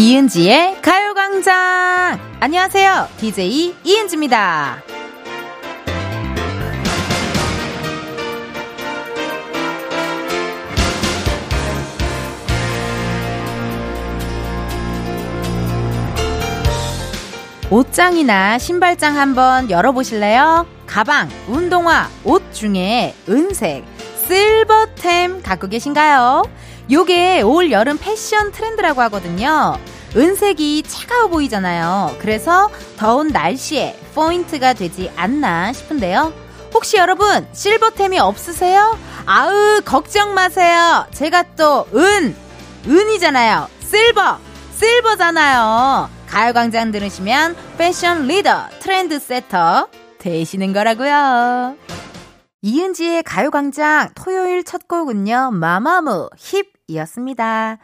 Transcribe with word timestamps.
이은지의 0.00 0.80
가요광장! 0.80 2.18
안녕하세요. 2.40 3.06
DJ 3.18 3.74
이은지입니다. 3.84 4.82
옷장이나 17.70 18.56
신발장 18.56 19.18
한번 19.18 19.70
열어보실래요? 19.70 20.66
가방, 20.86 21.28
운동화, 21.46 22.08
옷 22.24 22.54
중에 22.54 23.14
은색, 23.28 23.84
실버템 24.26 25.42
갖고 25.42 25.68
계신가요? 25.68 26.44
요게 26.90 27.42
올 27.42 27.70
여름 27.70 27.98
패션 27.98 28.50
트렌드라고 28.50 29.00
하거든요. 29.02 29.76
은색이 30.16 30.82
차가워 30.84 31.28
보이잖아요. 31.28 32.16
그래서 32.20 32.68
더운 32.96 33.28
날씨에 33.28 33.98
포인트가 34.14 34.72
되지 34.72 35.10
않나 35.16 35.72
싶은데요. 35.72 36.32
혹시 36.74 36.96
여러분 36.96 37.46
silver템이 37.52 38.18
없으세요? 38.18 38.98
아으 39.26 39.80
걱정 39.84 40.34
마세요. 40.34 41.06
제가 41.12 41.42
또 41.56 41.86
은, 41.94 42.34
은이잖아요. 42.86 43.68
silver, 43.84 44.38
silver잖아요. 44.76 46.08
가요광장 46.26 46.92
들으시면 46.92 47.56
패션 47.76 48.26
리더, 48.26 48.68
trend 48.78 49.18
setter 49.18 49.88
되시는 50.18 50.72
거라고요. 50.72 51.76
이은지의 52.62 53.22
가요광장 53.22 54.10
토요일 54.14 54.64
첫 54.64 54.86
곡은요, 54.86 55.50
마마무 55.52 56.28
힙이었습니다. 56.88 57.78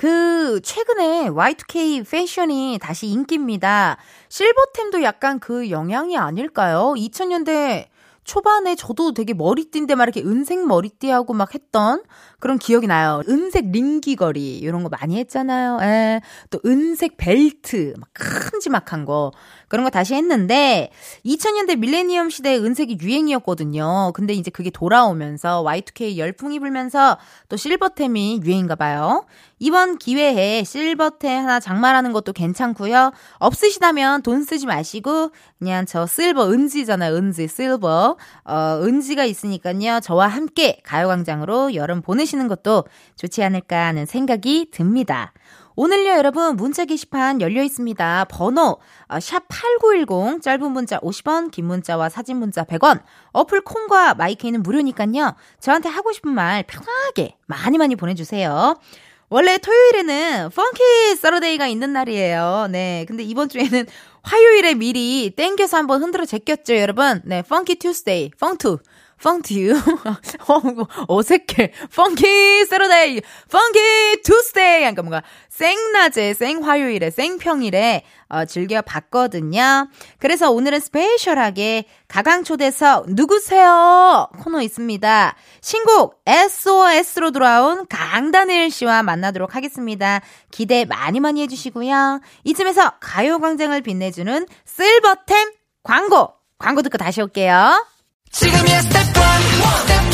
그, 0.00 0.62
최근에 0.62 1.28
Y2K 1.28 2.10
패션이 2.10 2.78
다시 2.80 3.06
인기입니다. 3.08 3.98
실버템도 4.30 5.02
약간 5.02 5.38
그 5.38 5.68
영향이 5.68 6.16
아닐까요? 6.16 6.94
2000년대 6.96 7.88
초반에 8.24 8.76
저도 8.76 9.12
되게 9.12 9.34
머리띠인데 9.34 9.96
막 9.96 10.04
이렇게 10.04 10.22
은색 10.22 10.66
머리띠하고 10.66 11.34
막 11.34 11.54
했던 11.54 12.02
그런 12.40 12.58
기억이 12.58 12.86
나요. 12.86 13.22
은색 13.28 13.70
링기거리 13.70 14.58
이런 14.58 14.82
거 14.82 14.88
많이 14.88 15.18
했잖아요. 15.18 15.78
에, 15.82 15.86
예. 15.86 16.20
또 16.50 16.58
은색 16.64 17.16
벨트 17.16 17.94
막 17.98 18.08
큼지막한 18.14 19.04
거 19.04 19.30
그런 19.68 19.84
거 19.84 19.90
다시 19.90 20.14
했는데 20.14 20.90
2000년대 21.24 21.78
밀레니엄 21.78 22.30
시대에 22.30 22.56
은색이 22.56 22.98
유행이었거든요. 23.00 24.12
근데 24.14 24.32
이제 24.32 24.50
그게 24.50 24.70
돌아오면서 24.70 25.62
Y2K 25.62 26.16
열풍이 26.16 26.58
불면서 26.58 27.18
또 27.48 27.56
실버템이 27.56 28.40
유행인가 28.42 28.74
봐요. 28.74 29.26
이번 29.58 29.98
기회에 29.98 30.64
실버템 30.64 31.42
하나 31.42 31.60
장만하는 31.60 32.12
것도 32.12 32.32
괜찮고요. 32.32 33.12
없으시다면 33.38 34.22
돈 34.22 34.42
쓰지 34.42 34.66
마시고 34.66 35.30
그냥 35.58 35.84
저 35.84 36.06
실버 36.06 36.50
은지잖아요. 36.50 37.14
은지 37.14 37.46
실버. 37.46 38.16
어, 38.44 38.80
은지가 38.82 39.24
있으니까요. 39.24 40.00
저와 40.00 40.26
함께 40.26 40.80
가요광장으로 40.82 41.74
여름 41.74 42.00
보내시 42.00 42.29
는 42.36 42.48
것도 42.48 42.84
좋지 43.16 43.42
않을까 43.42 43.86
하는 43.86 44.06
생각이 44.06 44.70
듭니다. 44.70 45.32
오늘요, 45.76 46.10
여러분, 46.10 46.56
문자 46.56 46.84
게시판 46.84 47.40
열려 47.40 47.62
있습니다. 47.62 48.26
번호, 48.28 48.78
어, 49.08 49.16
샵8910, 49.16 50.42
짧은 50.42 50.72
문자 50.72 50.98
50원, 50.98 51.50
긴 51.50 51.66
문자와 51.66 52.08
사진 52.08 52.36
문자 52.36 52.64
100원, 52.64 53.02
어플 53.32 53.62
콩과 53.62 54.14
마이크는 54.14 54.62
무료니까요. 54.62 55.34
저한테 55.60 55.88
하고 55.88 56.12
싶은 56.12 56.32
말 56.32 56.64
편하게 56.64 57.36
많이 57.46 57.78
많이 57.78 57.96
보내주세요. 57.96 58.76
원래 59.32 59.58
토요일에는 59.58 60.50
funky 60.50 61.14
Saturday가 61.16 61.68
있는 61.68 61.92
날이에요. 61.92 62.66
네. 62.70 63.04
근데 63.06 63.22
이번 63.22 63.48
주에는 63.48 63.86
화요일에 64.22 64.74
미리 64.74 65.30
땡겨서 65.36 65.76
한번 65.76 66.02
흔들어 66.02 66.26
제꼈죠, 66.26 66.76
여러분. 66.76 67.22
네. 67.24 67.40
Funky 67.42 67.76
Tuesday, 67.76 68.32
펑투. 68.40 68.78
펑투. 69.22 69.74
어, 70.48 70.60
어색해. 71.08 71.72
Funky 71.94 72.64
Saturday, 72.64 73.20
funky 73.50 74.22
Tuesday. 74.24 74.80
그러니까 74.80 75.02
뭔가 75.02 75.22
생낮에, 75.48 76.34
생화요일에, 76.34 77.10
생평일에 77.10 78.02
어, 78.28 78.44
즐겨봤거든요. 78.44 79.88
그래서 80.18 80.50
오늘은 80.50 80.80
special하게 80.80 81.84
가광초대석 82.08 83.10
누구세요? 83.10 84.28
코너 84.38 84.62
있습니다. 84.62 85.34
신곡 85.60 86.22
SOS로 86.26 87.32
돌아온 87.32 87.86
강다니엘 87.88 88.70
씨와 88.70 89.02
만나도록 89.02 89.54
하겠습니다. 89.54 90.20
기대 90.50 90.84
많이 90.84 91.20
많이 91.20 91.42
해주시고요. 91.42 92.20
이쯤에서 92.44 92.94
가요광장을 93.00 93.80
빛내주는 93.82 94.46
silver템 94.64 95.52
광고! 95.82 96.34
광고 96.58 96.82
듣고 96.82 96.98
다시 96.98 97.22
올게요. 97.22 97.84
지금이야 98.32 98.82
스텝 98.82 98.94
1, 98.94 99.04
스텝 99.86 100.06
2, 100.06 100.12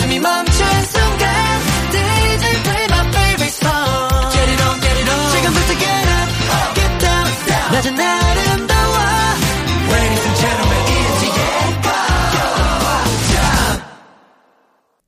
숨이 0.00 0.18
멈춘 0.18 0.66
순간 0.82 1.28
DJ 1.90 2.62
play 2.62 2.84
my 2.90 3.06
favorite 3.08 3.52
song 3.52 4.32
Get 4.32 4.50
it 4.50 4.62
on, 4.62 4.80
get 4.80 4.98
it 5.00 5.10
on 5.10 5.30
지금부터 5.30 5.74
get 5.78 6.08
up, 6.08 6.28
get 6.74 6.98
down, 7.04 7.26
낮은 7.72 8.00
아름다워 8.00 8.96
Ladies 9.92 10.24
and 10.24 10.36
gentlemen, 10.40 10.80
이은지의 10.88 11.32
가요광장 11.82 13.36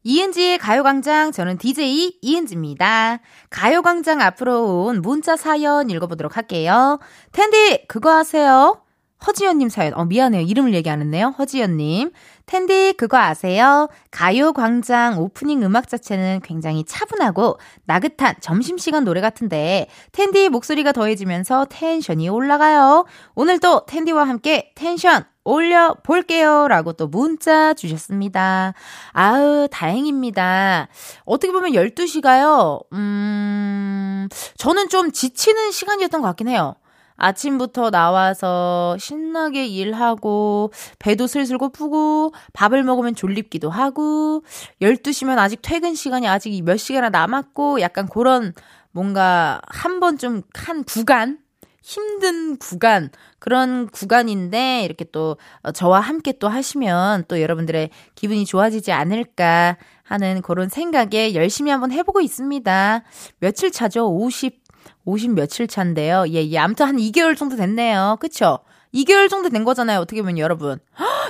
이은지의 0.05 0.59
가요광장 0.59 1.33
저는 1.33 1.57
DJ 1.59 2.19
이은지입니다. 2.21 3.21
가요광장 3.51 4.21
앞으로 4.21 4.85
온 4.85 5.01
문자 5.01 5.37
사연 5.37 5.89
읽어보도록 5.91 6.37
할게요. 6.37 6.99
은디 7.33 7.87
그거 7.89 8.15
아세요? 8.15 8.83
허지연님 9.25 9.69
사연. 9.69 9.95
어, 9.95 10.05
미안해요. 10.05 10.43
이름을 10.43 10.75
얘기 10.75 10.91
안 10.91 11.01
했네요. 11.01 11.35
허지연님. 11.39 12.11
텐디, 12.45 12.93
그거 12.97 13.19
아세요? 13.19 13.89
가요광장 14.11 15.19
오프닝 15.19 15.63
음악 15.63 15.89
자체는 15.89 16.41
굉장히 16.45 16.85
차분하고 16.85 17.59
나긋한 17.85 18.37
점심시간 18.41 19.05
노래 19.05 19.21
같은데, 19.21 19.89
텐디 20.13 20.49
목소리가 20.49 20.93
더해지면서 20.93 21.67
텐션이 21.71 22.29
올라가요. 22.29 23.07
오늘도 23.35 23.87
텐디와 23.87 24.29
함께 24.29 24.73
텐션 24.75 25.25
올려볼게요. 25.45 26.69
라고 26.69 26.93
또 26.93 27.07
문자 27.07 27.73
주셨습니다. 27.73 28.75
아우, 29.13 29.69
다행입니다. 29.71 30.89
어떻게 31.25 31.53
보면 31.53 31.73
12시가요, 31.73 32.85
음, 32.93 34.29
저는 34.59 34.89
좀 34.89 35.13
지치는 35.13 35.71
시간이었던 35.71 36.21
것 36.21 36.27
같긴 36.29 36.49
해요. 36.49 36.75
아침부터 37.17 37.91
나와서 37.91 38.97
신나게 38.99 39.67
일하고, 39.67 40.73
배도 40.99 41.27
슬슬 41.27 41.59
고프고, 41.59 42.33
밥을 42.53 42.83
먹으면 42.85 43.15
졸립기도 43.15 43.71
하고, 43.71 44.43
12시면 44.81 45.39
아직 45.39 45.61
퇴근 45.63 45.95
시간이 45.95 46.29
아직 46.29 46.63
몇 46.65 46.77
시간이나 46.77 47.11
남았고, 47.11 47.81
약간 47.81 48.07
그런 48.09 48.53
뭔가 48.93 49.61
한 49.69 50.01
번 50.01 50.19
좀 50.19 50.43
한 50.55 50.85
구간? 50.85 51.39
힘든 51.83 52.57
구간, 52.59 53.11
그런 53.39 53.87
구간인데, 53.89 54.83
이렇게 54.85 55.05
또 55.13 55.37
저와 55.73 56.01
함께 56.01 56.33
또 56.33 56.49
하시면 56.49 57.27
또 57.29 57.41
여러분들의 57.41 57.91
기분이 58.17 58.45
좋아지지 58.45 58.91
않을까 58.91 59.77
하는 60.03 60.43
그런 60.43 60.69
생각에 60.69 61.35
열심히 61.35 61.71
한번 61.71 61.93
해보고 61.93 62.21
있습니다. 62.21 63.03
며칠 63.39 63.71
차죠? 63.71 64.09
50, 64.09 64.63
50 65.05 65.33
며칠 65.33 65.67
차인데요. 65.67 66.25
예, 66.29 66.45
예. 66.47 66.59
아무튼 66.59 66.87
한 66.87 66.97
2개월 66.97 67.37
정도 67.37 67.57
됐네요. 67.57 68.17
그쵸? 68.21 68.61
2개월 68.95 69.29
정도 69.29 69.49
된 69.49 69.65
거잖아요. 69.65 70.01
어떻게 70.01 70.23
보면 70.23 70.39
여러분. 70.39 70.79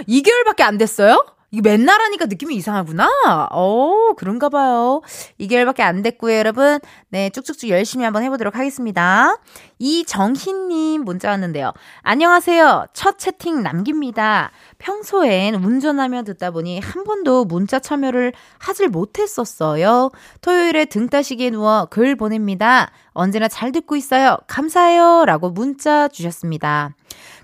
2개월밖에 0.08 0.62
안 0.62 0.78
됐어요? 0.78 1.24
이게 1.52 1.62
맨날 1.62 2.00
하니까 2.00 2.26
느낌이 2.26 2.54
이상하구나. 2.56 3.08
어, 3.52 4.12
그런가 4.16 4.48
봐요. 4.48 5.00
2개월밖에 5.40 5.80
안 5.80 6.02
됐고요, 6.02 6.36
여러분. 6.36 6.80
네, 7.08 7.30
쭉쭉쭉 7.30 7.70
열심히 7.70 8.04
한번 8.04 8.24
해보도록 8.24 8.56
하겠습니다. 8.56 9.38
이정희님 9.78 11.04
문자 11.04 11.30
왔는데요. 11.30 11.72
안녕하세요. 12.02 12.86
첫 12.94 13.18
채팅 13.18 13.62
남깁니다. 13.62 14.50
평소엔 14.78 15.54
운전하며 15.54 16.24
듣다 16.24 16.50
보니 16.50 16.80
한 16.80 17.04
번도 17.04 17.44
문자 17.44 17.78
참여를 17.78 18.32
하질 18.58 18.88
못했었어요. 18.88 20.10
토요일에 20.40 20.86
등 20.86 21.08
따시기에 21.08 21.50
누워 21.50 21.86
글 21.90 22.16
보냅니다. 22.16 22.90
언제나 23.12 23.48
잘 23.48 23.70
듣고 23.70 23.96
있어요. 23.96 24.36
감사해요. 24.48 25.24
라고 25.26 25.50
문자 25.50 26.08
주셨습니다. 26.08 26.94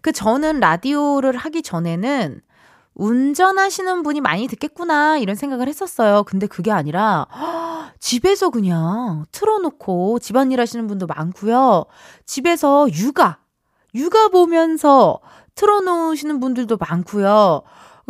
그 0.01 0.13
저는 0.13 0.61
라디오를 0.61 1.37
하기 1.37 1.63
전에는 1.63 2.41
운전하시는 2.95 4.03
분이 4.03 4.21
많이 4.21 4.47
듣겠구나 4.47 5.19
이런 5.19 5.35
생각을 5.37 5.69
했었어요. 5.69 6.25
근데 6.25 6.47
그게 6.47 6.71
아니라 6.71 7.27
집에서 7.99 8.51
그냥 8.51 9.25
틀어놓고 9.33 10.19
집안일 10.19 10.61
하시는 10.61 10.87
분도 10.87 11.07
많고요. 11.07 11.87
집에서 12.27 12.87
육아 12.93 13.39
육아 13.95 14.29
보면서 14.29 15.21
틀어놓으시는 15.55 16.41
분들도 16.41 16.77
많고요. 16.79 17.63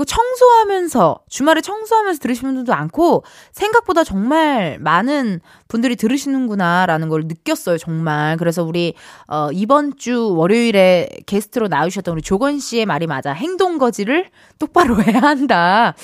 청소하면서, 0.04 1.20
주말에 1.28 1.60
청소하면서 1.60 2.18
들으시는 2.18 2.54
분들도 2.54 2.72
많고, 2.72 3.24
생각보다 3.52 4.04
정말 4.04 4.78
많은 4.80 5.40
분들이 5.68 5.96
들으시는구나라는 5.96 7.08
걸 7.08 7.22
느꼈어요, 7.26 7.78
정말. 7.78 8.36
그래서 8.36 8.62
우리, 8.64 8.94
어, 9.28 9.48
이번 9.52 9.96
주 9.96 10.34
월요일에 10.34 11.08
게스트로 11.26 11.68
나오셨던 11.68 12.12
우리 12.12 12.22
조건 12.22 12.58
씨의 12.58 12.86
말이 12.86 13.06
맞아. 13.06 13.32
행동 13.32 13.78
거지를 13.78 14.30
똑바로 14.58 15.02
해야 15.02 15.20
한다. 15.20 15.94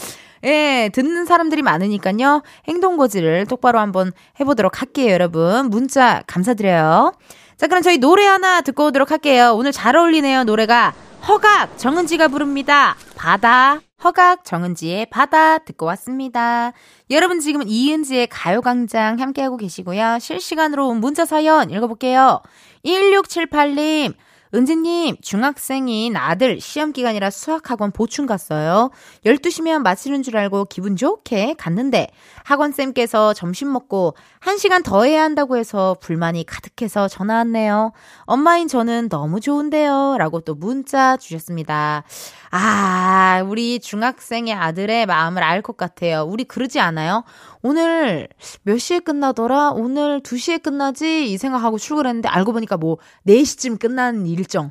예, 0.44 0.90
듣는 0.92 1.24
사람들이 1.24 1.62
많으니까요. 1.62 2.42
행동 2.68 2.96
거지를 2.96 3.46
똑바로 3.46 3.80
한번 3.80 4.12
해보도록 4.38 4.80
할게요, 4.80 5.12
여러분. 5.12 5.68
문자 5.70 6.22
감사드려요. 6.26 7.12
자, 7.56 7.66
그럼 7.66 7.82
저희 7.82 7.98
노래 7.98 8.24
하나 8.24 8.60
듣고 8.60 8.86
오도록 8.86 9.10
할게요. 9.10 9.54
오늘 9.56 9.72
잘 9.72 9.96
어울리네요, 9.96 10.44
노래가. 10.44 10.94
허각 11.26 11.78
정은지가 11.78 12.28
부릅니다. 12.28 12.96
바다. 13.16 13.80
허각 14.02 14.44
정은지의 14.44 15.06
바다 15.10 15.58
듣고 15.58 15.86
왔습니다. 15.86 16.72
여러분 17.10 17.40
지금은 17.40 17.68
이은지의 17.68 18.28
가요광장 18.28 19.18
함께하고 19.18 19.56
계시고요. 19.56 20.18
실시간으로 20.20 20.86
온 20.88 21.00
문자 21.00 21.24
사연 21.24 21.70
읽어볼게요. 21.70 22.40
1678님, 22.84 24.14
은지님, 24.54 25.16
중학생인 25.20 26.16
아들 26.16 26.60
시험 26.60 26.92
기간이라 26.92 27.30
수학학원 27.30 27.90
보충 27.90 28.26
갔어요. 28.26 28.90
12시면 29.26 29.82
마치는 29.82 30.22
줄 30.22 30.36
알고 30.36 30.66
기분 30.66 30.96
좋게 30.96 31.54
갔는데 31.58 32.08
학원쌤께서 32.44 33.34
점심 33.34 33.72
먹고 33.72 34.14
1시간 34.40 34.82
더 34.82 35.04
해야 35.04 35.22
한다고 35.22 35.56
해서 35.56 35.96
불만이 36.00 36.44
가득해서 36.44 37.08
전화 37.08 37.34
왔네요. 37.36 37.92
엄마인 38.22 38.68
저는 38.68 39.08
너무 39.08 39.40
좋은데요. 39.40 40.16
라고 40.18 40.40
또 40.40 40.54
문자 40.54 41.16
주셨습니다. 41.16 42.04
아, 42.50 43.42
우리 43.46 43.78
중학생의 43.78 44.54
아들의 44.54 45.06
마음을 45.06 45.42
알 45.42 45.62
것 45.62 45.76
같아요. 45.76 46.22
우리 46.22 46.44
그러지 46.44 46.78
않아요? 46.80 47.24
오늘 47.62 48.28
몇 48.62 48.78
시에 48.78 49.00
끝나더라? 49.00 49.70
오늘 49.72 50.20
2시에 50.22 50.62
끝나지? 50.62 51.30
이 51.30 51.36
생각하고 51.36 51.78
출근했는데 51.78 52.28
알고 52.28 52.52
보니까 52.52 52.76
뭐 52.76 52.98
4시쯤 53.26 53.78
끝나는 53.80 54.24
일정. 54.26 54.70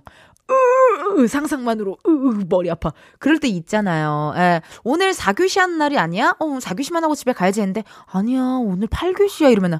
으, 1.18 1.28
상상만으로 1.28 1.98
으, 2.08 2.10
머리 2.48 2.72
아파. 2.72 2.94
그럴 3.20 3.38
때 3.40 3.48
있잖아요. 3.50 4.34
예. 4.38 4.62
오늘 4.86 5.12
4교시 5.12 5.60
하는 5.60 5.78
날이 5.78 5.98
아니야? 6.00 6.36
어, 6.40 6.46
4교시만 6.60 7.02
하고 7.02 7.16
집에 7.16 7.34
가야지 7.34 7.60
했는데 7.60 7.84
아니야. 8.06 8.42
오늘 8.62 8.88
8교시야 8.88 9.52
이러면은 9.52 9.80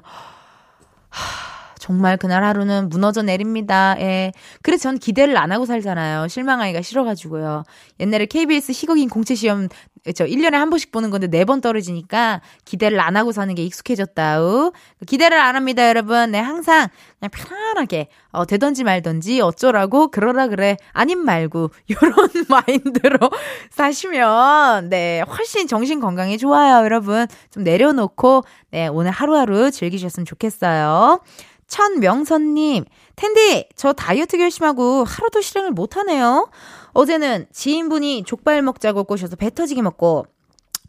하 1.08 1.57
정말 1.88 2.18
그날 2.18 2.44
하루는 2.44 2.90
무너져 2.90 3.22
내립니다. 3.22 3.96
예. 3.98 4.32
그래서 4.60 4.82
전 4.82 4.98
기대를 4.98 5.38
안 5.38 5.52
하고 5.52 5.64
살잖아요. 5.64 6.28
실망하기가 6.28 6.82
싫어가지고요. 6.82 7.62
옛날에 7.98 8.26
KBS 8.26 8.72
희극인 8.72 9.08
공채 9.08 9.34
시험, 9.34 9.68
저 10.14 10.26
1년에 10.26 10.52
한 10.52 10.68
번씩 10.68 10.92
보는 10.92 11.08
건데 11.08 11.28
4번 11.28 11.62
떨어지니까 11.62 12.42
기대를 12.66 13.00
안 13.00 13.16
하고 13.16 13.32
사는 13.32 13.54
게 13.54 13.64
익숙해졌다. 13.64 14.42
우. 14.42 14.72
기대를 15.06 15.40
안 15.40 15.56
합니다, 15.56 15.88
여러분. 15.88 16.30
네, 16.30 16.38
항상 16.38 16.88
그냥 17.18 17.30
편안하게, 17.30 18.08
어, 18.32 18.44
되던지 18.44 18.84
말던지 18.84 19.40
어쩌라고, 19.40 20.10
그러라 20.10 20.48
그래. 20.48 20.76
아님 20.92 21.20
말고, 21.24 21.70
요런 21.90 22.28
마인드로 22.50 23.30
사시면, 23.70 24.90
네, 24.90 25.22
훨씬 25.22 25.66
정신 25.66 26.00
건강에 26.00 26.36
좋아요, 26.36 26.84
여러분. 26.84 27.26
좀 27.50 27.64
내려놓고, 27.64 28.42
네, 28.72 28.88
오늘 28.88 29.10
하루하루 29.10 29.70
즐기셨으면 29.70 30.26
좋겠어요. 30.26 31.20
천명선님, 31.68 32.84
텐디, 33.14 33.68
저 33.76 33.92
다이어트 33.92 34.36
결심하고 34.38 35.04
하루도 35.04 35.40
실행을 35.40 35.70
못하네요. 35.70 36.50
어제는 36.92 37.46
지인분이 37.52 38.24
족발 38.24 38.62
먹자고 38.62 39.04
꼬셔서 39.04 39.36
배 39.36 39.50
터지게 39.54 39.82
먹고, 39.82 40.26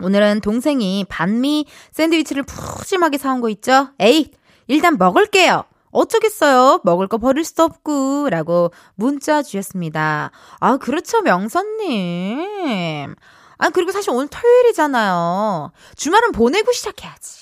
오늘은 0.02 0.40
동생이 0.42 1.06
반미 1.10 1.66
샌드위치를 1.92 2.44
푸짐하게 2.44 3.18
사온 3.18 3.42
거 3.42 3.50
있죠? 3.50 3.90
에이, 4.00 4.32
일단 4.68 4.98
먹을게요. 4.98 5.66
어쩌겠어요. 5.92 6.82
먹을 6.84 7.08
거 7.08 7.18
버릴 7.18 7.44
수도 7.44 7.64
없고. 7.64 8.30
라고 8.30 8.72
문자 8.96 9.42
주셨습니다. 9.42 10.32
아, 10.60 10.78
그렇죠, 10.78 11.22
명선님. 11.22 13.16
아, 13.58 13.70
그리고 13.72 13.92
사실 13.92 14.12
오늘 14.12 14.28
토요일이잖아요. 14.30 15.72
주말은 15.96 16.32
보내고 16.32 16.72
시작해야지. 16.72 17.39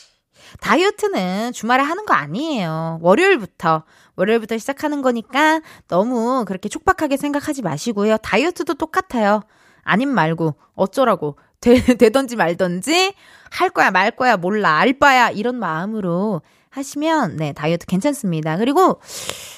다이어트는 0.59 1.53
주말에 1.53 1.83
하는 1.83 2.05
거 2.05 2.13
아니에요. 2.13 2.99
월요일부터. 3.01 3.83
월요일부터 4.15 4.57
시작하는 4.57 5.01
거니까 5.01 5.61
너무 5.87 6.43
그렇게 6.45 6.69
촉박하게 6.69 7.17
생각하지 7.17 7.61
마시고요. 7.61 8.17
다이어트도 8.17 8.73
똑같아요. 8.75 9.41
아님 9.83 10.09
말고 10.09 10.55
어쩌라고 10.75 11.37
되, 11.61 11.79
되던지 11.81 12.35
말던지 12.35 13.13
할 13.49 13.69
거야 13.69 13.89
말 13.89 14.11
거야 14.11 14.37
몰라 14.37 14.77
알 14.77 14.93
바야 14.93 15.29
이런 15.29 15.55
마음으로 15.57 16.41
하시면 16.69 17.37
네 17.37 17.53
다이어트 17.53 17.85
괜찮습니다. 17.87 18.57
그리고 18.57 18.99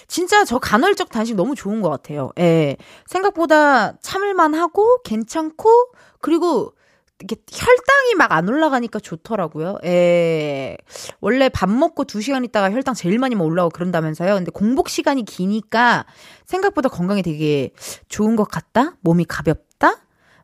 진짜 0.08 0.46
저 0.46 0.60
간헐적 0.60 1.10
단식 1.10 1.36
너무 1.36 1.56
좋은 1.56 1.82
것 1.82 1.90
같아요. 1.90 2.32
예 2.40 2.78
생각보다 3.08 3.98
참을만 4.02 4.54
하고 4.54 5.02
괜찮고 5.04 5.70
그리고 6.22 6.74
이게 7.22 7.36
혈당이 7.52 8.16
막 8.18 8.32
안 8.32 8.48
올라가니까 8.48 9.00
좋더라고요. 9.00 9.78
예. 9.86 10.78
원래 11.20 11.50
밥 11.50 11.70
먹고 11.70 12.06
2시간 12.06 12.46
있다가 12.46 12.72
혈당 12.72 12.94
제일 12.94 13.20
많이 13.20 13.36
올라오고 13.36 13.72
그런다면서요. 13.72 14.36
근데 14.36 14.52
공복 14.52 14.88
시간이 14.90 15.26
기니까 15.26 16.06
생각보다 16.46 16.90
건강에 16.90 17.22
되게 17.22 17.72
좋은 18.08 18.36
것 18.36 18.46
같다? 18.46 18.94
몸이 19.02 19.26
가볍다? 19.26 19.98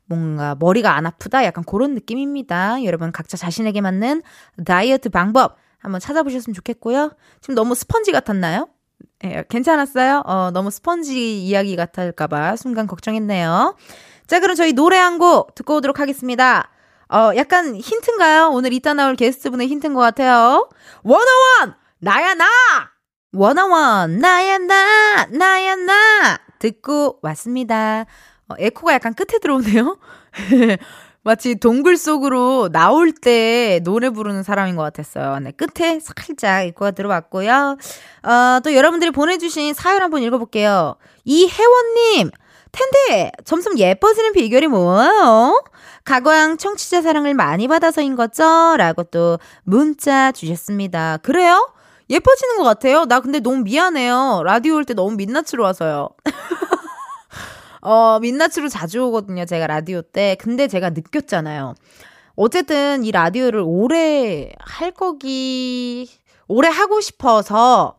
뭔가 0.06 0.56
머리가 0.60 0.96
안 0.96 1.06
아프다? 1.06 1.46
약간 1.46 1.64
그런 1.64 1.94
느낌입니다. 1.94 2.84
여러분 2.84 3.12
각자 3.12 3.38
자신에게 3.38 3.82
맞는 3.82 4.22
다이어트 4.66 5.10
방법 5.10 5.58
한번 5.80 6.00
찾아보셨으면 6.02 6.54
좋겠고요. 6.54 7.12
지금 7.42 7.56
너무 7.56 7.76
스펀지 7.76 8.12
같았나요? 8.12 8.68
예, 9.24 9.44
괜찮았어요? 9.50 10.24
어, 10.26 10.52
너무 10.52 10.72
스펀지 10.72 11.44
이야기 11.46 11.76
같을까봐 11.76 12.56
순간 12.56 12.88
걱정했네요. 12.88 13.76
자, 14.28 14.40
그럼 14.40 14.56
저희 14.56 14.74
노래 14.74 14.98
한 14.98 15.18
곡 15.20 15.56
듣고 15.56 15.76
오도록 15.76 16.00
하겠습니다. 16.00 16.70
어, 17.10 17.32
약간 17.36 17.76
힌트인가요? 17.76 18.50
오늘 18.52 18.74
이따 18.74 18.94
나올 18.94 19.16
게스트분의 19.16 19.68
힌트인 19.68 19.94
것 19.94 20.02
같아요. 20.02 20.68
원어원! 21.04 21.76
나야, 22.00 22.34
나! 22.34 22.46
원어원! 23.32 24.18
나야, 24.20 24.58
나! 24.58 25.26
나야, 25.30 25.76
나! 25.76 26.40
듣고 26.60 27.20
왔습니다. 27.22 28.06
어, 28.50 28.56
에코가 28.58 28.94
약간 28.94 29.14
끝에 29.14 29.40
들어오네요? 29.40 29.98
마치 31.24 31.56
동굴 31.56 31.98
속으로 31.98 32.70
나올 32.72 33.12
때 33.12 33.80
노래 33.84 34.10
부르는 34.10 34.44
사람인 34.44 34.76
것 34.76 34.84
같았어요. 34.84 35.40
네, 35.40 35.52
끝에 35.52 36.00
살짝 36.00 36.66
에코가 36.66 36.92
들어왔고요. 36.92 37.78
어, 38.24 38.60
또 38.64 38.76
여러분들이 38.76 39.12
보내주신 39.12 39.74
사연 39.74 40.02
한번 40.04 40.22
읽어볼게요. 40.24 40.96
이혜원님! 41.24 42.32
텐데 42.76 43.32
점점 43.46 43.78
예뻐지는 43.80 44.34
비결이 44.34 44.68
뭐예요? 44.68 45.64
가광 46.04 46.58
청취자 46.58 47.02
사랑을 47.02 47.34
많이 47.34 47.68
받아서인 47.68 48.16
거죠? 48.16 48.76
라고 48.78 49.04
또 49.04 49.40
문자 49.64 50.32
주셨습니다. 50.32 51.18
그래요? 51.18 51.72
예뻐지는 52.10 52.58
것 52.58 52.64
같아요. 52.64 53.06
나 53.06 53.20
근데 53.20 53.40
너무 53.40 53.64
미안해요. 53.64 54.44
라디오 54.46 54.76
올 54.76 54.86
때 54.86 54.94
너무 54.94 55.16
민낯으로 55.16 55.64
와서요. 55.64 56.10
어, 57.82 58.20
민낯으로 58.20 58.70
자주 58.70 59.02
오거든요. 59.06 59.46
제가 59.46 59.68
라디오 59.68 60.02
때. 60.02 60.36
근데 60.40 60.68
제가 60.68 60.92
느꼈잖아요. 60.92 61.76
어쨌든 62.36 63.04
이 63.04 63.12
라디오를 63.12 63.62
오래 63.66 64.52
할 64.60 64.92
거기, 64.92 66.10
오래 66.48 66.68
하고 66.68 67.00
싶어서 67.02 67.96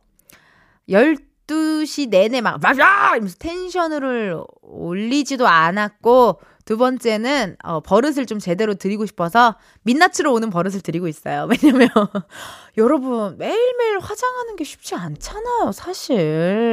12시 1.47 2.09
내내 2.09 2.41
막, 2.41 2.61
막, 2.61 2.79
야! 2.79 3.11
이러면서 3.13 3.37
텐션을 3.39 4.41
올리지도 4.63 5.47
않았고, 5.47 6.41
두 6.65 6.77
번째는, 6.77 7.57
어, 7.63 7.81
버릇을 7.81 8.27
좀 8.27 8.39
제대로 8.39 8.75
드리고 8.75 9.07
싶어서, 9.07 9.57
민낯으로 9.83 10.33
오는 10.33 10.51
버릇을 10.51 10.81
드리고 10.81 11.07
있어요. 11.09 11.49
왜냐면, 11.63 11.89
여러분, 12.77 13.39
매일매일 13.39 13.99
화장하는 14.01 14.57
게 14.57 14.65
쉽지 14.65 14.95
않잖아요, 14.97 15.73
사실. 15.73 16.17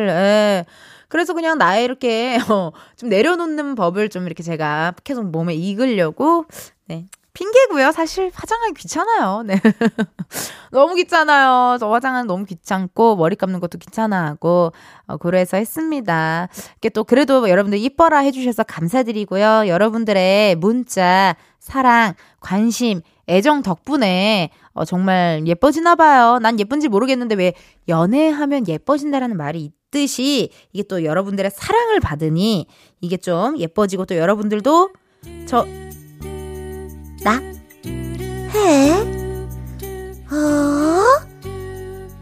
예. 0.09 0.65
그래서 1.09 1.35
그냥 1.35 1.59
나의 1.59 1.85
이렇게, 1.85 2.37
어, 2.49 2.71
좀 2.97 3.09
내려놓는 3.09 3.75
법을 3.75 4.09
좀 4.09 4.25
이렇게 4.25 4.41
제가 4.41 4.95
계속 5.03 5.25
몸에 5.29 5.53
익으려고, 5.53 6.45
네, 6.87 7.05
핑계고요. 7.33 7.91
사실 7.91 8.31
화장하기 8.33 8.73
귀찮아요. 8.75 9.43
네. 9.45 9.59
너무 10.71 10.95
귀찮아요. 10.95 11.77
저 11.79 11.89
화장하는 11.89 12.27
너무 12.27 12.45
귀찮고 12.45 13.15
머리 13.15 13.35
감는 13.35 13.59
것도 13.59 13.79
귀찮아하고 13.79 14.71
어, 15.07 15.17
그래서 15.17 15.57
했습니다. 15.57 16.47
이게 16.77 16.89
또 16.89 17.03
그래도 17.03 17.49
여러분들 17.49 17.79
이뻐라 17.79 18.19
해주셔서 18.19 18.63
감사드리고요. 18.63 19.67
여러분들의 19.67 20.55
문자, 20.55 21.35
사랑, 21.59 22.13
관심, 22.39 23.01
애정 23.27 23.63
덕분에 23.63 24.49
어, 24.73 24.85
정말 24.85 25.43
예뻐지나 25.45 25.95
봐요. 25.95 26.39
난 26.39 26.59
예쁜지 26.59 26.87
모르겠는데 26.87 27.35
왜 27.35 27.53
연애하면 27.87 28.67
예뻐진다라는 28.67 29.37
말이 29.37 29.71
있듯이 29.91 30.49
이게 30.71 30.83
또 30.83 31.03
여러분들의 31.03 31.49
사랑을 31.51 31.99
받으니 31.99 32.67
이게 33.01 33.17
좀 33.17 33.57
예뻐지고 33.57 34.05
또 34.05 34.17
여러분들도 34.17 34.91
저 35.45 35.65
나? 37.23 37.41
해? 38.53 38.91
어? 40.29 41.03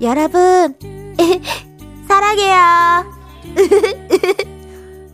여러분, 0.02 0.76
사랑해요. 2.08 3.22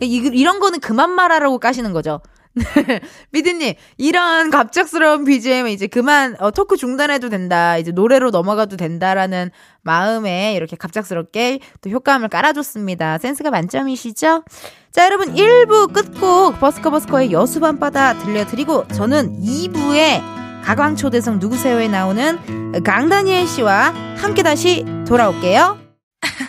이런 0.00 0.60
거는 0.60 0.80
그만 0.80 1.10
말하라고 1.10 1.58
까시는 1.58 1.92
거죠. 1.92 2.20
미드님, 3.30 3.74
이런 3.96 4.50
갑작스러운 4.50 5.24
BGM 5.24 5.68
이제 5.68 5.86
그만, 5.86 6.36
어, 6.40 6.50
토크 6.50 6.76
중단해도 6.76 7.28
된다. 7.28 7.76
이제 7.76 7.92
노래로 7.92 8.30
넘어가도 8.30 8.76
된다라는 8.76 9.50
마음에 9.82 10.54
이렇게 10.54 10.76
갑작스럽게 10.76 11.60
또 11.80 11.90
효과음을 11.90 12.28
깔아줬습니다. 12.28 13.18
센스가 13.18 13.50
만점이시죠? 13.50 14.44
자, 14.90 15.04
여러분, 15.04 15.34
1부 15.34 15.92
끝곡 15.92 16.60
버스커버스커의 16.60 17.32
여수밤바다 17.32 18.18
들려드리고, 18.18 18.88
저는 18.88 19.40
2부에 19.40 20.38
가광초대성 20.64 21.38
누구세요에 21.38 21.88
나오는 21.88 22.82
강다니엘 22.84 23.46
씨와 23.46 23.94
함께 24.16 24.42
다시 24.42 24.84
돌아올게요. 25.06 25.78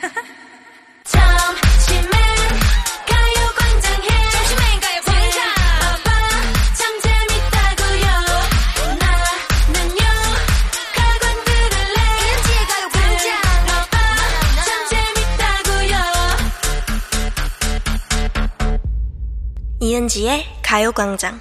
이은지의 19.89 20.45
가요광장 20.61 21.39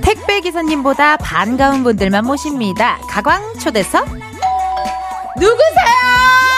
택배 0.00 0.40
기사님보다 0.40 1.18
반가운 1.18 1.84
분들만 1.84 2.24
모십니다. 2.24 2.98
가광 3.10 3.58
초대석 3.58 4.06
누구세요? 5.36 6.53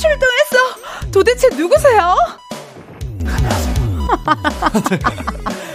출동했어. 0.00 1.10
도대체 1.12 1.48
누구세요? 1.50 2.16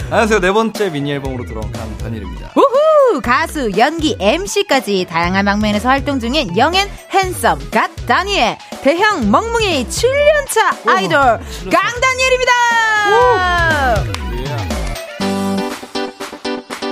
안녕하세요. 0.10 0.40
네 0.40 0.52
번째 0.52 0.90
미니 0.90 1.12
앨범으로 1.14 1.46
돌아온 1.46 1.72
강다니엘입니다. 1.72 2.52
우후! 2.56 3.22
가수, 3.22 3.72
연기, 3.78 4.18
MC까지 4.20 5.06
다양한 5.10 5.46
방면에서 5.46 5.88
활동 5.90 6.20
중인 6.20 6.58
young 6.58 6.78
and 6.78 6.90
handsome 7.12 7.70
god 7.72 7.92
다니엘 8.08 8.58
대형 8.82 9.30
멍멍이 9.30 9.88
7년차 9.88 10.88
아이돌 10.90 11.40
강다니엘입니다. 11.72 12.52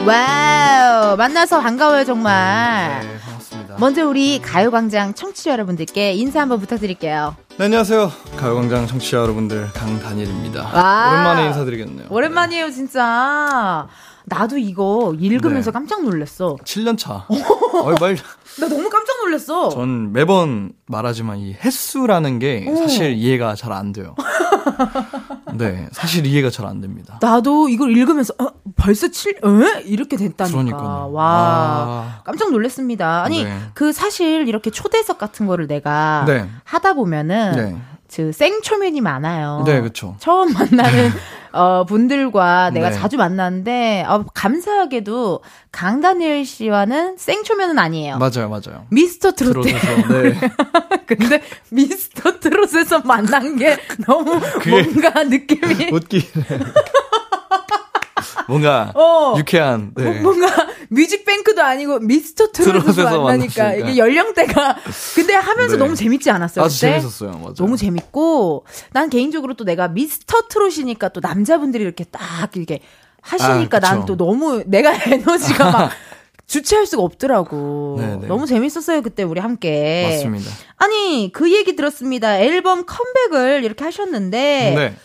와우 0.06 1.18
만나서 1.18 1.62
반가워요 1.62 2.06
정말. 2.06 3.02
네. 3.02 3.23
먼저 3.80 4.08
우리 4.08 4.39
가요광장 4.39 5.13
청취자 5.13 5.51
여러분들께 5.51 6.13
인사 6.13 6.42
한번 6.42 6.60
부탁드릴게요. 6.60 7.36
네, 7.58 7.65
안녕하세요. 7.65 8.12
가요광장 8.38 8.88
청취자 8.88 9.18
여러분,들 9.18 9.70
강단일입니다. 9.74 10.62
오랜만에 10.70 11.48
인사드리겠네요. 11.48 12.08
오랜만이에요 12.10 12.72
진짜. 12.72 13.88
나도 14.25 14.58
이거 14.58 15.13
읽으면서 15.20 15.72
네. 15.72 15.74
깜짝 15.74 16.03
놀랐어. 16.03 16.56
7년 16.63 16.98
차. 16.98 17.25
어이, 17.30 17.96
말. 18.00 18.15
나 18.60 18.68
너무 18.70 18.89
깜짝 18.89 19.18
놀랐어. 19.24 19.70
전 19.70 20.13
매번 20.13 20.72
말하지만 20.86 21.39
이 21.39 21.53
횟수라는 21.53 22.39
게 22.39 22.65
사실 22.77 23.13
이해가 23.13 23.56
잘 23.56 23.74
안 23.74 23.92
돼요. 23.92 24.15
네, 25.57 25.88
사실 25.91 26.25
이해가 26.25 26.50
잘 26.50 26.63
안 26.65 26.79
됩니다. 26.81 27.19
나도 27.22 27.67
이걸 27.67 27.95
읽으면서 27.95 28.33
어, 28.39 28.48
벌써 28.75 29.10
7, 29.10 29.36
에? 29.43 29.81
이렇게 29.83 30.15
됐다니까. 30.15 30.57
그러니까요. 30.57 31.12
와, 31.12 31.25
아... 31.25 32.22
깜짝 32.24 32.51
놀랐습니다. 32.51 33.24
아니, 33.24 33.43
네. 33.43 33.57
그 33.74 33.91
사실 33.91 34.48
이렇게 34.48 34.72
초대석 34.72 35.17
같은 35.17 35.45
거를 35.45 35.67
내가 35.67 36.24
네. 36.25 36.48
하다 36.63 36.93
보면은 36.93 37.51
네. 37.55 37.77
그 38.15 38.31
생초면이 38.31 39.01
많아요. 39.01 39.63
네, 39.65 39.81
그렇죠. 39.81 40.15
처음 40.19 40.53
만나는 40.53 41.10
어, 41.53 41.86
분들과 41.86 42.72
내가 42.72 42.89
네. 42.89 42.95
자주 42.95 43.17
만났는데 43.17 44.05
어, 44.07 44.25
감사하게도 44.33 45.41
강다니엘 45.72 46.45
씨와는 46.45 47.17
생초면은 47.17 47.77
아니에요. 47.79 48.17
맞아요, 48.17 48.50
맞아요. 48.50 48.86
미스터 48.89 49.31
트롯. 49.33 49.63
트롯에서, 49.63 50.07
네. 50.22 50.33
근데 51.05 51.41
미스터 51.69 52.39
트롯에서 52.39 53.01
만난 53.01 53.55
게 53.55 53.77
너무 54.05 54.39
뭔가 54.67 55.24
느낌이 55.24 55.91
웃기. 55.91 56.27
뭔가 58.47 58.91
어, 58.95 59.35
유쾌한 59.38 59.91
네. 59.95 60.21
뭔가 60.21 60.47
뮤직뱅크도 60.89 61.62
아니고 61.62 62.00
미스터 62.00 62.51
트롯에서 62.51 63.23
만나니까 63.23 63.75
이게 63.75 63.97
연령대가 63.97 64.75
근데 65.15 65.33
하면서 65.33 65.75
네. 65.75 65.79
너무 65.79 65.95
재밌지 65.95 66.29
않았어요? 66.29 66.65
아주 66.65 66.75
그때? 66.75 66.91
재밌었어요. 67.00 67.31
맞아요. 67.31 67.53
너무 67.55 67.77
재밌고 67.77 68.65
난 68.91 69.09
개인적으로 69.09 69.53
또 69.55 69.63
내가 69.63 69.88
미스터 69.88 70.47
트롯이니까 70.50 71.09
또 71.09 71.19
남자분들이 71.21 71.83
이렇게 71.83 72.03
딱 72.03 72.55
이렇게 72.55 72.79
하시니까 73.21 73.77
아, 73.77 73.79
난또 73.79 74.17
너무 74.17 74.63
내가 74.65 74.93
에너지가 75.12 75.71
막 75.71 75.91
주체할 76.45 76.85
수가 76.85 77.03
없더라고. 77.03 77.95
네네. 77.97 78.15
네. 78.17 78.27
너무 78.27 78.45
재밌었어요, 78.45 79.01
그때 79.01 79.23
우리 79.23 79.39
함께. 79.39 80.07
맞습니다. 80.09 80.51
아니, 80.77 81.31
그 81.33 81.51
얘기 81.51 81.75
들었습니다. 81.75 82.39
앨범 82.39 82.85
컴백을 82.85 83.63
이렇게 83.63 83.83
하셨는데. 83.83 84.73
네. 84.75 84.95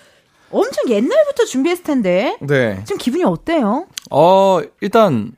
엄청 0.51 0.89
옛날부터 0.89 1.45
준비했을 1.47 1.85
텐데. 1.85 2.37
네. 2.41 2.83
지금 2.85 2.99
기분이 2.99 3.25
어때요? 3.25 3.87
어, 4.11 4.61
일단, 4.81 5.33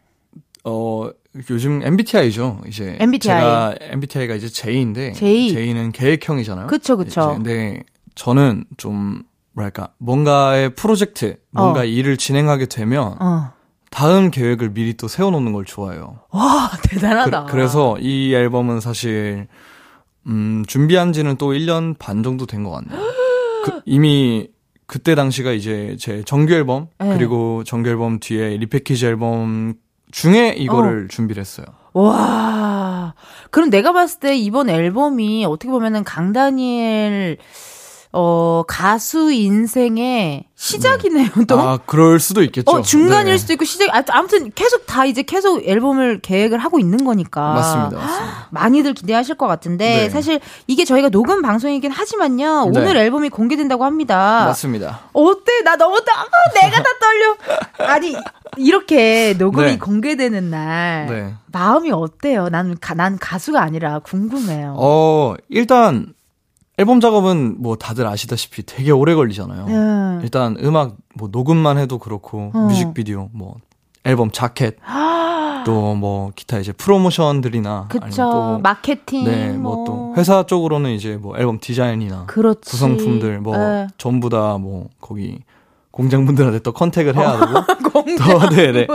어, 0.65 1.09
요즘 1.49 1.83
MBTI죠. 1.85 2.61
이제 2.67 2.97
MBTI. 3.01 3.41
제가 3.41 3.75
MBTI가 3.81 4.35
이제 4.35 4.49
J인데 4.49 5.13
J. 5.13 5.49
J는 5.51 5.93
계획형이잖아요. 5.93 6.67
그쵸, 6.67 6.97
그쵸. 6.97 7.35
근데 7.35 7.83
저는 8.15 8.65
좀 8.77 9.23
뭐랄까 9.53 9.91
뭔가의 9.99 10.75
프로젝트, 10.75 11.37
뭔가 11.51 11.81
어. 11.81 11.85
일을 11.85 12.17
진행하게 12.17 12.67
되면 12.67 13.17
어. 13.21 13.53
다음 13.91 14.31
계획을 14.31 14.71
미리 14.73 14.95
또 14.95 15.07
세워 15.09 15.31
놓는 15.31 15.53
걸 15.53 15.65
좋아해요. 15.65 16.19
와 16.31 16.71
대단하다. 16.91 17.45
그, 17.47 17.57
래서이 17.57 18.35
앨범은 18.35 18.81
사실 18.81 19.47
음, 20.27 20.65
준비한 20.67 21.13
지는 21.13 21.37
또 21.37 21.53
1년 21.53 21.97
반 21.99 22.23
정도 22.25 22.47
된 22.47 22.65
것 22.65 22.71
같네요. 22.71 23.01
그, 23.67 23.81
이미 23.87 24.49
그때 24.91 25.15
당시가 25.15 25.53
이제 25.53 25.97
제 26.01 26.25
정규 26.25 26.53
앨범 26.53 26.89
네. 26.99 27.15
그리고 27.15 27.63
정규 27.63 27.89
앨범 27.89 28.19
뒤에 28.19 28.57
리패키지 28.57 29.07
앨범 29.07 29.75
중에 30.11 30.57
이거를 30.59 31.05
어. 31.05 31.09
준비를 31.09 31.41
했어요. 31.41 31.67
와. 31.93 33.15
그럼 33.53 33.71
내가 33.71 33.93
봤을 33.93 34.19
때 34.19 34.37
이번 34.37 34.69
앨범이 34.69 35.45
어떻게 35.45 35.71
보면은 35.71 36.03
강다니엘 36.03 37.39
어, 38.13 38.65
가수 38.67 39.31
인생의 39.31 40.45
시작이네요, 40.57 41.29
네. 41.37 41.45
또. 41.47 41.61
아, 41.61 41.79
그럴 41.87 42.19
수도 42.19 42.43
있겠죠. 42.43 42.71
어, 42.71 42.83
중간일 42.83 43.35
네. 43.35 43.39
수도 43.39 43.53
있고 43.53 43.65
시작, 43.65 43.95
아, 43.95 44.03
아무튼 44.09 44.51
계속 44.53 44.85
다 44.85 45.05
이제 45.05 45.23
계속 45.23 45.63
앨범을 45.65 46.21
계획을 46.21 46.59
하고 46.59 46.81
있는 46.81 47.05
거니까. 47.05 47.55
맞습니다. 47.55 47.99
맞습니다. 47.99 48.49
많이들 48.51 48.95
기대하실 48.95 49.37
것 49.37 49.47
같은데, 49.47 49.87
네. 49.87 50.11
사실 50.11 50.41
이게 50.67 50.85
저희가 50.85 51.09
녹음 51.09 51.41
방송이긴 51.41 51.93
하지만요, 51.93 52.71
네. 52.73 52.81
오늘 52.81 52.97
앨범이 52.97 53.29
공개된다고 53.29 53.85
합니다. 53.85 54.45
맞습니다. 54.47 55.01
어때? 55.13 55.63
나 55.63 55.77
너무, 55.77 55.97
아, 55.97 56.61
내가 56.61 56.83
다 56.83 56.91
떨려. 57.01 57.89
아니, 57.89 58.17
이렇게 58.57 59.35
녹음이 59.39 59.67
네. 59.67 59.79
공개되는 59.79 60.51
날, 60.51 61.37
마음이 61.53 61.93
어때요? 61.93 62.49
난, 62.49 62.77
난 62.97 63.19
가수가 63.19 63.63
아니라 63.63 64.01
궁금해요. 64.01 64.75
어, 64.77 65.37
일단, 65.49 66.13
앨범 66.81 66.99
작업은 67.01 67.57
뭐 67.61 67.77
다들 67.77 68.07
아시다시피 68.07 68.65
되게 68.65 68.91
오래 68.91 69.15
걸리잖아요. 69.15 69.67
네. 69.67 70.21
일단 70.23 70.57
음악 70.63 70.97
뭐 71.15 71.29
녹음만 71.31 71.77
해도 71.77 71.99
그렇고 71.99 72.51
어. 72.55 72.59
뮤직비디오 72.69 73.29
뭐 73.33 73.57
앨범 74.05 74.31
자켓 74.31 74.77
또 75.67 75.95
뭐 75.95 76.31
기타 76.35 76.59
이제 76.59 76.73
프로모션들이나 76.73 77.89
그쵸 77.91 78.31
또 78.33 78.59
마케팅 78.61 79.25
네 79.27 79.51
뭐또 79.53 79.93
뭐 79.93 80.15
회사 80.17 80.43
쪽으로는 80.45 80.93
이제 80.93 81.19
뭐 81.21 81.37
앨범 81.37 81.59
디자인이나 81.61 82.25
그렇지. 82.27 82.71
구성품들 82.71 83.41
뭐 83.41 83.57
네. 83.59 83.87
전부 83.99 84.31
다 84.31 84.57
뭐 84.59 84.89
거기 85.03 85.41
공장분들한테 85.91 86.61
또 86.61 86.73
컨택을 86.73 87.15
해야 87.15 87.39
되고 87.39 87.53
또 88.17 88.49
네네 88.57 88.87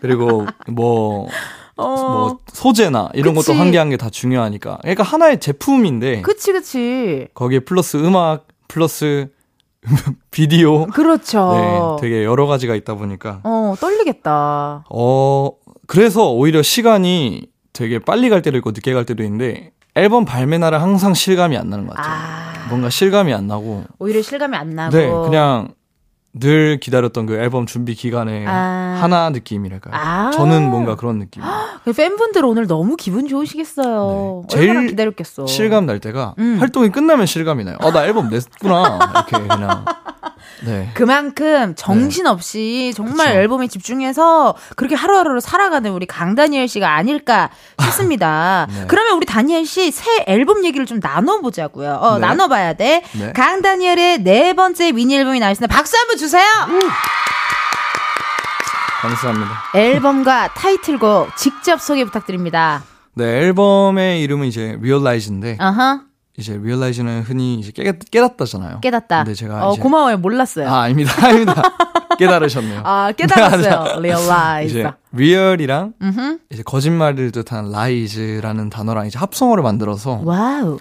그리고 0.00 0.46
뭐 0.68 1.28
어. 1.76 1.86
뭐 1.96 2.38
소재나 2.64 3.10
이런 3.12 3.34
그치. 3.34 3.48
것도 3.48 3.58
한계한 3.58 3.90
게다 3.90 4.08
중요하니까. 4.08 4.78
그러니까 4.80 5.02
하나의 5.02 5.38
제품인데 5.38 6.22
그치, 6.22 6.50
그치. 6.52 7.28
거기에 7.34 7.60
플러스 7.60 7.98
음악, 7.98 8.46
플러스 8.68 9.28
비디오. 10.30 10.86
그렇죠. 10.86 11.52
네, 11.52 11.80
되게 12.00 12.24
여러 12.24 12.46
가지가 12.46 12.74
있다 12.74 12.94
보니까 12.94 13.40
어, 13.44 13.74
떨리겠다. 13.78 14.84
어 14.88 15.50
그래서 15.86 16.30
오히려 16.32 16.62
시간이 16.62 17.48
되게 17.74 17.98
빨리 17.98 18.30
갈 18.30 18.40
때도 18.40 18.56
있고 18.58 18.70
늦게 18.70 18.94
갈 18.94 19.04
때도 19.04 19.22
있는데 19.24 19.72
앨범 19.94 20.24
발매 20.24 20.56
날은 20.56 20.80
항상 20.80 21.12
실감이 21.12 21.58
안 21.58 21.68
나는 21.68 21.86
것 21.86 21.94
같아요. 21.96 22.14
아, 22.14 22.66
뭔가 22.70 22.88
실감이 22.88 23.34
안 23.34 23.46
나고 23.46 23.84
오히려 23.98 24.22
실감이 24.22 24.56
안 24.56 24.70
나고. 24.70 24.96
네 24.96 25.06
그냥 25.10 25.74
늘 26.38 26.78
기다렸던 26.80 27.26
그 27.26 27.34
앨범 27.36 27.64
준비 27.66 27.94
기간에 27.94 28.44
아. 28.46 28.98
하나 29.00 29.30
느낌이랄까요. 29.30 29.94
아. 29.94 30.30
저는 30.32 30.68
뭔가 30.68 30.96
그런 30.96 31.18
느낌. 31.20 31.42
그 31.84 31.92
팬분들 31.92 32.44
오늘 32.44 32.66
너무 32.66 32.96
기분 32.96 33.28
좋으시겠어요. 33.28 34.42
네. 34.50 34.56
제일 34.56 34.86
기다렸겠어. 34.88 35.46
실감 35.46 35.86
날 35.86 36.00
때가 36.00 36.34
음. 36.38 36.56
활동이 36.58 36.90
끝나면 36.90 37.26
실감이 37.26 37.62
나요. 37.64 37.76
아, 37.80 37.90
나 37.92 38.04
앨범 38.04 38.30
냈구나. 38.30 38.98
이렇게 39.30 39.46
그냥. 39.48 39.84
네. 40.64 40.90
그만큼 40.94 41.74
정신없이 41.76 42.92
정말 42.96 43.28
그쵸. 43.28 43.38
앨범에 43.40 43.66
집중해서 43.66 44.54
그렇게 44.76 44.94
하루하루를 44.94 45.40
살아가는 45.40 45.90
우리 45.90 46.06
강다니엘 46.06 46.68
씨가 46.68 46.94
아닐까 46.94 47.50
싶습니다. 47.82 48.66
네. 48.72 48.84
그러면 48.88 49.16
우리 49.16 49.26
다니엘 49.26 49.66
씨 49.66 49.90
새 49.90 50.24
앨범 50.26 50.64
얘기를 50.64 50.86
좀 50.86 51.00
나눠보자고요. 51.02 51.94
어, 52.00 52.14
네. 52.14 52.20
나눠봐야 52.26 52.72
돼. 52.74 53.02
네. 53.12 53.32
강다니엘의 53.32 54.22
네 54.22 54.52
번째 54.54 54.92
미니 54.92 55.16
앨범이 55.16 55.38
나왔습니다. 55.40 55.74
박수 55.74 55.96
한번 55.98 56.16
주세요! 56.16 56.23
감사합니다. 59.02 59.50
앨범과 59.74 60.54
타이틀곡 60.54 61.36
직접 61.36 61.80
소개 61.80 62.04
부탁드립니다. 62.04 62.82
네, 63.14 63.24
앨범의 63.24 64.22
이름은 64.22 64.46
이제 64.46 64.76
Realize인데, 64.80 65.58
어허, 65.60 66.00
이제 66.36 66.54
Realize는 66.56 67.22
흔히 67.22 67.56
이제 67.56 67.70
깨, 67.70 67.92
깨닫다잖아요. 68.10 68.80
깨닫다. 68.80 69.24
근데 69.24 69.34
제가 69.34 69.68
어, 69.68 69.72
이제. 69.72 69.82
고마워요. 69.82 70.16
몰랐어요. 70.18 70.68
아, 70.68 70.82
아닙니다. 70.82 71.12
아닙니다. 71.24 71.62
깨달으셨네요. 72.18 72.80
아, 72.84 73.12
깨달았어요. 73.12 73.98
realize. 73.98 74.66
이제 74.80 74.90
real이랑 75.12 75.92
음흠. 76.00 76.38
이제 76.50 76.62
거짓말을 76.62 77.30
뜻하는 77.32 77.72
lies라는 77.74 78.70
단어랑 78.70 79.06
이제 79.06 79.18
합성어를 79.18 79.62
만들어서 79.62 80.20
와우. 80.24 80.78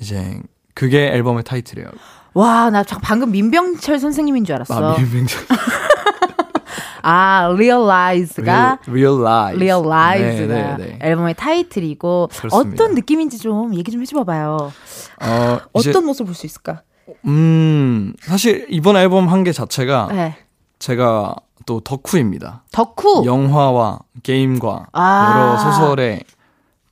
이제 0.00 0.40
그게 0.74 1.06
앨범의 1.12 1.44
타이틀이에요. 1.44 1.88
와, 2.34 2.70
나참 2.70 2.98
방금 3.02 3.30
민병철 3.30 3.98
선생님인 3.98 4.44
줄 4.44 4.56
알았어. 4.56 4.94
아, 4.94 4.98
밀빙자. 4.98 5.38
아, 7.06 7.48
realize가 7.54 8.78
realize. 8.88 9.56
realize가 9.56 10.54
네, 10.54 10.76
네, 10.76 10.76
네. 10.78 10.98
앨범의 11.02 11.34
타이틀이고 11.34 12.30
그렇습니다. 12.34 12.56
어떤 12.84 12.94
느낌인지 12.94 13.38
좀 13.38 13.74
얘기 13.74 13.92
좀 13.92 14.00
해줘 14.00 14.16
봐봐요. 14.16 14.72
어, 15.20 15.58
이제, 15.76 15.90
어떤 15.90 16.06
모습 16.06 16.24
볼 16.24 16.34
수 16.34 16.46
있을까? 16.46 16.80
음, 17.26 18.14
사실 18.22 18.66
이번 18.70 18.96
앨범 18.96 19.28
한게 19.28 19.52
자체가 19.52 20.08
네. 20.12 20.36
제가 20.78 21.34
또 21.66 21.80
덕후입니다. 21.80 22.62
덕후. 22.72 23.24
영화와 23.26 23.98
게임과 24.22 24.86
아. 24.92 25.34
여러 25.36 25.56
소설에 25.58 26.22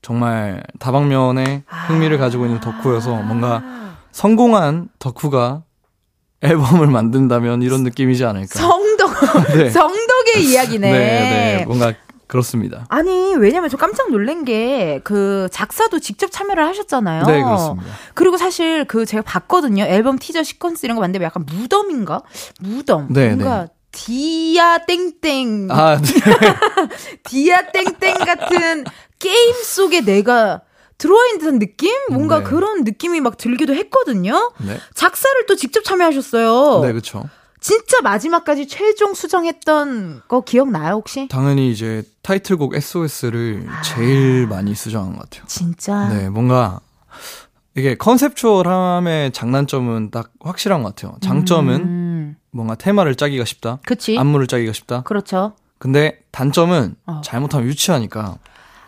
정말 0.03 0.63
다방면의 0.79 1.63
흥미를 1.67 2.19
가지고 2.19 2.45
있는 2.47 2.61
덕후여서 2.61 3.15
뭔가 3.23 3.63
성공한 4.13 4.89
덕후가 4.99 5.63
앨범을 6.43 6.87
만든다면 6.89 7.63
이런 7.63 7.83
느낌이지 7.85 8.25
않을까. 8.25 8.59
성덕 8.59 9.11
네. 9.57 9.71
성덕의 9.71 10.45
이야기네. 10.45 10.91
네, 10.93 10.99
네, 11.59 11.65
뭔가 11.67 11.93
그렇습니다. 12.27 12.87
아니 12.89 13.35
왜냐면 13.37 13.69
저 13.69 13.77
깜짝 13.77 14.11
놀란 14.11 14.45
게 14.45 15.01
그 15.05 15.49
작사도 15.53 15.99
직접 16.01 16.31
참여를 16.33 16.65
하셨잖아요. 16.67 17.25
네, 17.27 17.43
그렇습니다. 17.43 17.87
그리고 18.15 18.37
사실 18.39 18.85
그 18.87 19.05
제가 19.05 19.23
봤거든요. 19.23 19.85
앨범 19.85 20.19
티저 20.19 20.41
시퀀스 20.41 20.85
이런 20.85 20.97
거 20.97 21.03
봤는데 21.03 21.25
약간 21.25 21.45
무덤인가? 21.47 22.23
무덤. 22.61 23.09
네, 23.11 23.29
뭔가 23.35 23.69
디아 23.93 24.79
땡땡. 24.87 25.69
아, 25.71 25.99
네. 26.01 26.09
디아 27.25 27.71
땡땡 27.71 28.15
같은 28.19 28.85
게임 29.19 29.55
속에 29.63 30.01
내가 30.01 30.63
들어와 31.03 31.21
있는 31.27 31.39
듯한 31.41 31.59
느낌? 31.59 31.91
뭔가 32.11 32.39
네. 32.39 32.45
그런 32.45 32.85
느낌이 32.85 33.21
막 33.21 33.37
들기도 33.37 33.75
했거든요. 33.75 34.53
네, 34.59 34.79
작사를 34.95 35.47
또 35.47 35.57
직접 35.57 35.83
참여하셨어요. 35.83 36.81
네, 36.83 36.93
그렇죠. 36.93 37.25
진짜 37.59 38.01
마지막까지 38.03 38.69
최종 38.69 39.13
수정했던 39.15 40.23
거 40.29 40.43
기억나요, 40.43 40.95
혹시? 40.95 41.27
당연히 41.29 41.73
이제 41.73 42.05
타이틀곡 42.23 42.75
SOS를 42.75 43.67
제일 43.85 44.47
많이 44.47 44.77
수정한 44.77 45.15
것 45.17 45.23
같아요. 45.29 45.45
진짜. 45.49 46.09
네, 46.09 46.29
뭔가 46.29 46.79
이게 47.75 47.97
컨셉추얼함의 47.97 49.33
장단점은 49.33 50.13
딱 50.13 50.31
확실한 50.41 50.85
것 50.85 50.95
같아요. 50.95 51.17
장점은 51.21 51.75
음, 51.81 52.37
뭔가 52.53 52.77
테마를 52.77 53.17
짜기가 53.17 53.45
쉽다. 53.45 53.81
그치. 53.85 54.17
안무를 54.17 54.47
짜기가 54.47 54.73
쉽다. 54.73 55.03
그렇죠. 55.03 55.55
근데 55.79 56.21
단점은 56.31 56.95
어. 57.07 57.21
잘못하면 57.25 57.67
유치하니까. 57.67 58.39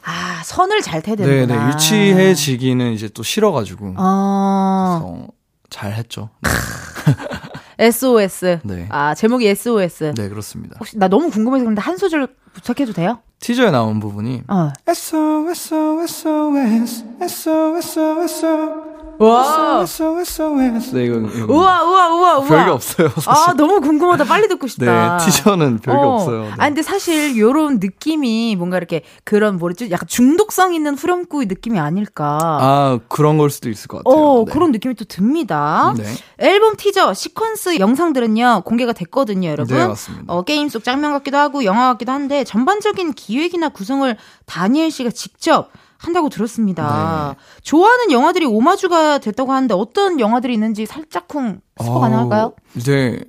아, 0.04 0.42
선을 0.44 0.82
잘 0.82 1.02
타야 1.02 1.16
네, 1.16 1.24
되는구나. 1.24 1.66
네. 1.66 1.72
유치해지기는 1.72 2.92
이제 2.92 3.08
또 3.08 3.22
싫어가지고. 3.22 3.94
어, 3.96 5.26
잘 5.70 5.92
했죠. 5.92 6.30
네. 6.42 6.50
SOS. 7.86 8.60
네. 8.62 8.86
아, 8.90 9.14
제목이 9.14 9.46
SOS. 9.48 10.12
네, 10.16 10.28
그렇습니다. 10.28 10.76
혹시 10.78 10.98
나 10.98 11.08
너무 11.08 11.30
궁금해서 11.30 11.64
그런데 11.64 11.80
한 11.80 11.96
소절 11.96 12.28
부탁해도 12.52 12.92
돼요? 12.92 13.18
티저에 13.40 13.70
나온 13.70 13.98
부분이 14.00 14.42
어. 14.48 14.70
SOS, 14.86 15.74
SOS, 16.04 17.04
SOS, 17.20 17.78
SOS, 17.78 18.40
와. 19.18 19.84
이거, 21.04 21.18
이거 21.18 21.52
우와, 21.52 21.82
우와, 21.82 22.08
우와, 22.14 22.38
우와. 22.38 22.48
별게 22.48 22.70
없어요, 22.70 23.08
사실. 23.10 23.30
아, 23.30 23.54
너무 23.54 23.80
궁금하다. 23.80 24.24
빨리 24.24 24.48
듣고 24.48 24.66
싶다. 24.66 25.16
네, 25.18 25.24
티저는 25.24 25.78
별게 25.78 26.00
어. 26.00 26.14
없어요. 26.14 26.42
네. 26.44 26.50
아, 26.58 26.66
근데 26.66 26.82
사실 26.82 27.36
요런 27.36 27.78
느낌이 27.80 28.56
뭔가 28.56 28.76
이렇게 28.76 29.02
그런 29.24 29.58
뭐랬지? 29.58 29.90
약간 29.90 30.06
중독성 30.08 30.74
있는 30.74 30.94
후렴구의 30.94 31.46
느낌이 31.46 31.78
아닐까. 31.78 32.38
아, 32.40 32.98
그런 33.08 33.38
걸 33.38 33.50
수도 33.50 33.68
있을 33.68 33.88
것 33.88 34.04
같아요. 34.04 34.14
어, 34.14 34.44
네. 34.44 34.52
그런 34.52 34.72
느낌이 34.72 34.94
또 34.94 35.04
듭니다. 35.04 35.94
네. 35.96 36.04
앨범 36.38 36.76
티저, 36.76 37.12
시퀀스 37.12 37.78
영상들은요, 37.80 38.62
공개가 38.64 38.92
됐거든요, 38.92 39.48
여러분. 39.48 39.76
네, 39.76 39.86
맞습니다. 39.86 40.32
어, 40.32 40.42
게임 40.42 40.68
속 40.68 40.84
장면 40.84 41.12
같기도 41.12 41.36
하고, 41.36 41.64
영화 41.64 41.88
같기도 41.92 42.12
한데, 42.12 42.44
전반적인 42.44 43.12
기획이나 43.14 43.68
구성을 43.68 44.16
다니엘 44.46 44.90
씨가 44.90 45.10
직접 45.10 45.70
한다고 46.04 46.28
들었습니다. 46.28 47.36
네. 47.36 47.60
좋아하는 47.62 48.10
영화들이 48.10 48.46
오마주가 48.46 49.18
됐다고 49.18 49.52
하는데, 49.52 49.74
어떤 49.74 50.20
영화들이 50.20 50.52
있는지 50.54 50.86
살짝쿵 50.86 51.60
스포 51.80 52.00
가능할까요? 52.00 52.42
어, 52.44 52.52
이제 52.76 53.24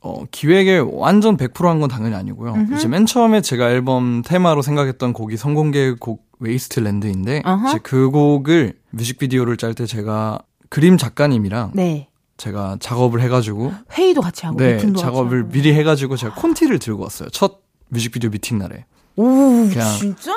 어, 0.00 0.24
기획에 0.30 0.78
완전 0.78 1.36
100%한 1.36 1.80
건 1.80 1.88
당연히 1.88 2.14
아니고요. 2.14 2.52
음흠. 2.54 2.74
이제 2.76 2.86
맨 2.88 3.04
처음에 3.04 3.40
제가 3.40 3.70
앨범 3.70 4.22
테마로 4.22 4.62
생각했던 4.62 5.12
곡이 5.12 5.36
선공개 5.36 5.94
곡 5.98 6.22
Wasteland인데 6.38 7.42
어허. 7.44 7.68
이제 7.68 7.78
그 7.82 8.10
곡을 8.10 8.74
뮤직비디오를 8.90 9.56
짤 9.56 9.74
때 9.74 9.86
제가 9.86 10.38
그림 10.68 10.96
작가님이랑 10.98 11.72
네. 11.74 12.08
제가 12.36 12.76
작업을 12.78 13.20
해가지고 13.22 13.72
회의도 13.92 14.20
같이 14.20 14.46
하고, 14.46 14.58
네 14.58 14.78
작업을 14.94 15.40
하고. 15.40 15.48
미리 15.50 15.72
해가지고 15.74 16.16
제가 16.16 16.34
콘티를 16.36 16.78
들고 16.78 17.02
왔어요. 17.02 17.28
첫 17.30 17.62
뮤직비디오 17.88 18.30
미팅 18.30 18.58
날에 18.58 18.84
오, 19.16 19.24
그냥 19.24 19.96
진짜? 19.98 20.32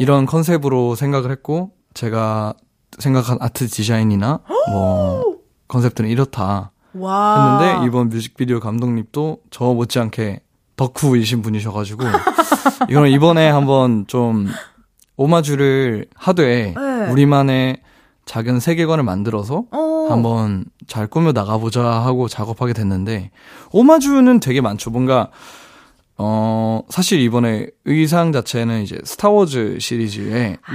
이런 0.00 0.26
컨셉으로 0.26 0.94
생각을 0.94 1.30
했고 1.30 1.70
제가 1.94 2.54
생각한 2.98 3.38
아트 3.40 3.66
디자인이나 3.66 4.40
뭐 4.70 5.36
컨셉들은 5.68 6.08
이렇다. 6.10 6.72
와. 6.94 7.58
했는데 7.62 7.86
이번 7.86 8.08
뮤직비디오 8.10 8.60
감독님도 8.60 9.38
저 9.50 9.64
못지않게 9.64 10.40
덕후이신 10.76 11.42
분이셔가지고 11.42 12.04
이거는 12.90 13.10
이번에 13.10 13.48
한번 13.48 14.04
좀 14.06 14.46
오마주를 15.16 16.06
하되 16.14 16.74
네. 16.76 17.10
우리만의 17.10 17.80
작은 18.24 18.60
세계관을 18.60 19.04
만들어서 19.04 19.64
어. 19.70 20.06
한번 20.08 20.64
잘 20.86 21.06
꾸며 21.06 21.32
나가보자 21.32 21.82
하고 21.82 22.28
작업하게 22.28 22.72
됐는데 22.72 23.30
오마주는 23.72 24.40
되게 24.40 24.60
많죠. 24.60 24.90
뭔가 24.90 25.30
어 26.24 26.82
사실 26.88 27.20
이번에 27.20 27.66
의상 27.84 28.30
자체는 28.30 28.82
이제 28.82 28.96
스타워즈 29.04 29.78
시리즈의 29.80 30.56
아. 30.64 30.72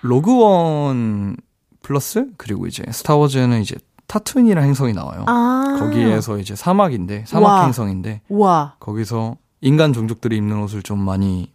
Rogue 0.00 0.85
One 0.85 1.36
플러스 1.82 2.26
그리고 2.38 2.66
이제 2.66 2.82
스타워즈는 2.90 3.60
이제 3.60 3.76
타투인이라는 4.06 4.66
행성이 4.66 4.94
나와요. 4.94 5.24
아. 5.26 5.76
거기에서 5.78 6.38
이제 6.38 6.56
사막인데 6.56 7.24
사막 7.26 7.48
와. 7.48 7.64
행성인데 7.64 8.22
와. 8.30 8.76
거기서 8.80 9.36
인간 9.60 9.92
종족들이 9.92 10.36
입는 10.38 10.62
옷을 10.62 10.82
좀 10.82 10.98
많이 10.98 11.52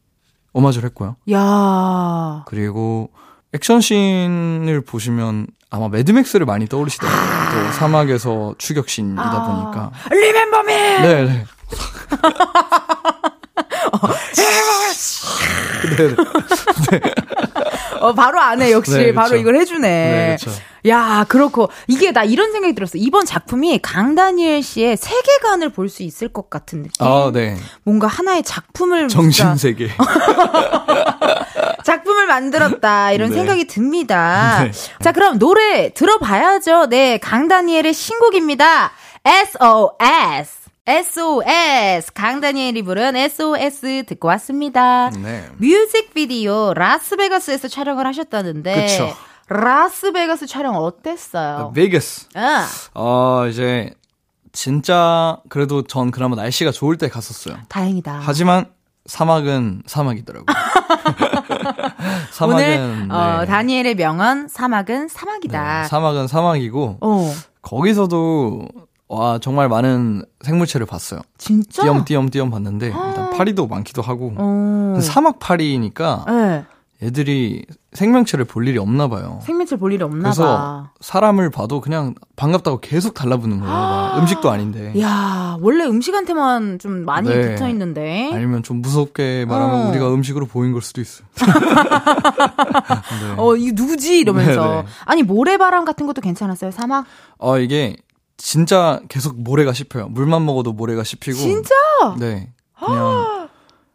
오마주를 0.54 0.90
했고요. 0.90 1.16
야. 1.32 2.44
그리고 2.46 3.10
액션씬을 3.54 4.82
보시면 4.86 5.48
아마 5.72 5.90
매드맥스를 5.90 6.46
많이 6.46 6.68
떠올리시더라고요. 6.68 7.66
또 7.66 7.72
사막에서 7.72 8.54
추격신이다 8.60 9.22
아. 9.24 9.64
보니까. 9.72 9.92
리멤버 10.12 10.64
미! 10.64 10.74
네, 10.74 11.24
네. 11.26 11.46
네, 15.98 16.08
네. 16.08 16.16
어, 18.00 18.14
바로 18.14 18.40
안 18.40 18.62
해 18.62 18.72
역시 18.72 18.92
네, 18.92 19.14
바로. 19.14 19.36
이걸 19.38 19.56
해주네. 19.56 19.88
네, 19.88 20.38
그쵸. 20.40 20.52
야 20.88 21.26
그렇고 21.30 21.70
이게 21.88 22.12
나 22.12 22.24
이런 22.24 22.52
생각이 22.52 22.76
들었어. 22.76 22.94
이번 22.98 23.26
작품이 23.26 23.80
강다니엘 23.82 24.62
씨의 24.64 24.98
세계관을 24.98 25.70
볼 25.70 25.88
수 25.90 26.04
있을 26.04 26.28
것 26.30 26.50
같은 26.50 26.84
느낌. 26.84 27.06
아, 27.06 27.32
네. 27.34 27.56
뭔가 27.84 28.08
하나의 28.08 28.44
작품을 28.44 29.08
정신세계. 29.08 29.92
작품을 31.86 32.28
만들었다 32.28 33.12
이런 33.12 33.30
네. 33.30 33.36
생각이 33.38 33.68
듭니다. 33.68 34.64
네. 34.64 34.72
자 35.02 35.12
그럼 35.12 35.38
노래 35.40 35.94
들어봐야죠. 35.94 36.88
네 36.88 37.18
강다니엘의 37.20 37.94
신곡입니다. 37.94 38.92
SOS 39.26 40.63
SOS 40.86 42.12
강다니엘이 42.14 42.82
부른 42.84 43.16
SOS 43.16 44.04
듣고 44.06 44.28
왔습니다. 44.30 45.10
네. 45.12 45.48
뮤직비디오 45.58 46.74
라스베가스에서 46.74 47.70
촬영을 47.70 48.06
하셨다는데 48.06 48.88
그쵸. 48.88 49.14
라스베가스 49.48 50.46
촬영 50.46 50.76
어땠어요? 50.76 51.72
베이거스. 51.74 52.28
아, 52.36 52.68
어, 52.96 53.48
이제, 53.48 53.94
진짜, 54.52 55.38
그래도 55.50 55.84
전 55.84 56.12
그나마 56.12 56.36
날씨가 56.36 56.72
좋을 56.72 56.98
때 56.98 57.08
갔었어요. 57.10 57.58
다행이다. 57.70 58.22
하지만, 58.24 58.66
사막은 59.06 59.84
사막이더라고요. 59.86 60.46
오늘 62.08 62.32
사막은, 62.32 63.12
어, 63.12 63.40
네. 63.42 63.46
다니엘의 63.46 63.96
명언 63.96 64.48
사막은 64.48 65.10
사막이다. 65.10 65.82
네, 65.82 65.88
사막은 65.88 66.28
사막이고, 66.28 66.98
어, 67.02 67.34
거기서도, 67.62 68.68
와, 69.14 69.38
정말 69.40 69.70
많은 69.70 70.24
생물체를 70.42 70.88
봤어요. 70.88 71.22
진짜? 71.38 71.84
띄엄띄엄띄엄 71.84 72.50
봤는데, 72.50 72.88
일단 72.88 73.30
파리도 73.30 73.68
많기도 73.68 74.02
하고, 74.02 74.34
어. 74.38 74.98
사막 75.02 75.38
파리니까, 75.40 76.26
네. 76.28 76.66
애들이 77.04 77.66
생명체를 77.92 78.46
볼 78.46 78.68
일이 78.68 78.78
없나 78.80 79.08
봐요. 79.10 79.40
생명체 79.44 79.76
볼 79.76 79.92
일이 79.92 80.04
없나 80.04 80.24
그래서 80.24 80.46
봐. 80.46 80.92
사람을 81.02 81.50
봐도 81.50 81.82
그냥 81.82 82.16
반갑다고 82.38 82.80
계속 82.80 83.14
달라붙는 83.14 83.60
거예요. 83.60 83.72
막 83.72 84.18
음식도 84.20 84.50
아닌데. 84.50 84.94
야, 85.02 85.58
원래 85.60 85.84
음식한테만 85.86 86.80
좀 86.80 87.04
많이 87.04 87.28
네. 87.30 87.52
붙어 87.52 87.68
있는데. 87.70 88.32
아니면 88.34 88.64
좀 88.64 88.82
무섭게 88.82 89.46
말하면 89.46 89.88
어. 89.88 89.90
우리가 89.90 90.14
음식으로 90.14 90.46
보인 90.46 90.72
걸 90.72 90.82
수도 90.82 91.02
있어요. 91.02 91.28
네. 91.36 93.34
어, 93.38 93.56
이거 93.58 93.72
누구지? 93.76 94.20
이러면서. 94.20 94.68
네네. 94.68 94.86
아니, 95.06 95.24
모래바람 95.24 95.84
같은 95.86 96.08
것도 96.08 96.22
괜찮았어요, 96.22 96.72
사막? 96.72 97.06
어, 97.38 97.60
이게 97.60 97.98
진짜 98.44 99.00
계속 99.08 99.40
모래가 99.42 99.72
씹혀요. 99.72 100.10
물만 100.10 100.46
먹어도 100.46 100.74
모래가 100.74 101.04
씹히고. 101.06 101.38
진짜? 101.38 101.74
네. 102.20 102.52
그냥 102.78 103.48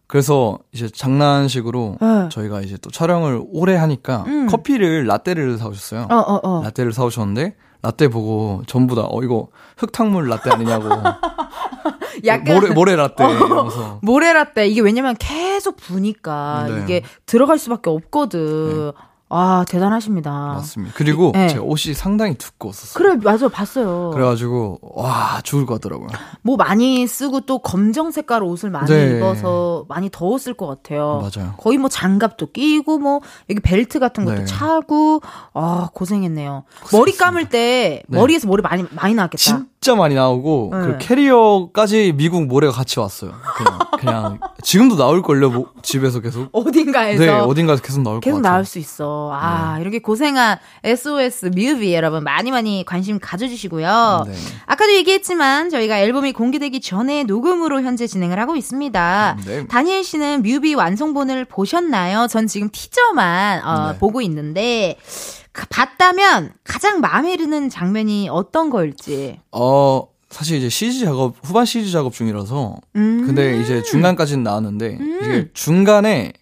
그래서 0.06 0.58
이제 0.72 0.88
장난식으로 0.88 1.98
네. 2.00 2.28
저희가 2.30 2.62
이제 2.62 2.78
또 2.80 2.90
촬영을 2.90 3.42
오래 3.52 3.76
하니까 3.76 4.24
음. 4.26 4.46
커피를 4.46 5.06
라떼를 5.06 5.58
사오셨어요. 5.58 6.08
어, 6.10 6.14
어, 6.16 6.40
어. 6.42 6.62
라떼를 6.64 6.94
사오셨는데 6.94 7.56
라떼 7.82 8.08
보고 8.08 8.62
전부 8.66 8.94
다 8.94 9.02
어 9.02 9.22
이거 9.22 9.48
흑탕물 9.76 10.28
라떼 10.28 10.50
아니냐고 10.50 10.88
약간. 12.24 12.54
모래 12.54 12.70
모래 12.70 12.96
라떼 12.96 13.24
이러면서 13.30 13.98
모래 14.00 14.32
라떼. 14.32 14.66
이게 14.66 14.80
왜냐면 14.80 15.14
계속 15.18 15.76
부니까 15.76 16.64
네. 16.68 16.80
이게 16.82 17.02
들어갈 17.26 17.58
수밖에 17.58 17.90
없거든. 17.90 18.92
아, 19.30 19.64
대단하십니다. 19.68 20.30
맞습니다. 20.30 20.94
그리고 20.96 21.32
네. 21.34 21.48
제 21.48 21.58
옷이 21.58 21.94
상당히 21.94 22.34
두꺼웠었어요. 22.34 22.94
그래, 22.94 23.16
맞아, 23.22 23.48
봤어요. 23.48 24.10
그래가지고 24.14 24.78
와 24.80 25.40
죽을 25.42 25.66
것 25.66 25.74
같더라고요. 25.74 26.08
뭐 26.42 26.56
많이 26.56 27.06
쓰고 27.06 27.40
또 27.40 27.58
검정 27.58 28.10
색깔 28.10 28.42
옷을 28.42 28.70
많이 28.70 28.90
네. 28.90 29.16
입어서 29.16 29.84
많이 29.88 30.08
더웠을 30.10 30.54
것 30.54 30.66
같아요. 30.66 31.20
맞아요. 31.20 31.54
거의 31.58 31.76
뭐 31.78 31.88
장갑도 31.88 32.52
끼고 32.52 32.98
뭐 32.98 33.20
여기 33.50 33.60
벨트 33.60 33.98
같은 33.98 34.24
것도 34.24 34.38
네. 34.38 34.44
차고 34.46 35.20
아 35.52 35.90
고생했네요. 35.92 36.64
머리 36.92 37.16
감을 37.16 37.48
때 37.48 38.02
네. 38.08 38.18
머리에서 38.18 38.46
모래 38.46 38.62
많이 38.62 38.84
많이 38.92 39.14
나왔겠다. 39.14 39.64
진짜 39.80 39.94
많이 39.96 40.14
나오고 40.16 40.70
네. 40.72 40.78
그 40.80 40.98
캐리어까지 40.98 42.12
미국 42.16 42.46
모래가 42.46 42.72
같이 42.72 42.98
왔어요. 42.98 43.32
그냥 43.56 43.78
그냥 43.98 44.38
지금도 44.62 44.96
나올 44.96 45.22
걸요. 45.22 45.50
뭐, 45.50 45.66
집에서 45.82 46.20
계속. 46.20 46.48
어딘가에서 46.52 47.22
네 47.24 47.30
어딘가에서 47.30 47.82
계속 47.82 48.02
나올 48.02 48.16
것 48.16 48.20
계속. 48.20 48.40
나올 48.40 48.64
수 48.64 48.78
있어. 48.80 49.30
아 49.32 49.78
이렇게 49.80 50.00
고생한 50.00 50.58
SOS 50.84 51.46
뮤비 51.54 51.94
여러분 51.94 52.24
많이 52.24 52.50
많이 52.50 52.84
관심 52.84 53.18
가져주시고요. 53.20 54.24
네. 54.26 54.34
아까도 54.66 54.92
얘기했지만 54.94 55.70
저희가 55.70 55.98
앨범이 56.00 56.32
공개되기 56.32 56.80
전에 56.80 57.22
녹음으로 57.24 57.80
현재 57.82 58.06
진행을 58.08 58.38
하고 58.40 58.56
있습니다. 58.56 59.36
네. 59.46 59.66
다니엘 59.68 60.02
씨는 60.02 60.42
뮤비 60.42 60.74
완성본을 60.74 61.44
보셨나요? 61.44 62.26
전 62.28 62.46
지금 62.48 62.68
티저만 62.72 63.64
어, 63.64 63.92
네. 63.92 63.98
보고 63.98 64.20
있는데 64.22 64.96
가- 65.47 65.47
봤다면 65.66 66.52
가장 66.64 67.00
마음에 67.00 67.36
드는 67.36 67.68
장면이 67.70 68.28
어떤 68.30 68.70
걸지. 68.70 69.40
어 69.52 70.08
사실 70.30 70.58
이제 70.58 70.68
CG 70.68 71.00
작업 71.04 71.34
후반 71.42 71.64
CG 71.64 71.90
작업 71.90 72.12
중이라서 72.12 72.76
음. 72.96 73.22
근데 73.26 73.60
이제 73.60 73.82
중간까지는 73.82 74.42
나왔는데 74.44 74.98
이게 75.22 75.48
중간에 75.54 76.32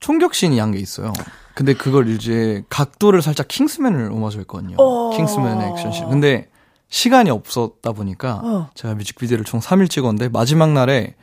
총격신이 0.00 0.58
한 0.58 0.72
게 0.72 0.78
있어요. 0.78 1.12
근데 1.54 1.72
그걸 1.72 2.08
이제 2.08 2.62
각도를 2.68 3.22
살짝 3.22 3.48
킹스맨을 3.48 4.12
오마주했거든요. 4.12 4.76
어. 4.78 5.10
킹스맨의 5.16 5.70
액션씬. 5.70 6.08
근데 6.10 6.48
시간이 6.88 7.30
없었다 7.30 7.92
보니까 7.92 8.40
어. 8.44 8.70
제가 8.74 8.94
뮤직비디오를 8.94 9.44
총 9.44 9.60
3일 9.60 9.88
찍었는데 9.88 10.28
마지막 10.28 10.72
날에 10.72 11.14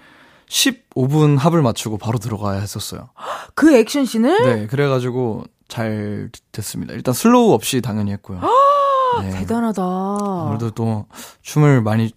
15분 0.49 1.37
합을 1.37 1.61
맞추고 1.61 1.97
바로 1.97 2.17
들어가야 2.19 2.59
했었어요. 2.59 3.09
그 3.55 3.75
액션씬을 3.75 4.43
네, 4.43 4.67
그래가지고 4.67 5.45
잘 5.67 6.29
됐습니다. 6.51 6.93
일단 6.93 7.13
슬로우 7.13 7.53
없이 7.53 7.81
당연히 7.81 8.11
했고요. 8.11 8.41
네. 9.21 9.31
대단하다. 9.39 9.81
아무래도 9.81 10.71
또 10.71 11.05
춤을 11.41 11.81
많이 11.81 12.11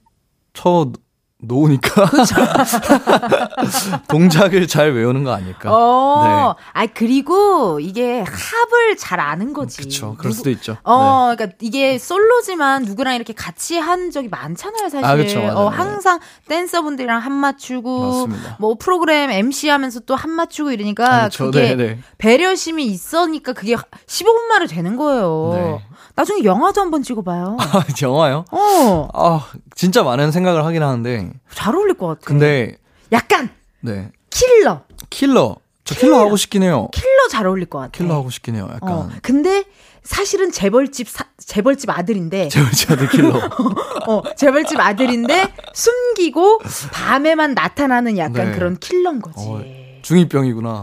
춰 0.54 0.90
놓으니까 1.38 2.07
동작을 4.09 4.66
잘 4.66 4.92
외우는 4.92 5.22
거 5.25 5.33
아닐까. 5.33 5.70
어, 5.70 6.55
아 6.72 6.87
그리고 6.87 7.79
이게 7.81 8.20
합을 8.20 8.96
잘 8.99 9.20
아는 9.20 9.53
거지. 9.53 9.79
네. 9.79 9.83
그쵸. 9.85 10.14
그럴 10.18 10.33
수도 10.33 10.51
있죠. 10.51 10.72
네. 10.72 10.79
어, 10.85 11.35
그러니까 11.37 11.57
이게 11.61 11.99
솔로지만 11.99 12.85
누구랑 12.85 13.14
이렇게 13.16 13.33
같이 13.35 13.79
한 13.79 14.11
적이 14.11 14.29
많잖아요, 14.29 14.88
사실. 14.88 15.05
아, 15.05 15.16
그쵸, 15.16 15.40
맞아요. 15.40 15.57
어, 15.59 15.68
항상 15.68 16.20
댄서분들이랑 16.49 17.20
합 17.20 17.33
맞추고, 17.33 18.01
맞습니다. 18.27 18.57
뭐 18.59 18.75
프로그램 18.79 19.31
MC 19.31 19.68
하면서 19.68 20.01
또 20.01 20.16
합 20.16 20.31
맞추고 20.31 20.70
이러니까 20.72 21.25
아, 21.25 21.29
그쵸. 21.29 21.44
그게 21.51 21.75
네, 21.75 21.75
네. 21.77 21.99
배려심이 22.16 22.87
있으니까 22.87 23.53
그게 23.53 23.77
15분 23.77 24.46
만에 24.49 24.66
되는 24.66 24.96
거예요. 24.96 25.51
네. 25.55 25.86
나중에 26.16 26.42
영화도 26.44 26.81
한번 26.81 27.02
찍어봐요. 27.02 27.57
아, 27.61 27.85
영화요? 28.02 28.44
어, 28.50 29.09
아, 29.12 29.46
진짜 29.74 30.02
많은 30.02 30.33
생각을 30.33 30.64
하긴 30.64 30.83
하는데. 30.83 31.31
잘 31.52 31.74
어울릴 31.76 31.94
것 31.94 32.07
같아. 32.09 32.20
근데, 32.24 32.79
약간 33.12 33.50
네. 33.81 34.11
킬러, 34.31 34.83
킬러. 35.11 35.57
저 35.85 35.94
킬러 35.94 36.18
하고 36.18 36.37
싶긴 36.37 36.64
해요. 36.64 36.88
킬러 36.92 37.29
잘 37.31 37.46
어울릴 37.46 37.66
것 37.66 37.79
같아. 37.79 37.90
킬러 37.92 38.14
하고 38.16 38.29
싶긴 38.31 38.57
해요. 38.57 38.68
약간. 38.74 38.90
어, 38.92 39.09
근데 39.22 39.62
사실은 40.02 40.50
재벌집 40.50 41.09
사- 41.09 41.26
재벌집 41.38 41.90
아들인데 41.90 42.48
제우지아드 42.50 43.09
킬러. 43.11 43.38
어, 44.09 44.22
재벌집 44.37 44.81
아들인데 44.81 45.52
숨기고 45.74 46.61
밤에만 46.92 47.55
나타나는 47.55 48.18
약간 48.18 48.50
네. 48.50 48.52
그런 48.52 48.76
킬러인 48.79 49.20
거지. 49.20 49.37
어, 49.38 49.62
중이병이구나. 50.02 50.83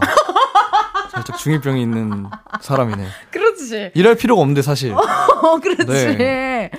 살짝 1.14 1.38
중이병이 1.38 1.80
있는 1.80 2.26
사람이네. 2.60 3.06
그렇지. 3.30 3.92
일할 3.94 4.16
필요가 4.16 4.42
없는데 4.42 4.62
사실. 4.62 4.92
어, 4.94 5.58
그렇지. 5.60 6.16
네. 6.16 6.70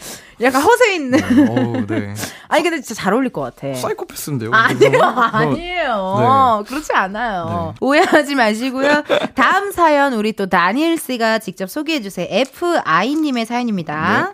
약간 0.42 0.62
허세 0.62 0.96
있는. 0.96 1.20
어우, 1.50 1.86
네. 1.88 2.14
아니 2.50 2.64
근데 2.64 2.82
진짜 2.82 3.02
잘 3.02 3.14
어울릴 3.14 3.32
것 3.32 3.42
같아. 3.42 3.74
사이코패스인데요. 3.74 4.52
아니에요, 4.52 4.90
이거? 4.94 5.04
아니에요. 5.06 6.64
그렇지 6.68 6.92
않아요. 6.94 7.74
오해하지 7.80 8.36
마시고요. 8.36 9.04
다음 9.36 9.72
사연 9.72 10.14
우리 10.14 10.34
또 10.34 10.48
다니엘 10.48 10.98
씨가 10.98 11.40
직접 11.40 11.70
소개해 11.70 12.02
주세요. 12.02 12.28
FI님의 12.30 13.46
사연입니다. 13.46 14.34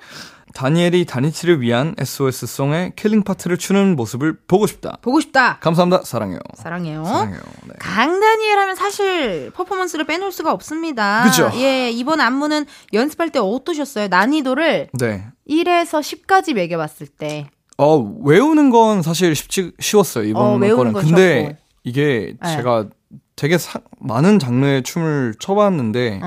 네. 0.54 0.60
다니엘이 0.60 1.06
다니티를 1.06 1.62
위한 1.62 1.96
SOS송의 1.98 2.94
킬링 2.96 3.24
파트를 3.24 3.58
추는 3.58 3.96
모습을 3.96 4.38
보고 4.48 4.68
싶다. 4.68 4.98
보고 5.02 5.20
싶다. 5.22 5.60
감사합니다. 5.60 6.04
사랑해요. 6.04 6.40
사랑해요. 6.56 7.06
사랑해요. 7.06 7.40
네. 7.66 7.74
강다니엘 7.80 8.58
하면 8.60 8.76
사실 8.76 9.52
퍼포먼스를 9.56 10.06
빼놓을 10.06 10.32
수가 10.32 10.52
없습니다. 10.52 11.24
그죠. 11.24 11.50
예, 11.56 11.90
이번 11.90 12.20
안무는 12.22 12.66
연습할 12.94 13.30
때 13.32 13.40
어떠셨어요? 13.40 14.08
난이도를 14.10 14.90
네. 15.00 15.26
1에서 15.50 16.00
10까지 16.02 16.54
매겨봤을 16.54 17.08
때. 17.08 17.48
어, 17.78 17.98
외우는 18.24 18.70
건 18.70 19.02
사실 19.02 19.34
쉽지, 19.36 19.72
쉬웠어요. 19.80 20.26
이번 20.26 20.44
어, 20.64 20.76
거는. 20.76 20.94
건 20.94 21.04
근데 21.04 21.40
쉬웠고. 21.42 21.58
이게 21.84 22.36
네. 22.42 22.56
제가 22.56 22.88
되게 23.36 23.58
사- 23.58 23.80
많은 24.00 24.38
장르의 24.38 24.84
춤을 24.84 25.36
춰봤는데. 25.40 26.22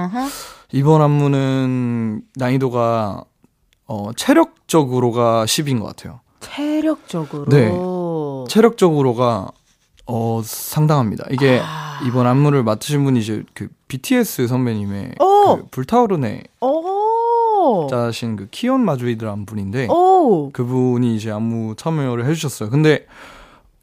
이번 0.73 1.03
안무는 1.03 2.23
난이도가 2.35 3.23
어, 3.87 4.11
체력적으로가 4.17 5.45
10인 5.45 5.81
것 5.81 5.87
같아요. 5.87 6.21
체력적으로. 6.41 7.47
네. 7.47 7.71
체력적으로가 8.53 9.51
어, 10.07 10.43
상당합니다. 10.45 11.25
이게 11.31 11.61
아. 11.63 12.01
이번 12.07 12.27
안무를 12.27 12.63
맡으신 12.63 13.05
분이 13.05 13.21
이제 13.21 13.43
그 13.55 13.69
BTS 13.89 14.47
선배님의 14.47 15.15
오. 15.21 15.57
그 15.57 15.67
불타오르네 15.71 16.45
오. 16.61 17.87
짜신 17.89 18.37
그 18.37 18.49
키온 18.51 18.85
마주이드라는 18.85 19.47
분인데 19.47 19.89
오. 19.89 20.51
그분이 20.53 21.17
이제 21.17 21.31
안무 21.31 21.77
참여를 21.77 22.27
해주셨어요. 22.27 22.69
근데 22.71 23.07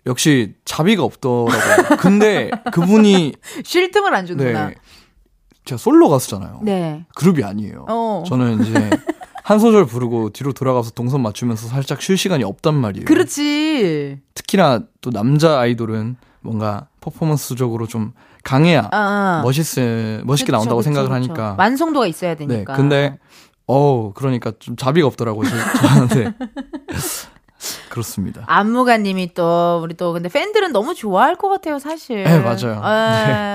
역시 0.06 0.54
자비가 0.66 1.04
없더라고요. 1.04 1.98
근데 2.00 2.52
그분이 2.72 3.34
쉴 3.64 3.92
틈을 3.92 4.14
안 4.14 4.26
주는구나. 4.26 4.68
네 4.70 4.76
제가 5.66 5.78
솔로 5.78 6.10
가수잖아요. 6.10 6.60
네. 6.64 7.06
그룹이 7.16 7.44
아니에요. 7.44 7.86
어. 7.88 8.24
저는 8.28 8.62
이제 8.62 8.74
한 9.52 9.60
소절 9.60 9.86
부르고 9.86 10.30
뒤로 10.30 10.54
돌아가서 10.54 10.92
동선 10.92 11.22
맞추면서 11.22 11.68
살짝 11.68 12.02
쉴 12.02 12.18
시간이 12.18 12.46
없단 12.46 12.74
말이에요. 12.74 13.04
그렇지. 13.06 14.20
특히나 14.34 14.84
또 15.02 15.12
남자 15.12 15.60
아이돌은 15.60 16.16
뭔가 16.40 16.88
퍼포먼스적으로 17.02 17.86
좀 17.86 18.14
강해야 18.46 18.88
아. 18.94 19.42
멋있어 19.44 19.82
멋있게 20.24 20.46
그쵸, 20.48 20.52
나온다고 20.54 20.78
그쵸, 20.78 20.84
생각을 20.86 21.10
그쵸. 21.10 21.16
하니까. 21.16 21.56
완성도가 21.60 22.08
있어야 22.08 22.36
네. 22.36 22.48
되니까. 22.48 22.74
근데 22.78 23.18
어 23.68 24.14
그러니까 24.14 24.54
좀 24.58 24.78
자비가 24.78 25.06
없더라고요. 25.08 25.50
저- 25.50 25.82
저한테. 25.82 26.34
그렇습니다. 27.90 28.44
안무가님이 28.48 29.34
또 29.34 29.80
우리 29.84 29.96
또 29.96 30.14
근데 30.14 30.30
팬들은 30.30 30.72
너무 30.72 30.96
좋아할 30.96 31.36
것 31.36 31.50
같아요 31.50 31.80
사실. 31.80 32.24
네, 32.24 32.40
맞아요. 32.40 32.82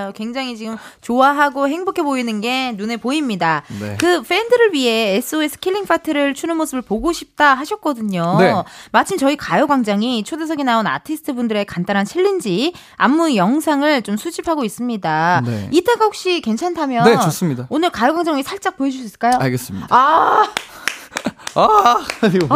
에, 0.09 0.12
굉장히 0.14 0.57
지금 0.57 0.77
좋아하고 1.01 1.69
행복해 1.69 2.03
보이는 2.03 2.40
게 2.40 2.73
눈에 2.73 2.97
보입니다. 2.97 3.62
네. 3.81 3.97
그 3.99 4.23
팬들을 4.23 4.73
위해 4.73 5.16
SOS 5.16 5.59
킬링 5.59 5.87
파트를 5.87 6.35
추는 6.35 6.57
모습을 6.57 6.83
보고 6.83 7.12
싶다 7.12 7.55
하셨거든요. 7.55 8.37
네. 8.38 8.55
마침 8.92 9.19
저희 9.19 9.37
가요광장이 9.37 10.25
초대석에 10.25 10.62
나온 10.62 10.87
아티스트 10.87 11.35
분들의 11.35 11.64
간단한 11.66 12.05
챌린지 12.05 12.73
안무 12.97 13.37
영상을 13.37 14.03
좀 14.03 14.16
수집하고 14.16 14.64
있습니다. 14.64 15.42
네. 15.45 15.69
이따가 15.73 16.05
혹시 16.05 16.40
괜찮다면 16.40 17.05
네, 17.05 17.19
좋습니다. 17.19 17.66
오늘 17.71 17.90
가요광장에 17.90 18.42
살짝 18.42 18.77
보여줄 18.77 19.01
수 19.01 19.07
있을까요? 19.07 19.38
알겠습니다. 19.38 19.87
아 19.90 20.47
아, 21.55 22.07
이거 22.33 22.47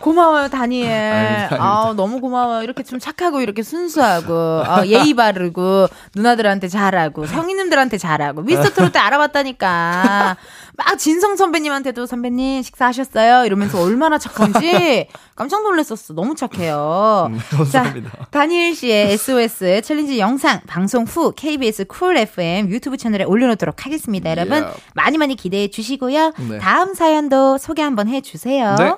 고마워요, 0.00 0.48
다니엘. 0.48 0.90
아닙니다, 0.90 1.38
아닙니다. 1.38 1.56
아, 1.60 1.92
너무 1.96 2.20
고마워요. 2.20 2.62
이렇게 2.62 2.82
좀 2.82 2.98
착하고, 2.98 3.40
이렇게 3.40 3.62
순수하고, 3.62 4.62
아, 4.64 4.86
예의 4.86 5.14
바르고, 5.14 5.88
누나들한테 6.14 6.68
잘하고, 6.68 7.26
선생님들한테 7.26 7.98
잘하고, 7.98 8.42
미스터 8.42 8.70
트롯 8.70 8.92
때 8.92 8.98
알아봤다니까. 8.98 10.36
막 10.78 10.96
진성 10.96 11.34
선배님한테도 11.34 12.06
선배님 12.06 12.62
식사하셨어요? 12.62 13.44
이러면서 13.46 13.82
얼마나 13.82 14.16
착한지 14.16 15.08
깜짝 15.34 15.64
놀랐었어. 15.64 16.14
너무 16.14 16.36
착해요. 16.36 17.30
네, 17.32 17.38
감사합니다. 17.50 18.10
자, 18.10 18.26
다니엘 18.30 18.76
씨의 18.76 19.12
SOS 19.14 19.82
챌린지 19.82 20.20
영상 20.20 20.60
방송 20.68 21.02
후 21.02 21.32
KBS 21.32 21.86
Cool 21.86 22.16
FM 22.16 22.68
유튜브 22.68 22.96
채널에 22.96 23.24
올려놓도록 23.24 23.84
하겠습니다. 23.84 24.30
여러분 24.30 24.58
Yeah. 24.58 24.80
많이 24.94 25.18
많이 25.18 25.34
기대해 25.36 25.68
주시고요. 25.68 26.32
네. 26.48 26.58
다음 26.58 26.94
사연도 26.94 27.58
소개 27.58 27.82
한번 27.82 28.07
해주세요. 28.08 28.74
네. 28.76 28.94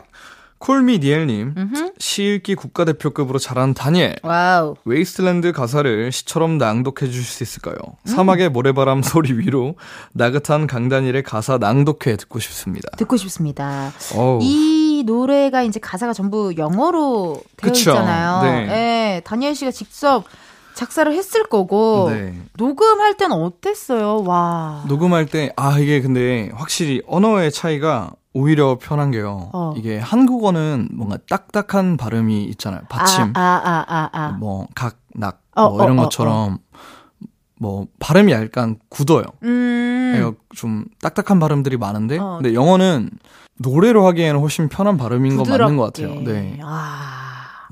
Call 0.61 0.87
me 0.87 1.01
니엘님, 1.01 1.54
음흠. 1.57 1.92
시읽기 1.99 2.55
국가대표급으로 2.55 3.38
잘하는 3.38 3.73
다니엘. 3.73 4.16
와우. 4.23 4.75
Wasteland 4.85 5.52
가사를 5.53 6.12
시처럼 6.12 6.59
낭독해 6.59 7.11
주실 7.11 7.25
수 7.25 7.42
있을까요? 7.42 7.77
음. 7.87 8.07
사막의 8.07 8.51
모래바람 8.51 9.01
소리 9.03 9.33
위로 9.38 9.77
나긋한 10.12 10.66
강다니엘의 10.66 11.23
가사 11.23 11.57
낭독회 11.57 12.16
듣고 12.16 12.40
싶습니다. 12.40 12.90
듣고 12.99 13.16
싶습니다. 13.16 13.90
어우, 14.14 14.40
이 14.42 15.03
노래가 15.07 15.62
이제 15.62 15.81
가사가 15.81 16.12
전부 16.12 16.53
영어로 16.59 17.40
되어 17.57 17.70
그쵸. 17.73 17.92
있잖아요. 17.92 18.42
네. 18.42 18.68
예, 19.16 19.20
다니엘 19.25 19.55
씨가 19.55 19.70
직접 19.70 20.25
작사를 20.75 21.11
했을 21.11 21.44
거고 21.44 22.11
네. 22.11 22.35
녹음할 22.59 23.16
때는 23.16 23.35
어땠어요? 23.35 24.25
와. 24.27 24.85
녹음할 24.88 25.25
때, 25.25 25.53
아, 25.57 25.79
이게 25.79 26.03
근데 26.03 26.51
확실히 26.55 27.01
언어의 27.07 27.51
차이가 27.51 28.11
오히려 28.32 28.78
편한 28.78 29.10
게요. 29.10 29.50
어. 29.52 29.74
이게 29.76 29.98
한국어는 29.98 30.88
뭔가 30.92 31.18
딱딱한 31.28 31.96
발음이 31.96 32.44
있잖아요. 32.44 32.82
받침. 32.88 33.32
아, 33.34 33.40
아, 33.40 33.84
아, 33.86 33.86
아, 33.88 34.10
아. 34.12 34.28
뭐, 34.32 34.66
각, 34.74 34.98
낙, 35.14 35.42
어, 35.54 35.70
뭐 35.70 35.84
이런 35.84 35.98
어, 35.98 36.02
어, 36.02 36.04
것처럼 36.04 36.58
뭐, 37.58 37.86
발음이 37.98 38.32
약간 38.32 38.78
굳어요. 38.88 39.24
음. 39.42 40.34
좀 40.54 40.84
딱딱한 41.02 41.40
발음들이 41.40 41.76
많은데, 41.76 42.18
어. 42.18 42.38
근데 42.40 42.54
영어는 42.54 43.10
노래로 43.58 44.06
하기에는 44.06 44.40
훨씬 44.40 44.68
편한 44.68 44.96
발음인 44.96 45.36
거 45.36 45.44
맞는 45.44 45.76
것 45.76 45.84
같아요. 45.84 46.14
부드럽게. 46.14 46.32
네. 46.32 46.60
아. 46.62 47.20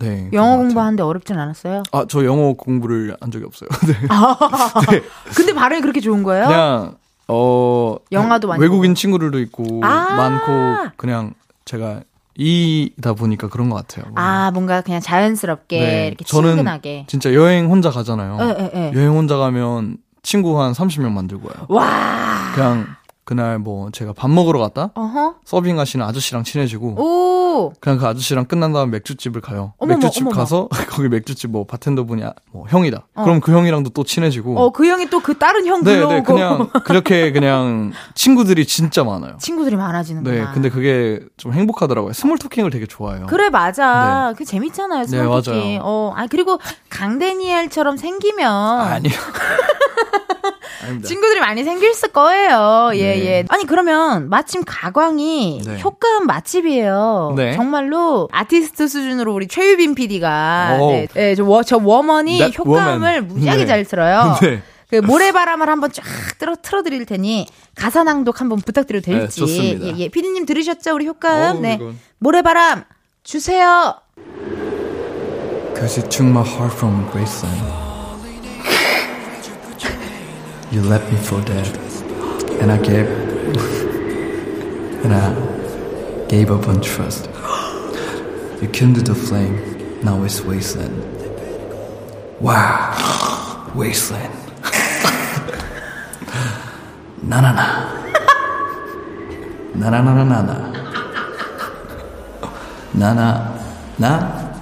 네. 0.00 0.28
영어. 0.32 0.58
공부하는데 0.58 1.02
어렵진 1.02 1.38
않았어요? 1.38 1.82
아, 1.92 2.04
저 2.08 2.24
영어 2.24 2.52
공부를 2.52 3.16
한 3.20 3.30
적이 3.30 3.46
없어요. 3.46 3.68
네. 3.86 3.94
네. 4.92 5.02
근데 5.34 5.52
발음이 5.54 5.80
그렇게 5.82 6.00
좋은 6.00 6.22
거예요? 6.22 6.46
그냥, 6.46 6.96
어. 7.28 7.96
영화도 8.10 8.48
많이 8.48 8.60
외국인 8.62 8.94
친구들도 8.94 9.38
있고, 9.40 9.80
아. 9.84 10.14
많고, 10.16 10.90
그냥 10.96 11.34
제가 11.64 12.02
이다 12.36 13.14
보니까 13.14 13.48
그런 13.48 13.68
것 13.68 13.76
같아요. 13.76 14.12
아, 14.14 14.50
뭔가 14.54 14.80
그냥 14.80 15.00
자연스럽게 15.00 15.80
네. 15.80 16.06
이렇게 16.06 16.24
저는 16.24 16.50
친근하게. 16.50 17.04
진짜 17.08 17.34
여행 17.34 17.68
혼자 17.68 17.90
가잖아요. 17.90 18.38
예, 18.40 18.56
예, 18.60 18.70
예. 18.74 18.92
여행 18.94 19.10
혼자 19.10 19.36
가면 19.36 19.98
친구 20.22 20.60
한 20.62 20.72
30명 20.72 21.10
만들고 21.10 21.48
와요. 21.48 21.66
와. 21.68 22.52
그냥 22.54 22.86
그날 23.28 23.58
뭐 23.58 23.90
제가 23.90 24.14
밥 24.14 24.30
먹으러 24.30 24.58
갔다 24.58 24.90
어허. 24.94 25.34
서빙 25.44 25.78
하시는 25.78 26.02
아저씨랑 26.06 26.44
친해지고 26.44 26.94
오. 26.98 27.72
그냥 27.78 27.98
그 27.98 28.06
아저씨랑 28.06 28.46
끝난 28.46 28.72
다음 28.72 28.90
맥주집을 28.90 29.42
가요. 29.42 29.74
어머머, 29.76 29.98
맥주집 29.98 30.22
어머머. 30.22 30.34
가서 30.34 30.68
거기 30.88 31.10
맥주집 31.10 31.50
뭐 31.50 31.64
바텐더 31.66 32.04
분이 32.04 32.24
아- 32.24 32.32
뭐 32.52 32.64
형이다. 32.68 33.06
어. 33.14 33.24
그럼 33.24 33.40
그 33.40 33.52
형이랑도 33.52 33.90
또 33.90 34.02
친해지고. 34.04 34.58
어, 34.58 34.70
그 34.72 34.86
형이 34.86 35.10
또 35.10 35.18
그 35.20 35.36
다른 35.36 35.66
형 35.66 35.84
네. 35.84 36.06
네, 36.06 36.22
그냥 36.22 36.70
그렇게 36.86 37.32
그냥 37.32 37.92
친구들이 38.14 38.64
진짜 38.64 39.04
많아요. 39.04 39.36
친구들이 39.38 39.76
많아지는구나. 39.76 40.34
네, 40.34 40.46
근데 40.54 40.70
그게 40.70 41.20
좀 41.36 41.52
행복하더라고요. 41.52 42.14
small 42.14 42.38
talking을 42.38 42.70
되게 42.70 42.86
좋아해요. 42.86 43.26
그래 43.26 43.50
맞아. 43.50 44.32
그 44.38 44.46
재밌잖아요. 44.46 45.02
네, 45.02 45.06
small 45.06 45.24
talking. 45.24 45.52
맞아요. 45.52 45.80
어, 45.82 46.14
아 46.16 46.26
그리고 46.30 46.58
강다니엘처럼 46.88 47.98
생기면 47.98 48.50
아니요. 48.80 49.12
아닙니다. 50.82 51.08
친구들이 51.08 51.40
많이 51.40 51.64
생길 51.64 51.92
거예요. 52.12 52.90
예, 52.94 53.14
네. 53.14 53.24
예. 53.26 53.44
아니, 53.48 53.64
그러면 53.66 54.28
마침 54.28 54.62
가광이 54.64 55.62
네. 55.64 55.80
효과음 55.80 56.26
맛집이에요. 56.26 57.34
네. 57.36 57.54
정말로 57.54 58.28
아티스트 58.32 58.88
수준으로 58.88 59.34
우리 59.34 59.48
최유빈 59.48 59.94
PD가 59.94 60.78
오. 60.80 60.90
네, 60.92 61.06
네, 61.12 61.34
저, 61.34 61.44
워, 61.44 61.62
저 61.62 61.78
woman이 61.78 62.42
효과음을 62.56 63.08
woman. 63.08 63.28
무지하게 63.28 63.60
네. 63.62 63.66
잘 63.66 63.84
틀어요. 63.84 64.36
네. 64.42 64.62
그 64.90 64.96
모래바람을 64.96 65.68
한번 65.68 65.92
쫙 65.92 66.02
틀어, 66.38 66.56
틀어드릴 66.62 67.04
테니 67.04 67.46
가사 67.74 68.04
낭독 68.04 68.40
한번 68.40 68.58
부탁드려도 68.60 69.04
될지. 69.04 69.40
네, 69.40 69.46
좋습니다. 69.46 69.86
예, 69.86 69.94
예. 69.98 70.08
PD님 70.08 70.46
들으셨죠? 70.46 70.94
우리 70.94 71.06
효과음? 71.06 71.56
어우, 71.56 71.60
네. 71.60 71.74
이건. 71.74 71.98
모래바람 72.18 72.84
주세요. 73.22 73.94
Cause 75.76 76.00
you 76.00 76.08
took 76.08 76.26
my 76.26 76.42
heart 76.42 76.74
from 76.74 77.06
Graceland. 77.12 77.87
You 80.70 80.82
left 80.82 81.10
me 81.10 81.16
for 81.18 81.40
dead. 81.40 81.66
And 82.60 82.70
I 82.70 82.76
gave. 82.76 83.08
and 85.02 85.14
I 85.14 86.26
gave 86.28 86.50
up 86.50 86.68
on 86.68 86.82
trust. 86.82 87.26
You 88.60 88.68
kindled 88.68 89.06
the 89.06 89.14
flame. 89.14 89.56
Now 90.02 90.22
it's 90.24 90.42
wasteland. 90.42 91.02
Wow. 92.38 93.72
Wasteland. 93.74 94.34
나나나. 97.22 97.88
나나나나나나. 99.72 100.72
나나. 102.92 103.58
나. 103.96 104.52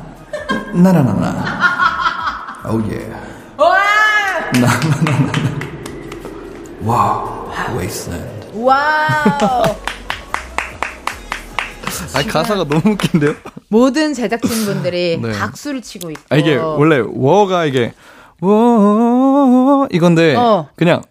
나나나나. 0.72 1.32
Oh 2.64 2.78
yeah. 2.78 3.26
나나나나. 4.52 5.66
Wow. 5.66 7.76
Wasteland. 7.76 8.52
Wow. 8.54 9.74
아 12.14 12.22
가사가 12.22 12.64
너무 12.64 12.92
웃긴데요? 12.92 13.34
모든 13.68 14.14
제작진분들이 14.14 15.18
네. 15.22 15.32
박수를 15.32 15.82
치고 15.82 16.10
있고. 16.12 16.22
아 16.30 16.36
이게 16.36 16.54
원래 16.56 17.02
워가 17.04 17.64
이게 17.64 17.92
워 18.40 19.88
이건데 19.90 20.36
어. 20.36 20.68
그냥 20.76 21.02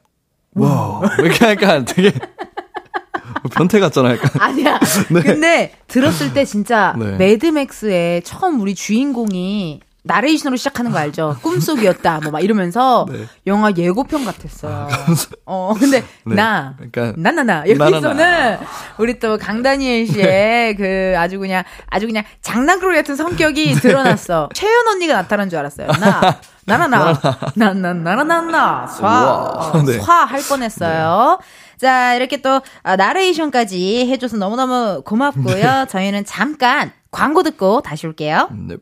와 0.53 1.01
이렇게 1.19 1.45
약간 1.49 1.83
되게 1.83 2.13
변태 3.51 3.81
같잖아 3.81 4.11
약간. 4.13 4.31
아니야. 4.39 4.79
근데 5.11 5.73
들었을 5.87 6.33
때 6.33 6.45
진짜 6.45 6.95
네. 6.97 7.17
매드맥스의 7.17 8.23
처음 8.23 8.61
우리 8.61 8.73
주인공이 8.75 9.81
나레이션으로 10.05 10.55
시작하는 10.57 10.91
거 10.91 10.97
알죠? 10.99 11.35
꿈속이었다, 11.43 12.19
뭐 12.21 12.31
막 12.31 12.43
이러면서 12.43 13.05
네. 13.11 13.25
영화 13.47 13.71
예고편 13.75 14.23
같았어요. 14.25 14.87
어, 15.45 15.73
근데 15.79 16.03
네. 16.25 16.35
나, 16.35 16.75
그러니까 16.77 17.13
나나나 17.19 17.63
나나나. 17.65 17.69
여기서는 17.69 18.57
우리 18.97 19.19
또 19.19 19.37
강다니엘 19.37 20.07
씨의 20.07 20.75
그 20.75 21.13
아주 21.17 21.39
그냥 21.39 21.63
아주 21.87 22.05
그냥 22.07 22.23
장난꾸러기 22.41 22.97
같은 22.97 23.15
성격이 23.15 23.73
드러났어. 23.75 24.49
채연 24.55 24.87
언니가 24.87 25.13
나타난 25.15 25.49
줄 25.49 25.59
알았어요. 25.59 25.87
나 25.99 26.39
나나나 26.67 27.19
나나나나나나 27.55 28.87
쏴 28.89 29.01
우와. 29.01 29.71
어, 29.73 29.83
네. 29.83 29.99
할 29.99 30.41
뻔했어요. 30.41 31.39
자 31.79 32.15
이렇게 32.15 32.41
또 32.41 32.61
아, 32.83 32.95
나레이션까지 32.95 34.07
해줘서 34.09 34.37
너무너무 34.37 35.01
고맙고요. 35.03 35.85
저희는 35.89 36.25
잠깐 36.25 36.91
광고 37.11 37.43
듣고 37.43 37.81
다시 37.81 38.07
올게요. 38.07 38.49
네. 38.51 38.77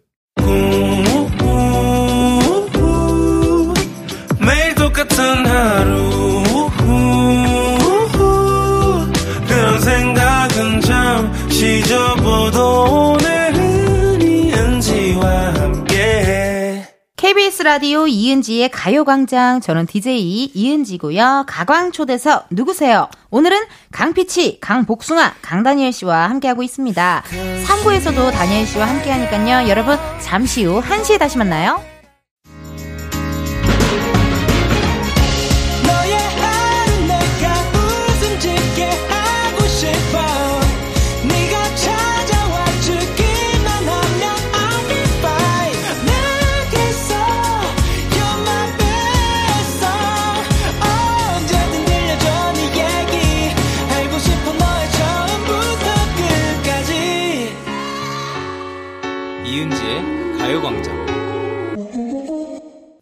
매일 4.39 4.75
똑같은 4.75 5.45
하루 5.45 6.69
그런 9.47 9.79
생각은 9.79 10.81
잠시 10.81 11.83
접어도 11.83 13.22
KBS 17.53 17.63
라디오 17.63 18.07
이은지의 18.07 18.69
가요광장 18.69 19.61
저는 19.61 19.85
DJ 19.85 20.51
이은지고요. 20.55 21.45
가광초대석 21.47 22.47
누구세요? 22.49 23.07
오늘은 23.29 23.57
강피치, 23.91 24.57
강복숭아, 24.59 25.35
강다니엘 25.43 25.93
씨와 25.93 26.29
함께하고 26.29 26.63
있습니다. 26.63 27.23
3부에서도 27.65 28.31
다니엘 28.31 28.65
씨와 28.65 28.87
함께하니까요. 28.87 29.69
여러분 29.69 29.97
잠시 30.19 30.65
후 30.65 30.81
1시에 30.81 31.19
다시 31.19 31.37
만나요. 31.37 31.92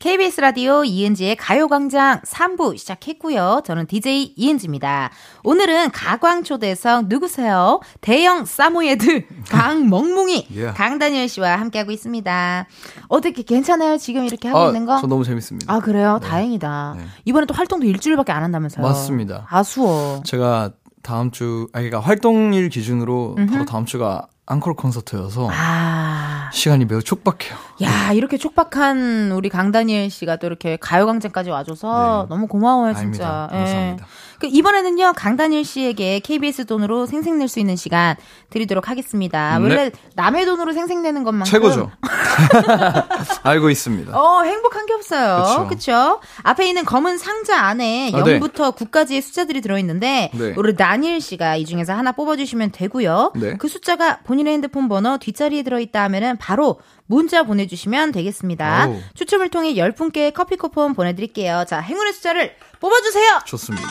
KBS 0.02 0.42
라디오 0.42 0.84
이은지의 0.84 1.36
가요광장 1.36 2.22
3부 2.22 2.76
시작했고요. 2.76 3.62
저는 3.64 3.86
DJ 3.86 4.34
이은지입니다. 4.36 5.12
오늘은 5.44 5.92
가광초대석 5.92 7.06
누구세요? 7.06 7.80
대형 8.02 8.46
사모예드 8.46 9.26
강멍뭉이 9.50 10.48
Yeah. 10.52 10.76
강다니엘 10.76 11.30
씨와 11.30 11.56
함께하고 11.60 11.92
있습니다. 11.92 12.66
어떻게 13.10 13.44
괜찮아요? 13.44 14.00
지금 14.00 14.26
이렇게 14.26 14.48
하고 14.48 14.70
있는 14.70 14.88
거? 14.88 14.98
저 15.00 15.06
너무 15.06 15.24
재밌습니다. 15.24 15.72
아 15.72 15.80
그래요? 15.80 16.20
다행이다. 16.24 16.96
네. 16.98 17.06
이번에 17.26 17.46
또 17.46 17.54
활동도 17.54 17.86
일주일밖에 17.86 18.32
안 18.32 18.42
한다면서요? 18.42 18.84
맞습니다. 18.84 19.46
아수워. 19.52 20.24
제가 20.26 20.72
다음 21.04 21.30
주, 21.30 21.68
아, 21.74 21.80
그러니까 21.80 22.00
활동일 22.00 22.70
기준으로 22.70 23.36
바로 23.52 23.66
다음 23.66 23.86
주가 23.86 24.28
앙콜 24.48 24.74
콘서트여서 24.74 25.50
아, 25.52 26.50
시간이 26.52 26.86
매우 26.86 27.02
촉박해요. 27.02 27.56
야 27.84 28.12
이렇게 28.12 28.38
촉박한 28.38 29.32
우리 29.32 29.50
강다니엘 29.50 30.10
씨가 30.10 30.38
또 30.38 30.48
이렇게 30.48 30.78
가요광장까지 30.78 31.50
와줘서 31.52 32.26
네. 32.28 32.34
너무 32.34 32.48
고마워요 32.48 32.96
아닙니다. 32.96 33.48
진짜. 33.50 33.60
예. 33.60 33.64
감사합니다. 33.64 34.08
그 34.40 34.48
이번에는요 34.48 35.14
강다니엘 35.16 35.64
씨에게 35.64 36.20
KBS 36.20 36.66
돈으로 36.66 37.06
생생낼 37.06 37.48
수 37.48 37.60
있는 37.60 37.76
시간 37.76 38.16
드리도록 38.50 38.90
하겠습니다. 38.90 39.60
네. 39.60 39.64
원래 39.64 39.92
남의 40.16 40.46
돈으로 40.46 40.74
생생내는 40.74 41.24
것만큼 41.24 41.50
최고죠. 41.50 41.92
알고 43.44 43.70
있습니다. 43.70 44.18
어, 44.18 44.44
행복한 44.44 44.86
게 44.86 44.94
없어요. 44.94 45.44
그쵸. 45.44 45.68
그쵸? 45.68 46.22
앞에 46.44 46.68
있는 46.68 46.86
검은 46.86 47.18
상자 47.18 47.60
안에 47.60 48.12
아, 48.14 48.24
네. 48.24 48.40
0부터 48.40 48.76
9까지의 48.76 49.22
숫자들이 49.22 49.62
들어있는데, 49.62 50.32
네. 50.34 50.54
우리 50.58 50.76
다니엘 50.76 51.22
씨가 51.22 51.56
이 51.56 51.66
중에서 51.66 51.94
하나 51.94 52.12
뽑아주시면 52.12 52.72
되고요. 52.72 53.34
네. 53.36 53.58
그 53.58 53.68
숫자가 53.68 54.20
본인의 54.24 54.54
핸드폰 54.54 54.88
번호 54.90 55.18
뒷자리에 55.18 55.64
들어있다 55.64 56.04
하면은 56.04 56.38
바로 56.38 56.80
문자 57.06 57.44
보내주시면 57.44 58.12
되겠습니다. 58.14 58.88
오. 58.88 59.02
추첨을 59.16 59.50
통해 59.50 59.74
10분께 59.74 60.34
커피 60.34 60.56
쿠폰 60.56 60.94
보내드릴게요. 60.94 61.66
자, 61.68 61.80
행운의 61.80 62.14
숫자를 62.14 62.56
뽑아주세요! 62.80 63.42
좋습니다. 63.46 63.88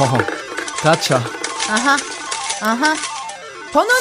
어, 0.00 0.18
가차. 0.82 1.16
아하, 1.16 1.96
아하. 2.62 2.94
번호는 3.72 3.94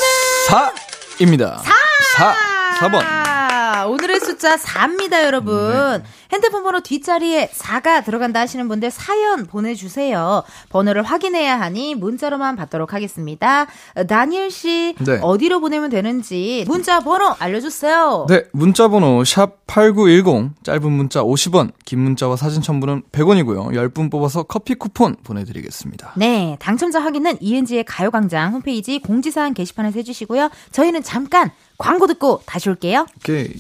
4입니다. 1.18 1.58
4! 1.64 1.74
4! 2.18 2.53
4번. 2.80 3.02
아, 3.04 3.86
오늘의 3.88 4.20
숫자 4.20 4.56
4입니다, 4.56 5.24
여러분. 5.24 5.54
네. 6.02 6.04
핸드폰 6.32 6.64
번호 6.64 6.80
뒷자리에 6.80 7.50
4가 7.50 8.04
들어간다 8.04 8.40
하시는 8.40 8.68
분들 8.68 8.90
사연 8.92 9.46
보내주세요. 9.46 10.44
번호를 10.70 11.04
확인해야 11.04 11.60
하니 11.60 11.96
문자로만 11.96 12.56
받도록 12.56 12.94
하겠습니다. 12.94 13.68
어, 13.96 14.04
다니엘 14.06 14.50
씨, 14.52 14.96
네. 15.00 15.20
어디로 15.22 15.60
보내면 15.60 15.90
되는지 15.90 16.66
문자 16.68 17.00
번호 17.02 17.36
알려주세요. 17.38 18.26
네, 18.30 18.46
문자 18.52 18.88
번호 18.88 19.22
샵8910, 19.24 20.52
짧은 20.64 20.92
문자 20.92 21.22
50원, 21.22 21.72
긴 21.86 22.00
문자와 22.00 22.36
사진 22.36 22.62
첨부는 22.62 23.04
100원이고요. 23.12 23.74
10분 23.74 24.10
뽑아서 24.12 24.44
커피 24.44 24.74
쿠폰 24.76 25.16
보내드리겠습니다. 25.24 26.14
네, 26.18 26.58
당첨자 26.60 27.00
확인은 27.02 27.38
이은지의 27.42 27.84
가요광장 27.86 28.54
홈페이지 28.54 29.00
공지사항 29.00 29.54
게시판에서 29.54 29.98
해주시고요. 30.00 30.50
저희는 30.72 31.04
잠깐 31.04 31.52
광고 31.78 32.08
듣고 32.08 32.42
다시 32.46 32.70
올게요. 32.70 33.06
오케이. 33.18 33.54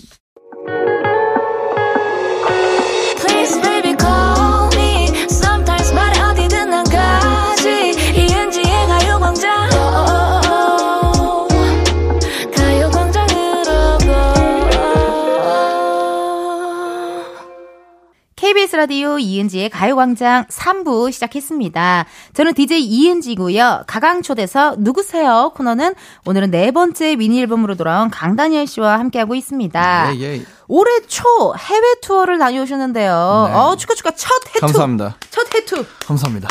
KBS 18.73 18.75
라디오 18.75 19.19
이은지의 19.19 19.69
가요광장 19.69 20.45
3부 20.47 21.11
시작했습니다. 21.11 22.05
저는 22.33 22.53
DJ 22.55 22.83
이은지고요. 22.83 23.83
가강초대서 23.85 24.77
누구세요? 24.79 25.51
코너는 25.55 25.93
오늘은 26.25 26.49
네 26.51 26.71
번째 26.71 27.15
미니 27.15 27.39
앨범으로 27.41 27.75
돌아온 27.75 28.09
강다니엘 28.09 28.65
씨와 28.65 28.97
함께하고 28.99 29.35
있습니다. 29.35 30.15
예, 30.15 30.21
예. 30.21 30.45
올해 30.67 30.91
초 31.07 31.23
해외 31.55 31.95
투어를 32.01 32.39
다녀오셨는데요. 32.39 33.45
네. 33.47 33.53
어, 33.53 33.75
축하 33.77 33.93
축하 33.93 34.11
첫 34.11 34.29
해투. 34.49 34.59
감사합니다. 34.61 35.17
첫 35.29 35.53
해투. 35.53 35.85
감사합니다. 36.05 36.49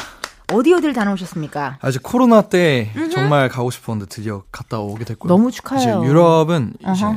어디 0.53 0.73
어디를 0.73 0.95
다녀오셨습니까? 0.95 1.79
아, 1.81 1.89
이제 1.89 1.99
코로나 2.03 2.43
때 2.43 2.93
정말 3.13 3.49
가고 3.49 3.71
싶었는데 3.71 4.09
드디어 4.09 4.45
갔다 4.53 4.79
오게 4.79 5.05
됐고요. 5.05 5.29
너무 5.29 5.51
축하해요. 5.51 5.99
이제 5.99 6.09
유럽은 6.09 6.75
이제 6.79 7.05
어허. 7.05 7.17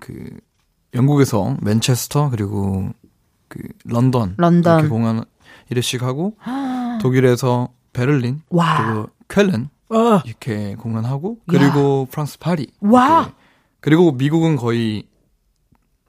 그 0.00 0.30
영국에서 0.94 1.56
맨체스터 1.60 2.30
그리고 2.30 2.90
그 3.48 3.60
런던 3.84 4.34
런던. 4.36 4.80
이렇게 4.80 4.88
공연 4.88 5.24
1회씩 5.70 6.00
하고 6.00 6.36
독일에서 7.00 7.68
베를린 7.92 8.42
와. 8.50 8.76
그리고 8.84 9.08
쾰른 9.28 9.68
어. 9.90 10.20
이렇게 10.24 10.74
공연하고 10.76 11.38
그리고 11.46 12.06
프랑스 12.10 12.38
파리 12.38 12.68
와. 12.80 13.32
그리고 13.80 14.12
미국은 14.12 14.56
거의 14.56 15.06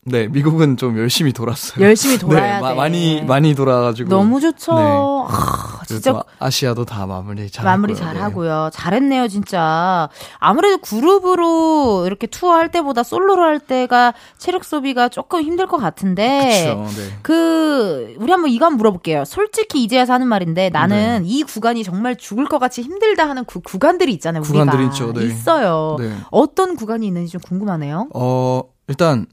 네 0.08 0.28
미국은 0.28 0.78
좀 0.78 1.00
열심히 1.00 1.34
돌았어요. 1.34 1.84
열심히 1.84 2.18
돌아야 2.20 2.58
네, 2.58 2.62
마- 2.62 2.70
돼. 2.70 2.76
많이 2.76 3.22
많이 3.24 3.56
돌아가지고 3.56 4.08
너무 4.08 4.40
좋죠. 4.40 4.76
네. 4.76 4.82
아, 4.84 5.82
진짜 5.88 6.22
아시아도 6.38 6.86
다 6.86 7.08
마무리 7.08 7.50
잘 7.50 7.66
마무리. 7.66 7.96
잘 7.96 8.14
네. 8.14 8.20
하고요. 8.20 8.70
잘했네요, 8.72 9.28
진짜. 9.28 10.08
아무래도 10.38 10.78
그룹으로 10.78 12.04
이렇게 12.06 12.28
투어할 12.28 12.70
때보다 12.70 13.02
솔로로 13.02 13.42
할 13.42 13.60
때가 13.60 14.14
체력 14.38 14.64
소비가 14.64 15.10
조금 15.10 15.42
힘들 15.42 15.66
것 15.66 15.78
같은데. 15.78 16.64
그렇죠. 16.64 17.02
네. 17.02 17.18
그 17.24 18.14
우리 18.20 18.32
한번 18.32 18.52
이거 18.52 18.66
한번 18.66 18.78
물어볼게요. 18.78 19.26
솔직히 19.26 19.84
이제야 19.84 20.06
사는 20.06 20.26
말인데 20.28 20.70
나는 20.70 21.24
이 21.26 21.42
구간이 21.42 21.84
정말 21.84 22.16
죽을 22.16 22.46
것 22.46 22.60
같이 22.60 22.84
힘들다 22.84 23.28
하는 23.28 23.44
그 23.46 23.60
구간들이 23.60 24.14
있잖아요. 24.14 24.44
구간들이 24.44 24.86
있죠, 24.86 25.14
네. 25.14 25.26
있어요. 25.26 25.96
네. 26.00 26.12
어떤 26.30 26.76
구간이 26.76 27.08
있는지 27.08 27.32
좀 27.32 27.42
궁금하네요. 27.42 28.10
어, 28.14 28.62
일단 28.88 29.26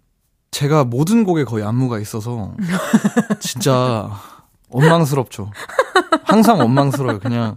제가 0.53 0.85
모든 0.85 1.25
곡에 1.25 1.45
거의 1.45 1.65
안무가 1.65 1.99
있어서 1.99 2.55
진짜 3.41 4.09
원망스럽죠. 4.69 5.51
항상 6.25 6.59
원망스러워요. 6.59 7.19
그냥 7.19 7.57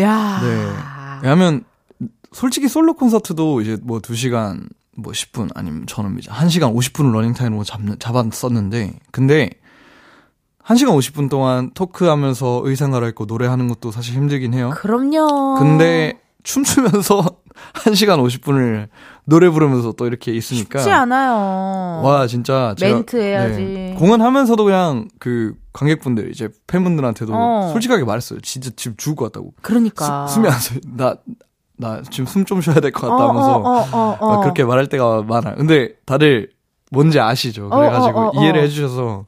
야. 0.00 0.40
네. 0.42 0.66
왜냐하면 1.22 1.64
솔직히 2.32 2.68
솔로 2.68 2.94
콘서트도 2.94 3.60
이제 3.60 3.78
뭐 3.82 4.00
2시간 4.00 4.68
뭐 4.96 5.12
10분 5.12 5.50
아니면 5.54 5.86
저는 5.86 6.18
이제 6.18 6.30
1시간 6.30 6.74
50분을 6.74 7.12
러닝 7.12 7.34
타임으로 7.34 7.64
잡, 7.64 7.80
잡았었는데 7.98 8.98
근데 9.10 9.50
1시간 10.64 10.98
50분 10.98 11.28
동안 11.30 11.70
토크하면서 11.74 12.62
의상 12.64 12.90
갈아입고 12.90 13.26
노래하는 13.26 13.68
것도 13.68 13.92
사실 13.92 14.14
힘들긴 14.14 14.54
해요. 14.54 14.70
그럼요. 14.74 15.58
근데 15.58 16.18
춤추면서 16.42 17.24
1시간 17.74 18.18
50분을 18.24 18.88
노래 19.24 19.48
부르면서 19.50 19.92
또 19.92 20.06
이렇게 20.06 20.32
있으니까 20.32 20.78
쉽지 20.78 20.90
않아요. 20.92 22.02
와 22.04 22.26
진짜 22.26 22.74
멘트 22.80 23.16
해야지. 23.16 23.56
네, 23.60 23.94
공연하면서 23.98 24.56
그냥 24.56 25.08
그 25.18 25.54
관객분들 25.72 26.30
이제 26.30 26.48
팬분들한테도 26.66 27.32
어. 27.34 27.70
솔직하게 27.72 28.04
말했어요. 28.04 28.40
진짜 28.40 28.70
지금 28.76 28.96
죽을 28.96 29.16
것 29.16 29.24
같다고. 29.32 29.52
그러니까. 29.62 30.26
수, 30.26 30.34
숨이 30.34 30.48
안 30.48 30.58
쉬어. 30.58 30.74
나나 31.78 32.02
지금 32.10 32.26
숨 32.26 32.44
좀 32.46 32.60
쉬어야 32.60 32.80
될것 32.80 33.04
어, 33.04 33.08
같다 33.16 33.28
하면서 33.28 33.52
어, 33.56 33.60
어, 33.60 33.86
어, 33.92 34.16
어. 34.20 34.30
막 34.36 34.40
그렇게 34.42 34.64
말할 34.64 34.86
때가 34.86 35.22
많아요. 35.22 35.56
근데 35.56 35.90
다들 36.06 36.50
뭔지 36.92 37.18
아시죠? 37.20 37.66
어, 37.70 37.76
그래가지고 37.78 38.18
어, 38.18 38.22
어, 38.26 38.32
어. 38.34 38.42
이해를 38.42 38.62
해주셔서 38.62 39.24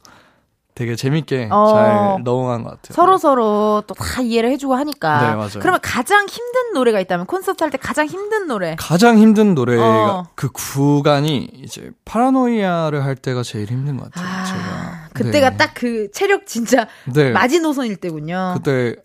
되게 0.79 0.95
재밌게 0.95 1.49
어. 1.51 1.73
잘 1.75 2.23
넘어간 2.23 2.63
것 2.63 2.71
같아요. 2.71 2.95
서로 2.95 3.19
서로 3.19 3.83
또 3.89 3.95
다 3.95 4.23
이해를 4.23 4.51
해주고 4.53 4.77
하니까. 4.77 5.21
네, 5.31 5.35
맞아요. 5.35 5.59
그러면 5.61 5.81
가장 5.83 6.27
힘든 6.29 6.73
노래가 6.73 7.01
있다면 7.01 7.27
콘서트 7.27 7.65
할 7.65 7.71
때 7.73 7.79
가장 7.79 8.07
힘든 8.07 8.47
노래. 8.47 8.77
가장 8.79 9.19
힘든 9.19 9.57
노래가 9.57 9.83
어. 9.85 10.27
그 10.37 10.49
구간이 10.53 11.51
이제 11.65 11.91
파라노이아를 12.05 13.05
할 13.05 13.17
때가 13.17 13.43
제일 13.43 13.67
힘든 13.69 13.97
것 13.97 14.13
같아요. 14.13 14.29
아, 14.29 14.45
제가 14.45 15.09
그때가 15.15 15.51
네. 15.51 15.57
딱그 15.57 16.11
체력 16.13 16.47
진짜 16.47 16.87
네. 17.13 17.33
마지노선일 17.33 17.97
때군요. 17.97 18.55
그때 18.57 18.95
좀- 18.95 19.03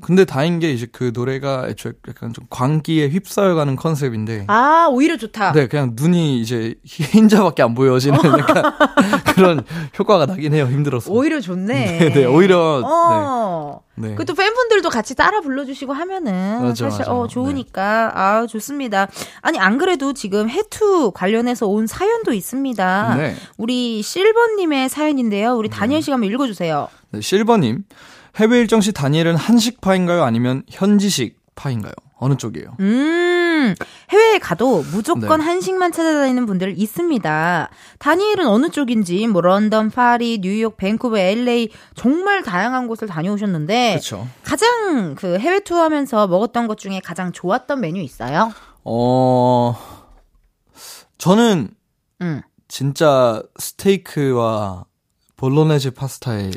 근데 0.00 0.24
다행인 0.24 0.60
게 0.60 0.70
이제 0.72 0.86
그 0.90 1.10
노래가 1.14 1.66
애초에 1.68 1.92
약간 2.08 2.32
좀 2.32 2.46
광기에 2.50 3.08
휩싸여가는 3.08 3.76
컨셉인데 3.76 4.44
아 4.48 4.88
오히려 4.90 5.16
좋다. 5.16 5.52
네 5.52 5.66
그냥 5.66 5.92
눈이 5.94 6.40
이제 6.40 6.74
흰자밖에 6.84 7.62
안 7.62 7.74
보여지는 7.74 8.18
약간 8.38 8.62
그런 9.34 9.64
효과가 9.98 10.26
나긴 10.26 10.54
해요 10.54 10.66
힘들어서 10.66 11.10
오히려 11.12 11.40
좋네. 11.40 11.98
네, 11.98 12.12
네, 12.12 12.24
오히려 12.24 12.82
어. 12.84 13.80
네. 13.96 14.14
그또 14.14 14.34
팬분들도 14.34 14.88
같이 14.88 15.14
따라 15.14 15.40
불러주시고 15.40 15.92
하면은 15.92 16.62
맞아, 16.62 16.88
사실 16.88 17.00
맞아. 17.00 17.12
어 17.12 17.26
좋으니까 17.26 18.12
아 18.14 18.46
좋습니다. 18.46 19.08
아니 19.42 19.58
안 19.58 19.76
그래도 19.76 20.12
지금 20.14 20.48
해투 20.48 21.12
관련해서 21.12 21.66
온 21.66 21.86
사연도 21.86 22.32
있습니다. 22.32 23.14
네. 23.16 23.34
우리 23.58 24.00
실버님의 24.02 24.88
사연인데요. 24.88 25.54
우리 25.54 25.68
다니엘 25.68 26.00
씨가 26.02 26.14
한번 26.14 26.30
읽어주세요. 26.30 26.88
네, 27.10 27.20
실버님 27.20 27.84
해외 28.36 28.60
일정 28.60 28.80
시 28.80 28.92
다니엘은 28.92 29.36
한식파인가요 29.36 30.22
아니면 30.22 30.62
현지식 30.68 31.38
파인가요 31.54 31.92
어느 32.22 32.36
쪽이에요? 32.36 32.76
음, 32.80 33.74
해외에 34.10 34.38
가도 34.38 34.82
무조건 34.92 35.40
네. 35.40 35.44
한식만 35.44 35.90
찾아다니는 35.90 36.44
분들 36.44 36.74
있습니다. 36.78 37.70
다니엘은 37.98 38.46
어느 38.46 38.68
쪽인지, 38.68 39.26
뭐, 39.26 39.40
런던, 39.40 39.88
파리, 39.90 40.38
뉴욕, 40.42 40.76
밴쿠버, 40.76 41.16
LA, 41.16 41.70
정말 41.94 42.42
다양한 42.42 42.88
곳을 42.88 43.08
다녀오셨는데, 43.08 43.92
그렇죠. 43.92 44.28
가장 44.44 45.14
그 45.14 45.38
해외 45.38 45.60
투어 45.60 45.82
하면서 45.82 46.26
먹었던 46.26 46.66
것 46.68 46.76
중에 46.76 47.00
가장 47.02 47.32
좋았던 47.32 47.80
메뉴 47.80 48.02
있어요? 48.02 48.52
어 48.84 49.76
저는 51.18 51.70
음. 52.22 52.42
진짜 52.68 53.42
스테이크와 53.58 54.84
볼로네즈 55.36 55.92
파스타에 55.92 56.50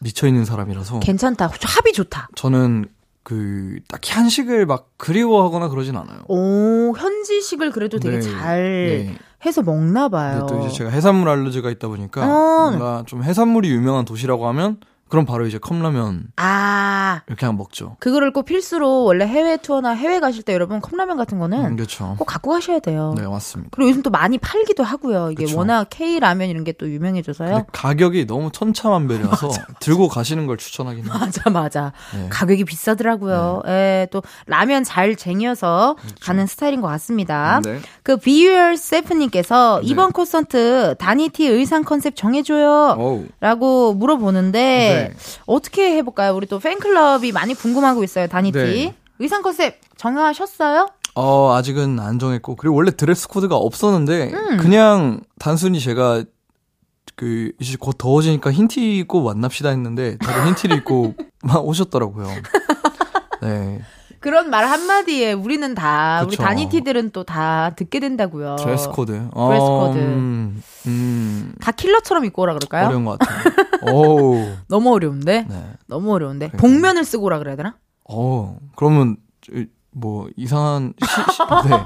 미쳐 0.00 0.26
있는 0.26 0.44
사람이라서 0.44 1.00
괜찮다. 1.00 1.50
합이 1.62 1.92
좋다. 1.92 2.28
저는 2.34 2.86
그 3.22 3.80
딱히 3.88 4.12
한식을 4.12 4.64
막 4.64 4.90
그리워하거나 4.96 5.68
그러진 5.68 5.96
않아요. 5.96 6.20
오, 6.28 6.94
현지식을 6.96 7.72
그래도 7.72 7.98
되게 7.98 8.20
네, 8.20 8.22
잘 8.22 9.06
네. 9.06 9.18
해서 9.44 9.62
먹나 9.62 10.08
봐요. 10.08 10.46
또 10.48 10.58
이제 10.60 10.70
제가 10.70 10.90
해산물 10.90 11.28
알러지가 11.28 11.70
있다 11.70 11.88
보니까 11.88 12.22
어. 12.24 12.70
뭔가 12.70 13.04
좀 13.06 13.22
해산물이 13.22 13.70
유명한 13.70 14.04
도시라고 14.04 14.48
하면 14.48 14.78
그럼 15.08 15.26
바로 15.26 15.46
이제 15.46 15.58
컵라면 15.58 16.28
아, 16.36 17.20
이렇게 17.26 17.40
그냥 17.40 17.56
먹죠. 17.56 17.96
그거를 18.00 18.32
꼭 18.32 18.44
필수로 18.44 19.04
원래 19.04 19.26
해외 19.26 19.56
투어나 19.58 19.90
해외 19.90 20.20
가실 20.20 20.42
때 20.42 20.54
여러분 20.54 20.80
컵라면 20.80 21.16
같은 21.16 21.38
거는 21.38 21.64
음, 21.64 21.76
그렇죠. 21.76 22.14
꼭 22.18 22.24
갖고 22.24 22.50
가셔야 22.52 22.78
돼요. 22.78 23.14
네 23.16 23.26
맞습니다. 23.26 23.70
그리고 23.72 23.90
요즘 23.90 24.02
또 24.02 24.10
많이 24.10 24.38
팔기도 24.38 24.82
하고요. 24.84 25.30
이게 25.32 25.44
그쵸. 25.44 25.58
워낙 25.58 25.86
K 25.90 26.18
라면 26.20 26.48
이런 26.48 26.64
게 26.64 26.72
또 26.78 26.88
유명해져서요. 26.88 27.66
가격이 27.72 28.26
너무 28.26 28.52
천차만별이라서 28.52 29.50
들고 29.80 30.06
가시는 30.08 30.46
걸 30.46 30.56
추천하긴 30.58 31.04
해요. 31.06 31.12
맞아, 31.12 31.50
맞아. 31.50 31.92
네. 32.14 32.28
가격이 32.30 32.64
비싸더라고요. 32.64 33.62
예, 33.66 34.06
또 34.12 34.22
라면 34.46 34.84
잘 34.84 35.16
쟁여서 35.16 35.96
그렇죠. 35.98 36.14
가는 36.20 36.46
스타일인 36.46 36.80
것 36.80 36.86
같습니다. 36.88 37.60
네. 37.64 37.80
그 38.04 38.16
Be 38.16 38.76
Yourself님께서 38.76 39.80
네. 39.82 39.88
이번 39.88 40.12
콘서트 40.12 40.94
다니티 40.98 41.46
의상 41.46 41.82
컨셉 41.82 42.14
정해줘요. 42.14 42.94
어우. 42.96 43.24
라고 43.40 43.92
물어보는데 43.94 44.97
네. 45.08 45.14
어떻게 45.46 45.96
해볼까요? 45.96 46.34
우리 46.34 46.46
또 46.46 46.58
팬클럽이 46.58 47.32
많이 47.32 47.54
궁금하고 47.54 48.02
있어요. 48.04 48.26
다니티 48.26 48.58
네. 48.58 48.94
의상 49.18 49.42
컨셉 49.42 49.80
정하셨어요? 49.96 50.88
어, 51.14 51.52
아직은 51.54 51.98
안 51.98 52.18
정했고. 52.18 52.54
그리고 52.56 52.76
원래 52.76 52.90
드레스 52.92 53.26
코드가 53.28 53.56
없었는데, 53.56 54.30
음. 54.32 54.56
그냥 54.58 55.20
단순히 55.40 55.80
제가, 55.80 56.22
그, 57.16 57.50
이제 57.58 57.76
곧 57.80 57.96
더워지니까 57.98 58.52
흰 58.52 58.68
티 58.68 58.98
입고 58.98 59.22
만납시다 59.24 59.70
했는데, 59.70 60.16
다들 60.18 60.46
흰 60.46 60.54
티를 60.54 60.76
입고 60.78 61.14
막 61.42 61.66
오셨더라고요. 61.66 62.28
네. 63.42 63.80
그런 64.20 64.50
말 64.50 64.64
한마디에 64.66 65.32
우리는 65.32 65.74
다 65.76 66.20
우리 66.24 66.30
그쵸. 66.30 66.42
다니티들은 66.42 67.10
또 67.10 67.22
다 67.22 67.70
듣게 67.76 68.00
된다고요. 68.00 68.56
드레스 68.58 68.88
코드. 68.88 69.12
드레스 69.12 69.30
어, 69.32 69.86
코드. 69.88 69.98
음, 69.98 70.62
음, 70.86 71.54
다 71.60 71.70
킬러처럼 71.70 72.24
입고 72.24 72.42
오라 72.42 72.54
그럴까요? 72.54 72.86
어려운 72.88 73.04
것 73.04 73.16
같아요. 73.18 73.38
오우. 73.82 74.46
너무 74.68 74.92
어려운데? 74.94 75.46
네. 75.48 75.64
너무 75.86 76.12
어려운데. 76.14 76.50
복면을 76.52 77.04
쓰고 77.04 77.24
오라 77.26 77.38
그래야 77.38 77.56
되나? 77.56 77.76
어, 78.10 78.58
그러면, 78.76 79.16
저, 79.40 79.52
뭐, 79.92 80.28
이상한, 80.36 80.94
시, 81.04 81.32
시, 81.32 81.38
네. 81.68 81.76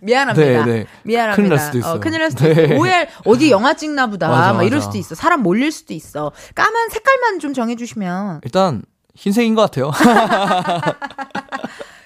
미안합니다. 0.02 0.64
네, 0.64 0.72
네. 0.72 0.86
미안합니다. 1.04 1.36
큰일 1.36 1.48
날 1.50 1.58
수도 1.58 1.78
있어요. 1.78 1.94
어, 1.94 2.00
큰일 2.00 2.20
날 2.20 2.30
수도 2.30 2.44
네. 2.44 2.64
있어. 2.64 2.74
오해할 2.74 3.08
어디 3.24 3.50
영화 3.50 3.74
찍나 3.74 4.08
보다. 4.08 4.28
맞아, 4.28 4.52
막 4.52 4.64
이럴 4.64 4.78
맞아. 4.78 4.86
수도 4.86 4.98
있어. 4.98 5.14
사람 5.14 5.42
몰릴 5.42 5.70
수도 5.70 5.94
있어. 5.94 6.32
까만 6.54 6.88
색깔만 6.90 7.38
좀 7.38 7.54
정해 7.54 7.76
주시면. 7.76 8.40
일단, 8.44 8.82
흰색인 9.14 9.54
것 9.54 9.70
같아요. 9.70 9.92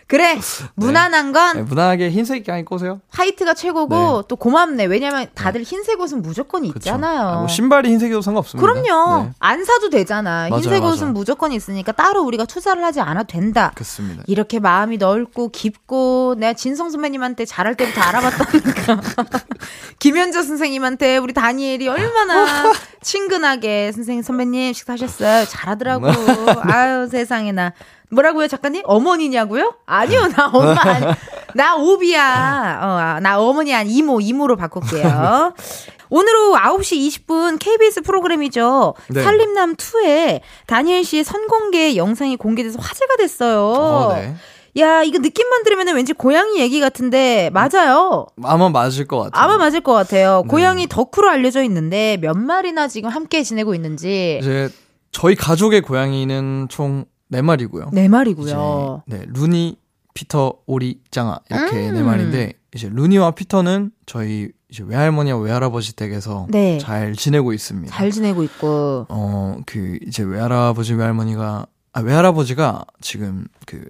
그래. 0.09 0.39
무난한 0.77 1.33
건 1.33 1.57
네, 1.57 1.63
무난하게 1.63 2.11
흰색 2.11 2.45
그냥 2.45 2.61
입고 2.61 2.77
오세요. 2.77 3.01
화이트가 3.11 3.55
최고고 3.55 3.95
네. 4.23 4.23
또 4.29 4.37
고맙네. 4.37 4.85
왜냐면 4.85 5.27
다들 5.35 5.63
흰색 5.65 6.01
옷은 6.01 6.23
무조건. 6.23 6.65
있잖아요. 6.65 7.21
아, 7.21 7.35
뭐 7.39 7.49
신발이 7.49 7.89
흰색이도 7.91 8.23
상관없습니다. 8.23 8.65
그럼요. 8.65 9.25
네. 9.25 9.31
안 9.41 9.65
사도 9.65 9.91
되잖아. 9.91 10.49
맞아요, 10.49 10.55
흰색 10.63 10.81
맞아요. 10.81 10.93
옷은 10.93 11.13
무조건 11.13 11.51
있으니까 11.53 11.91
따로 11.93 12.23
우리가 12.23 12.45
투자를 12.45 12.85
하지 12.85 13.01
않아도 13.01 13.27
된다. 13.27 13.73
그렇습니다. 13.75 14.23
이렇게 14.29 14.61
마음이 14.61 14.99
넓고 14.99 15.49
깊고 15.49 16.37
내가 16.39 16.53
진성 16.53 16.89
선배님한테 16.91 17.45
잘할 17.45 17.75
때부터 17.75 18.01
알아봤다니까. 18.01 19.01
김현자 19.99 20.43
선생님한테 20.43 21.17
우리 21.17 21.33
다니엘이 21.33 21.89
얼마나 21.89 22.73
친근하게 23.03 23.93
선생님 23.93 24.23
선배님 24.23 24.73
식사하셨어요. 24.73 25.47
잘하더라고. 25.47 26.07
아유 26.63 27.09
세상에나. 27.11 27.73
뭐라고요 28.11 28.49
작가님? 28.49 28.83
어머니냐고요? 28.85 29.75
아니요 29.87 30.29
나 30.29 30.47
엄마 30.53 30.81
아니, 30.81 31.07
나 31.55 31.75
오비야. 31.77 32.79
어, 32.83 32.87
아, 32.87 33.21
나 33.21 33.41
어머니 33.41 33.75
아니 33.75 33.93
이모 33.93 34.21
이모로 34.21 34.57
바꿀게요. 34.57 35.55
오늘 36.09 36.37
오후 36.37 36.55
9시 36.57 37.27
20분 37.27 37.59
KBS 37.59 38.03
프로그램이죠. 38.03 38.95
네. 39.09 39.23
살림남 39.23 39.75
2에 39.77 40.41
다니엘 40.67 41.05
씨의 41.05 41.25
선공개 41.25 41.97
영상이 41.97 42.37
공개돼서 42.37 42.79
화제가 42.79 43.17
됐어요. 43.17 43.61
어, 43.61 44.15
네. 44.15 44.35
야, 44.79 45.03
이거 45.03 45.19
느낌만 45.19 45.65
들으면 45.65 45.89
왠지 45.97 46.13
고양이 46.13 46.61
얘기 46.61 46.81
같은데, 46.81 47.51
맞아요. 47.55 48.27
아마 48.45 48.69
맞을 48.69 49.07
것 49.07 49.19
같아요. 49.19 49.43
아마 49.43 49.57
맞을 49.57 49.81
것 49.81 49.95
같아요. 49.95 50.43
네. 50.45 50.49
고양이 50.49 50.87
덕후로 50.87 51.31
알려져 51.31 51.63
있는데, 51.63 52.19
몇 52.21 52.37
마리나 52.37 52.87
지금 52.87 53.09
함께 53.09 53.43
지내고 53.43 53.75
있는지. 53.75 54.39
이제 54.43 54.69
저희 55.13 55.35
가족의 55.35 55.81
고양이는 55.81 56.67
총 56.69 57.07
네 57.29 57.43
마리고요. 57.43 57.91
네 57.93 58.09
마리고요. 58.09 59.03
네, 59.07 59.23
루니, 59.27 59.77
피터, 60.15 60.55
오리, 60.67 61.01
짱아 61.11 61.41
이렇게 61.51 61.89
음. 61.91 61.95
네 61.95 62.03
마리인데 62.03 62.53
이제 62.75 62.89
루니와 62.93 63.33
피터는 63.33 63.91
저희 64.07 64.51
이제 64.71 64.83
외할머니와 64.87 65.39
외할아버지 65.39 65.95
댁에서 65.97 66.47
네. 66.51 66.79
잘 66.79 67.15
지내고 67.15 67.53
있습니다. 67.53 67.95
잘 67.95 68.11
지내고 68.11 68.43
있고. 68.45 69.07
어, 69.09 69.57
그 69.67 69.99
이제 70.07 70.23
외할아버지 70.23 70.95
외할머니가 70.95 71.67
아 71.93 72.01
외할아버지가 72.01 72.85
지금 73.01 73.47
그 73.67 73.85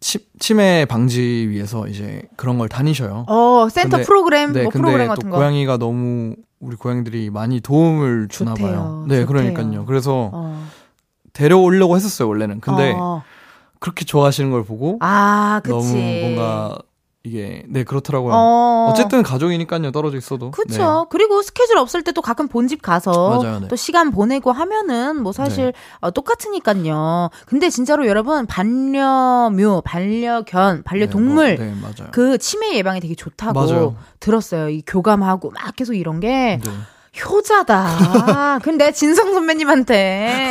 치, 0.00 0.18
치매 0.38 0.86
방지 0.86 1.20
위해서 1.50 1.86
이제 1.86 2.22
그런 2.36 2.56
걸 2.58 2.68
다니셔요. 2.68 3.26
어, 3.28 3.68
센터 3.70 3.98
근데- 3.98 4.06
프로그램, 4.06 4.52
네, 4.52 4.62
뭐 4.62 4.70
근데 4.70 4.82
프로그램 4.82 5.06
또 5.08 5.14
같은 5.14 5.30
거. 5.30 5.36
고양이가 5.36 5.76
너무 5.76 6.34
우리 6.58 6.76
고양이들이 6.76 7.30
많이 7.30 7.60
도움을 7.60 8.28
주나 8.28 8.52
좋대요. 8.54 8.66
봐요. 8.66 9.04
네, 9.08 9.20
좋대요. 9.22 9.26
그러니까요. 9.26 9.84
그래서 9.86 10.30
어. 10.32 10.66
데려오려고 11.32 11.96
했었어요, 11.96 12.28
원래는. 12.28 12.60
근데 12.60 12.94
어. 12.96 13.22
그렇게 13.78 14.04
좋아하시는 14.04 14.50
걸 14.50 14.64
보고 14.64 14.98
아, 15.00 15.60
그치. 15.64 15.72
너무 15.74 15.94
뭔가 16.20 16.78
이게 17.22 17.64
네 17.68 17.84
그렇더라고요. 17.84 18.32
어. 18.32 18.88
어. 18.90 18.94
쨌든 18.96 19.22
가족이니까요 19.22 19.90
떨어져 19.92 20.16
있어도. 20.16 20.50
그쵸. 20.50 21.06
그리고 21.10 21.42
스케줄 21.42 21.76
없을 21.76 22.02
때 22.02 22.12
또 22.12 22.22
가끔 22.22 22.48
본집 22.48 22.80
가서 22.82 23.38
맞아요, 23.42 23.60
네. 23.60 23.68
또 23.68 23.76
시간 23.76 24.10
보내고 24.10 24.52
하면은 24.52 25.22
뭐 25.22 25.32
사실 25.32 25.72
어, 26.00 26.10
똑같으니까요. 26.10 27.30
근데 27.46 27.68
진짜로 27.70 28.06
여러분 28.06 28.46
반려묘, 28.46 29.82
반려견, 29.84 30.76
네, 30.78 30.82
반려동물 30.82 31.56
뭐, 31.56 31.66
네 31.66 31.74
맞아요. 31.80 32.10
그 32.10 32.36
치매 32.38 32.74
예방에 32.76 33.00
되게 33.00 33.14
좋다고 33.14 33.52
맞아요. 33.52 33.96
들었어요. 34.18 34.70
이 34.70 34.82
교감하고 34.86 35.50
막 35.50 35.76
계속 35.76 35.94
이런 35.94 36.20
게 36.20 36.58
네. 36.64 36.70
효자다. 37.22 38.60
근데 38.64 38.92
진성 38.92 39.32
선배님한테 39.34 40.50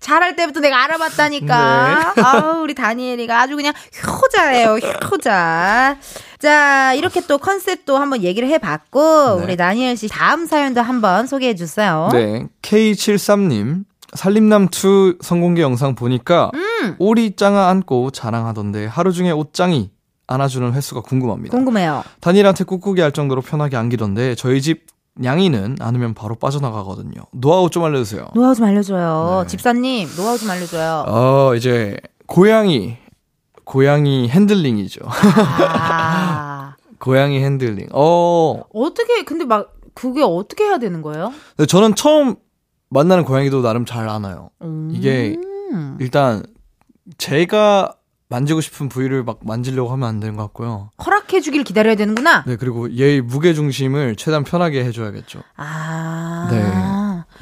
잘할 0.00 0.34
때부터 0.34 0.60
내가 0.60 0.82
알아봤다니까. 0.84 2.14
네. 2.16 2.22
아우, 2.22 2.62
우리 2.62 2.74
다니엘이가 2.74 3.40
아주 3.40 3.54
그냥 3.56 3.72
효자예요, 4.06 4.78
효자. 5.10 5.98
자, 6.38 6.94
이렇게 6.94 7.20
또 7.26 7.38
컨셉도 7.38 7.98
한번 7.98 8.22
얘기를 8.22 8.48
해봤고, 8.48 9.36
네. 9.38 9.44
우리 9.44 9.56
다니엘 9.56 9.96
씨 9.96 10.08
다음 10.08 10.46
사연도 10.46 10.80
한번 10.80 11.26
소개해 11.26 11.54
주세요. 11.54 12.08
네 12.12 12.46
K73님 12.62 13.84
살림남2 14.16 15.22
선공개 15.22 15.62
영상 15.62 15.94
보니까 15.94 16.50
음. 16.54 16.96
오리 16.98 17.36
짱아 17.36 17.68
안고 17.68 18.10
자랑하던데 18.10 18.86
하루 18.86 19.12
중에 19.12 19.30
오짱이 19.30 19.90
안아주는 20.26 20.72
횟수가 20.72 21.02
궁금합니다. 21.02 21.56
궁금해요. 21.56 22.02
다니엘한테 22.20 22.64
꾹꾹이 22.64 23.00
할 23.00 23.12
정도로 23.12 23.42
편하게 23.42 23.76
안기던데 23.76 24.34
저희 24.36 24.62
집 24.62 24.86
냥이는 25.20 25.76
안으면 25.80 26.14
바로 26.14 26.34
빠져나가거든요. 26.34 27.22
노하우 27.32 27.68
좀 27.70 27.84
알려주세요. 27.84 28.28
노하우 28.34 28.54
좀 28.54 28.64
알려줘요. 28.64 29.42
네. 29.42 29.46
집사님, 29.48 30.08
노하우 30.16 30.38
좀 30.38 30.50
알려줘요. 30.50 31.04
어 31.06 31.54
이제 31.54 31.96
고양이 32.26 32.96
고양이 33.64 34.28
핸들링이죠. 34.28 35.00
아. 35.06 36.74
고양이 36.98 37.42
핸들링. 37.42 37.88
어 37.92 38.62
어떻게, 38.72 39.24
근데 39.24 39.44
막, 39.44 39.74
그게 39.94 40.22
어떻게 40.22 40.64
해야 40.64 40.78
되는 40.78 41.02
거예요? 41.02 41.32
저는 41.68 41.94
처음 41.94 42.36
만나는 42.90 43.24
고양이도 43.24 43.62
나름 43.62 43.84
잘 43.84 44.08
안아요. 44.08 44.50
이게 44.90 45.36
음. 45.72 45.96
일단 46.00 46.42
제가 47.18 47.94
만지고 48.30 48.60
싶은 48.60 48.88
부위를 48.88 49.24
막 49.24 49.40
만지려고 49.42 49.90
하면 49.90 50.08
안 50.08 50.20
되는 50.20 50.36
것 50.36 50.44
같고요. 50.44 50.90
허락해 51.04 51.40
주길 51.40 51.64
기다려야 51.64 51.96
되는구나. 51.96 52.44
네 52.46 52.56
그리고 52.56 52.90
얘의 52.96 53.20
무게 53.22 53.52
중심을 53.54 54.14
최대한 54.14 54.44
편하게 54.44 54.84
해줘야겠죠. 54.84 55.42
아. 55.56 56.48
네. 56.50 56.62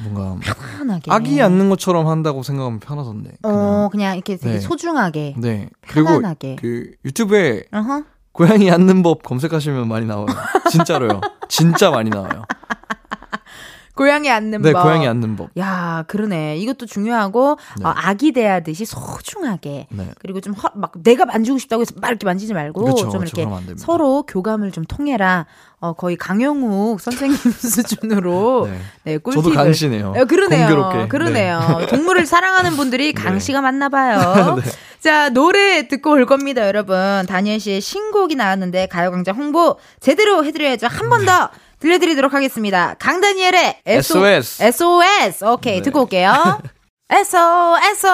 뭔가 0.03 0.35
편하게. 0.77 1.11
아기 1.11 1.41
안는 1.41 1.69
것처럼 1.69 2.07
한다고 2.07 2.41
생각하면 2.41 2.79
편하던데. 2.79 3.33
그냥. 3.41 3.57
어, 3.57 3.89
그냥 3.91 4.15
이렇게 4.15 4.35
되게 4.35 4.55
네. 4.55 4.59
소중하게. 4.59 5.35
네. 5.37 5.69
그리고 5.87 6.07
편안하게. 6.07 6.55
그 6.59 6.91
유튜브에 7.05 7.65
어허. 7.71 8.03
고양이 8.31 8.71
앉는 8.71 9.03
법 9.03 9.21
검색하시면 9.21 9.87
많이 9.87 10.07
나와요. 10.07 10.25
진짜로요. 10.71 11.21
진짜 11.49 11.91
많이 11.91 12.09
나와요. 12.09 12.45
고양이 13.99 14.29
앉는 14.31 14.61
네, 14.61 14.71
법. 14.71 14.83
고양이 14.83 15.05
앉는 15.07 15.35
법. 15.35 15.49
야, 15.57 16.05
그러네. 16.07 16.57
이것도 16.57 16.85
중요하고 16.85 17.57
네. 17.79 17.85
어, 17.85 17.93
아기 17.95 18.31
대하듯이 18.31 18.85
소중하게. 18.85 19.87
네. 19.91 20.07
그리고 20.19 20.39
좀 20.39 20.55
막 20.75 20.91
내가 21.03 21.25
만지고 21.25 21.57
싶다고 21.57 21.81
해서 21.81 21.93
막 21.99 22.07
이렇게 22.09 22.25
만지지 22.25 22.53
말고 22.53 22.83
그쵸, 22.85 23.09
좀 23.11 23.19
그쵸, 23.21 23.41
이렇게. 23.41 23.75
서로 23.77 24.23
교감을 24.23 24.71
좀 24.71 24.85
통해라. 24.85 25.45
어, 25.81 25.93
거의 25.93 26.15
강영욱 26.17 26.99
선생님 27.01 27.37
수준으로 27.51 28.67
네. 28.71 28.79
네, 29.03 29.17
꿀팁을. 29.17 29.43
저도 29.43 29.55
강시네요. 29.55 30.13
어, 30.15 30.25
그러네요. 30.25 30.67
공교롭게. 30.67 31.07
그러네요. 31.09 31.59
동물을 31.89 32.25
사랑하는 32.25 32.71
분들이 32.77 33.13
네. 33.13 33.21
강씨가 33.21 33.61
맞나 33.61 33.89
봐요. 33.89 34.55
네. 34.63 34.71
자, 34.99 35.29
노래 35.29 35.87
듣고 35.87 36.11
올 36.11 36.25
겁니다, 36.25 36.67
여러분. 36.67 37.25
다니엘 37.27 37.59
씨의 37.59 37.79
신곡이 37.81 38.35
나왔는데 38.35 38.87
가요광장 38.87 39.35
홍보 39.35 39.77
제대로 39.99 40.43
해드려야죠. 40.45 40.87
한 40.87 41.09
번 41.09 41.25
더 41.25 41.49
들려드리도록 41.79 42.33
하겠습니다. 42.33 42.95
강다니엘의 42.99 43.81
SOS. 43.85 44.63
SOS. 44.63 45.45
오케이, 45.45 45.75
네. 45.77 45.81
듣고 45.81 46.01
올게요. 46.01 46.33
SOS, 47.11 48.07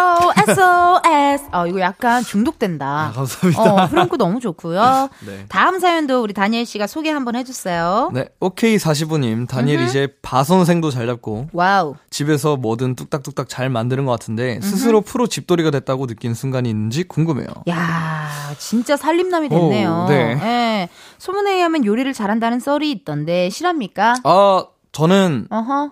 SOS. 0.48 1.50
어, 1.52 1.68
이거 1.68 1.82
약간 1.82 2.24
중독된다. 2.24 3.10
아, 3.10 3.12
감사합니다. 3.12 3.62
어, 3.84 3.88
프랑크 3.88 4.18
너무 4.18 4.39
좋고요. 4.39 5.10
네. 5.28 5.46
다음 5.50 5.80
사연도 5.80 6.22
우리 6.24 6.34
다니엘 6.34 6.66
씨가 6.66 6.88
소개 6.88 7.12
한번 7.12 7.36
해주세요. 7.36 8.12
네, 8.14 8.30
오케이 8.39 8.78
45님, 8.78 9.50
다니엘 9.50 9.82
이제 9.82 10.08
바선생도 10.22 10.91
잘 10.91 11.08
잡고, 11.08 11.50
wow. 11.51 11.95
집에서 12.10 12.56
뭐든 12.56 12.96
뚝딱뚝딱 12.96 13.50
잘 13.50 13.70
만드는 13.70 14.06
것 14.06 14.14
같은데, 14.14 14.62
스스로 14.62 15.02
프로 15.02 15.28
집돌이가 15.28 15.72
됐다고 15.72 16.08
느낀 16.08 16.34
순간이 16.34 16.70
있는지 16.70 17.04
궁금해요. 17.04 17.48
야, 17.68 18.30
진짜 18.58 18.96
살림남이 18.96 19.50
됐네요. 19.50 20.06
오, 20.06 20.10
네. 20.10 20.39
예. 20.41 20.89
소문에 21.18 21.56
의하면 21.56 21.84
요리를 21.86 22.12
잘한다는 22.14 22.60
썰이 22.62 22.89
있던데 22.91 23.50
실합니까? 23.50 24.16
아, 24.24 24.66
저는 24.93 25.48
어허. 25.50 25.91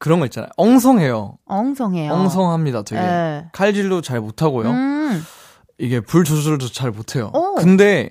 그런 0.00 0.18
거 0.18 0.24
있잖아요. 0.24 0.48
엉성해요. 0.56 1.36
엉성해요. 1.44 2.12
엉성합니다, 2.12 2.82
되게. 2.82 3.00
예. 3.02 3.44
칼질도 3.52 4.00
잘 4.00 4.18
못하고요. 4.20 4.70
음. 4.70 5.22
이게 5.78 6.00
불 6.00 6.24
조절도 6.24 6.68
잘 6.68 6.90
못해요. 6.90 7.30
오. 7.34 7.54
근데, 7.56 8.08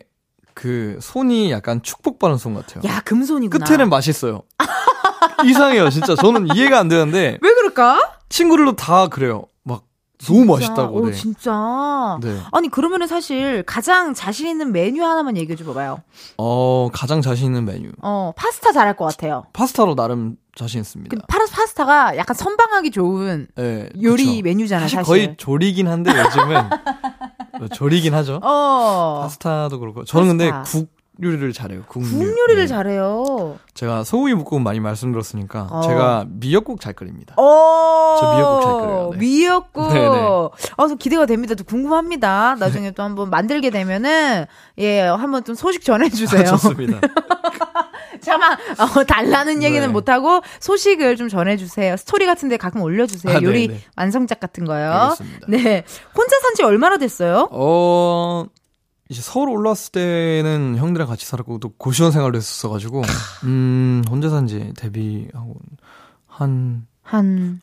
그, 0.54 1.00
손이 1.02 1.52
약간 1.52 1.82
축복받은 1.82 2.38
손 2.38 2.54
같아요. 2.54 2.84
야, 2.88 3.02
금손이구나. 3.02 3.66
끝에는 3.66 3.90
맛있어요. 3.90 4.44
이상해요, 5.46 5.90
진짜. 5.90 6.16
저는 6.16 6.56
이해가 6.56 6.78
안 6.80 6.90
되는데, 6.90 7.40
왜 7.42 7.54
그럴까? 7.56 8.18
친구들도 8.30 8.76
다 8.76 9.08
그래요. 9.08 9.46
막, 9.64 9.84
너무 10.28 10.46
맛있다고. 10.46 10.96
오, 10.96 11.06
네. 11.08 11.14
진짜. 11.14 12.20
네. 12.22 12.40
아니, 12.52 12.70
그러면은 12.70 13.08
사실 13.08 13.64
가장 13.64 14.14
자신 14.14 14.48
있는 14.48 14.72
메뉴 14.72 15.04
하나만 15.04 15.38
얘기해 15.38 15.56
줘 15.56 15.66
봐봐요. 15.66 16.04
어, 16.38 16.90
가장 16.94 17.22
자신 17.24 17.48
있는 17.48 17.66
메뉴. 17.66 17.90
어, 18.04 18.32
파스타 18.36 18.74
잘할 18.74 18.96
것 18.96 19.06
같아요. 19.06 19.46
파스타로 19.54 19.96
나름 19.96 20.36
자신 20.56 20.82
있습니다. 20.82 21.16
그 21.16 21.22
파스 21.30 21.50
파스타가 21.80 22.18
약간 22.18 22.36
선방하기 22.36 22.92
좋은 22.92 23.48
네, 23.56 23.90
요리 24.02 24.26
그쵸. 24.26 24.42
메뉴잖아, 24.44 24.82
사실 24.82 24.96
사실. 24.98 25.08
거의 25.08 25.36
조리긴 25.38 25.88
한데 25.88 26.12
요즘은 26.12 26.62
뭐 27.60 27.68
조리긴 27.70 28.14
하죠. 28.14 28.40
어. 28.44 29.22
파스타도 29.24 29.80
그렇고 29.80 30.04
저는 30.04 30.28
근데 30.30 30.52
파스타. 30.52 30.80
국 30.80 31.00
요리를 31.22 31.52
잘해요. 31.52 31.84
국, 31.88 32.02
국 32.02 32.22
요리를 32.22 32.56
네. 32.64 32.68
잘해요. 32.68 33.58
제가 33.74 34.06
소고기 34.06 34.36
볶음 34.36 34.64
많이 34.64 34.80
말씀드렸으니까 34.80 35.68
어. 35.70 35.82
제가 35.82 36.26
미역국 36.30 36.80
잘 36.80 36.94
끓입니다. 36.94 37.36
어. 37.38 38.18
저 38.20 38.34
미역국 38.36 38.62
잘 38.64 38.74
끓여요, 38.74 39.10
네. 39.12 39.18
미역국. 39.18 39.94
네, 39.94 40.00
네. 40.00 40.28
아, 40.78 40.88
저 40.88 40.96
기대가 40.96 41.26
됩니다. 41.26 41.56
또 41.56 41.64
궁금합니다. 41.66 42.56
나중에 42.60 42.92
또 42.92 43.04
한번 43.04 43.30
만들게 43.30 43.70
되면은 43.70 44.46
예, 44.78 45.02
한번 45.02 45.44
좀 45.44 45.56
소식 45.56 45.84
전해 45.84 46.10
주세요. 46.10 46.42
아, 46.42 46.46
좋습니다. 46.56 47.02
잠깐 48.22 48.58
어, 48.78 49.04
달라는 49.04 49.64
얘기는 49.64 49.86
네. 49.86 49.92
못 49.92 50.10
하고 50.10 50.42
소식을 50.60 51.16
좀 51.16 51.30
전해 51.30 51.58
주세요. 51.58 51.98
스토리 51.98 52.26
같은데 52.26 52.58
가끔 52.58 52.82
올려 52.82 53.06
주세요. 53.06 53.36
아, 53.36 53.40
네, 53.40 53.46
요리 53.46 53.68
네. 53.68 53.82
완성작 53.96 54.40
같은 54.40 54.66
거요. 54.66 54.92
알겠습니다. 54.92 55.48
네. 55.50 55.84
혼자 56.16 56.40
산지 56.42 56.64
얼마나 56.64 56.98
됐어요? 56.98 57.48
어 57.52 58.46
이제 59.10 59.22
서울 59.22 59.50
올라왔을 59.50 59.92
때는 59.92 60.78
형들이랑 60.78 61.08
같이 61.08 61.26
살았고 61.26 61.60
또 61.60 61.70
고시원 61.78 62.12
생활도 62.12 62.38
했었어가지고 62.38 63.02
음 63.46 64.04
혼자 64.10 64.30
산지 64.30 64.72
데뷔하고 64.78 65.56
한한 66.28 66.86
한 67.02 67.62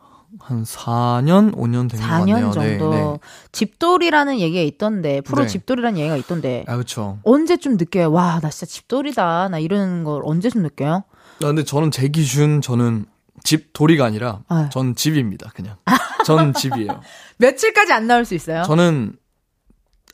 4년, 0.48 1.54
5년 1.54 1.90
된 1.90 2.00
것 2.00 2.06
같네요. 2.06 2.36
4년 2.50 2.52
정도. 2.52 2.90
네, 2.90 3.00
네. 3.02 3.18
집돌이라는 3.52 4.38
얘기가 4.40 4.62
있던데, 4.62 5.20
프로 5.22 5.42
네. 5.42 5.48
집돌이라는 5.48 5.98
얘기가 5.98 6.16
있던데, 6.16 6.64
아, 6.68 6.76
그쵸. 6.76 7.18
언제쯤 7.24 7.76
느껴요? 7.76 8.10
와, 8.12 8.38
나 8.40 8.50
진짜 8.50 8.66
집돌이다. 8.66 9.48
나 9.48 9.58
이러는 9.58 10.04
걸 10.04 10.22
언제쯤 10.24 10.62
느껴요? 10.62 11.04
아, 11.42 11.46
근데 11.46 11.64
저는 11.64 11.90
제 11.90 12.08
기준, 12.08 12.60
저는 12.60 13.06
집 13.44 13.72
돌이가 13.72 14.04
아니라, 14.04 14.40
네. 14.50 14.68
전 14.70 14.94
집입니다, 14.94 15.50
그냥. 15.54 15.76
전 16.24 16.52
집이에요. 16.54 17.00
며칠까지 17.38 17.92
안 17.92 18.06
나올 18.06 18.24
수 18.24 18.34
있어요? 18.34 18.62
저는, 18.64 19.14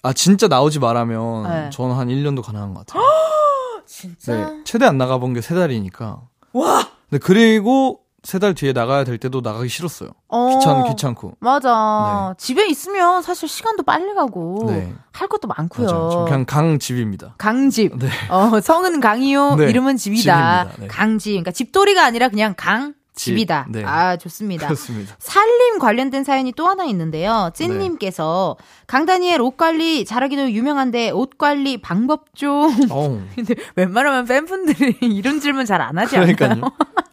아, 0.02 0.12
진짜 0.12 0.48
나오지 0.48 0.78
말하면, 0.80 1.42
네. 1.48 1.70
저는 1.70 1.94
한 1.96 2.08
1년도 2.08 2.42
가능한 2.42 2.74
것 2.74 2.86
같아요. 2.86 3.02
진짜? 3.86 4.34
네. 4.50 4.60
최대 4.64 4.84
안 4.86 4.98
나가본 4.98 5.34
게세 5.34 5.54
달이니까. 5.54 6.20
와! 6.54 6.88
네, 7.10 7.18
그리고 7.18 8.00
세 8.22 8.38
달 8.38 8.54
뒤에 8.54 8.72
나가야 8.72 9.02
될 9.04 9.18
때도 9.18 9.40
나가기 9.40 9.68
싫었어요. 9.68 10.10
어. 10.28 10.48
귀찮, 10.48 10.84
귀찮고. 10.84 11.38
맞아. 11.40 12.34
집에 12.38 12.68
있으면 12.68 13.20
사실 13.22 13.48
시간도 13.48 13.82
빨리 13.82 14.14
가고, 14.14 14.64
네. 14.68 14.92
할 15.12 15.28
것도 15.28 15.48
많고요. 15.48 15.86
맞아요. 15.88 16.10
저 16.12 16.24
그냥 16.24 16.44
강 16.46 16.78
집입니다. 16.78 17.34
강집. 17.38 17.98
네. 17.98 18.08
어, 18.30 18.60
성은 18.60 19.00
강이요. 19.00 19.56
네, 19.56 19.70
이름은 19.70 19.96
집이다. 19.96 20.68
네. 20.78 20.86
강집. 20.86 21.32
그러니까 21.32 21.50
집돌이가 21.50 22.04
아니라 22.04 22.28
그냥 22.28 22.54
강, 22.56 22.94
집. 23.14 23.32
집이다. 23.32 23.66
네. 23.70 23.84
아, 23.84 24.16
좋습니다. 24.16 24.66
그렇습니다. 24.66 25.14
살림 25.18 25.78
관련된 25.78 26.24
사연이 26.24 26.52
또 26.52 26.66
하나 26.66 26.84
있는데요. 26.84 27.50
찐님께서 27.54 28.56
네. 28.58 28.64
강다니엘 28.86 29.40
옷 29.42 29.56
관리 29.56 30.04
잘하기도 30.04 30.50
유명한데 30.52 31.10
옷 31.10 31.36
관리 31.36 31.80
방법 31.80 32.34
좀. 32.34 32.74
어우. 32.90 33.20
근데 33.36 33.54
웬만하면 33.76 34.24
팬분들이 34.24 34.96
이런 35.02 35.40
질문 35.40 35.66
잘 35.66 35.82
안 35.82 35.98
하지 35.98 36.16
않나요? 36.16 36.34
그러니까요. 36.36 36.70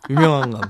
유명한 0.10 0.52
감. 0.52 0.62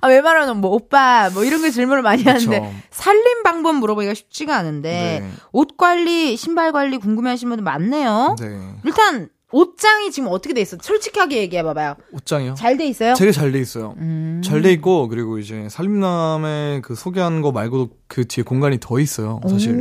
아, 0.00 0.08
웬만하면 0.08 0.60
뭐 0.60 0.72
오빠 0.72 1.30
뭐 1.30 1.44
이런 1.44 1.62
게 1.62 1.70
질문을 1.70 2.02
많이 2.02 2.22
하는데 2.24 2.60
그쵸. 2.60 2.74
살림 2.90 3.42
방법 3.42 3.76
물어보기가 3.76 4.14
쉽지가 4.14 4.56
않은데 4.56 5.20
네. 5.22 5.30
옷 5.52 5.76
관리, 5.76 6.36
신발 6.36 6.72
관리 6.72 6.98
궁금해하시는 6.98 7.48
분들 7.48 7.64
많네요. 7.64 8.36
네. 8.38 8.74
일단 8.84 9.28
옷장이 9.50 10.10
지금 10.10 10.28
어떻게 10.30 10.52
돼 10.52 10.60
있어? 10.60 10.76
솔직하게 10.80 11.38
얘기해 11.38 11.62
봐봐요. 11.62 11.94
옷장이요? 12.12 12.54
잘 12.54 12.76
돼 12.76 12.86
있어요? 12.86 13.14
되게 13.14 13.32
잘 13.32 13.50
돼 13.50 13.58
있어요. 13.58 13.94
음. 13.96 14.42
잘돼 14.44 14.72
있고 14.74 15.08
그리고 15.08 15.38
이제 15.38 15.68
살림남의 15.70 16.82
그 16.82 16.94
소개한 16.94 17.40
거 17.40 17.50
말고도 17.50 17.90
그 18.08 18.26
뒤에 18.26 18.44
공간이 18.44 18.78
더 18.80 19.00
있어요. 19.00 19.40
사실 19.48 19.74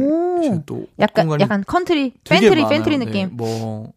또 0.65 0.88
약간 0.99 1.30
약간 1.41 1.63
컨트리, 1.68 2.13
팬트리, 2.24 2.61
많아요. 2.61 2.70
팬트리 2.70 2.97
네, 2.97 3.05
느낌. 3.05 3.30
뭐, 3.34 3.91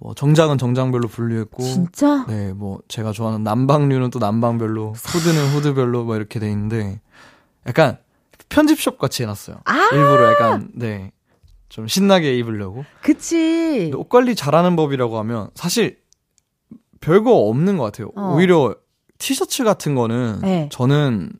뭐 0.00 0.14
정장은 0.14 0.58
정장별로 0.58 1.06
분류했고 1.08 1.62
진짜? 1.62 2.24
네, 2.26 2.52
뭐 2.52 2.80
제가 2.88 3.12
좋아하는 3.12 3.44
남방류는 3.44 4.10
또 4.10 4.18
남방별로, 4.18 4.94
후드는 4.94 5.46
후드별로 5.50 6.04
뭐 6.04 6.16
이렇게 6.16 6.40
돼 6.40 6.50
있는데 6.50 7.00
약간 7.68 7.98
편집숍 8.48 8.98
같이 8.98 9.22
해놨어요. 9.22 9.58
아! 9.64 9.90
일부러 9.92 10.32
약간 10.32 10.70
네. 10.74 11.12
좀 11.68 11.86
신나게 11.86 12.36
입으려고. 12.38 12.84
그치. 13.02 13.92
옷 13.94 14.08
관리 14.08 14.34
잘하는 14.34 14.74
법이라고 14.76 15.18
하면 15.18 15.50
사실 15.54 15.98
별거 17.00 17.32
없는 17.48 17.76
것 17.76 17.84
같아요. 17.84 18.10
어. 18.16 18.34
오히려 18.34 18.74
티셔츠 19.18 19.64
같은 19.64 19.94
거는 19.94 20.40
네. 20.42 20.68
저는 20.72 21.30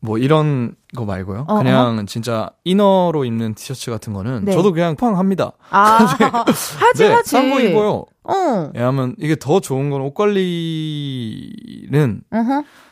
뭐 0.00 0.18
이런 0.18 0.74
거 0.94 1.06
말고요. 1.06 1.46
어, 1.48 1.58
그냥 1.58 2.04
진짜 2.06 2.50
이너로 2.64 3.24
입는 3.24 3.54
티셔츠 3.54 3.90
같은 3.90 4.12
거는 4.12 4.44
네. 4.44 4.52
저도 4.52 4.72
그냥 4.72 4.96
팡 4.96 5.18
합니다. 5.18 5.52
아, 5.70 6.04
하지, 6.04 7.02
네, 7.02 7.12
하지. 7.12 7.30
싼거 7.30 7.60
입어요. 7.60 8.04
어. 8.24 8.70
왜냐하면 8.74 9.14
이게 9.18 9.34
더 9.36 9.60
좋은 9.60 9.88
건 9.90 10.02
옷 10.02 10.14
관리는. 10.14 12.20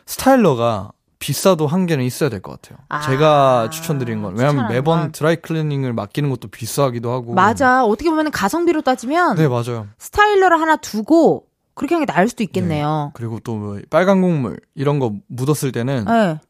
스타일러가 0.07 0.93
비싸도 1.23 1.69
한 1.69 1.87
개는 1.87 2.05
있어야 2.05 2.29
될 2.29 2.41
것 2.43 2.61
같아요. 2.61 2.79
아, 2.89 3.01
제가 3.03 3.71
추천드리는 3.71 4.21
건 4.23 4.35
왜냐하면 4.37 4.67
매번 4.69 5.01
건. 5.01 5.13
드라이 5.13 5.37
클리닝을 5.37 5.93
맡기는 5.93 6.29
것도 6.29 6.49
비싸기도 6.49 7.13
하고. 7.13 7.33
맞아. 7.35 7.85
어떻게 7.85 8.11
보면 8.11 8.33
가성비로 8.33 8.83
따지면 8.83 9.37
네 9.37 9.47
맞아요. 9.47 9.87
스타일러를 9.99 10.61
하나 10.61 10.75
두고 10.77 11.45
그렇게 11.75 11.95
하는 11.95 12.07
게 12.07 12.13
나을 12.13 12.29
수도 12.29 12.43
있겠네요. 12.43 13.13
그리고 13.15 13.39
또 13.39 13.55
뭐 13.57 13.79
빨간 13.89 14.21
곡물 14.21 14.59
이런 14.75 14.99
거 14.99 15.13
묻었을 15.29 15.71
때는 15.71 16.05
네. 16.07 16.41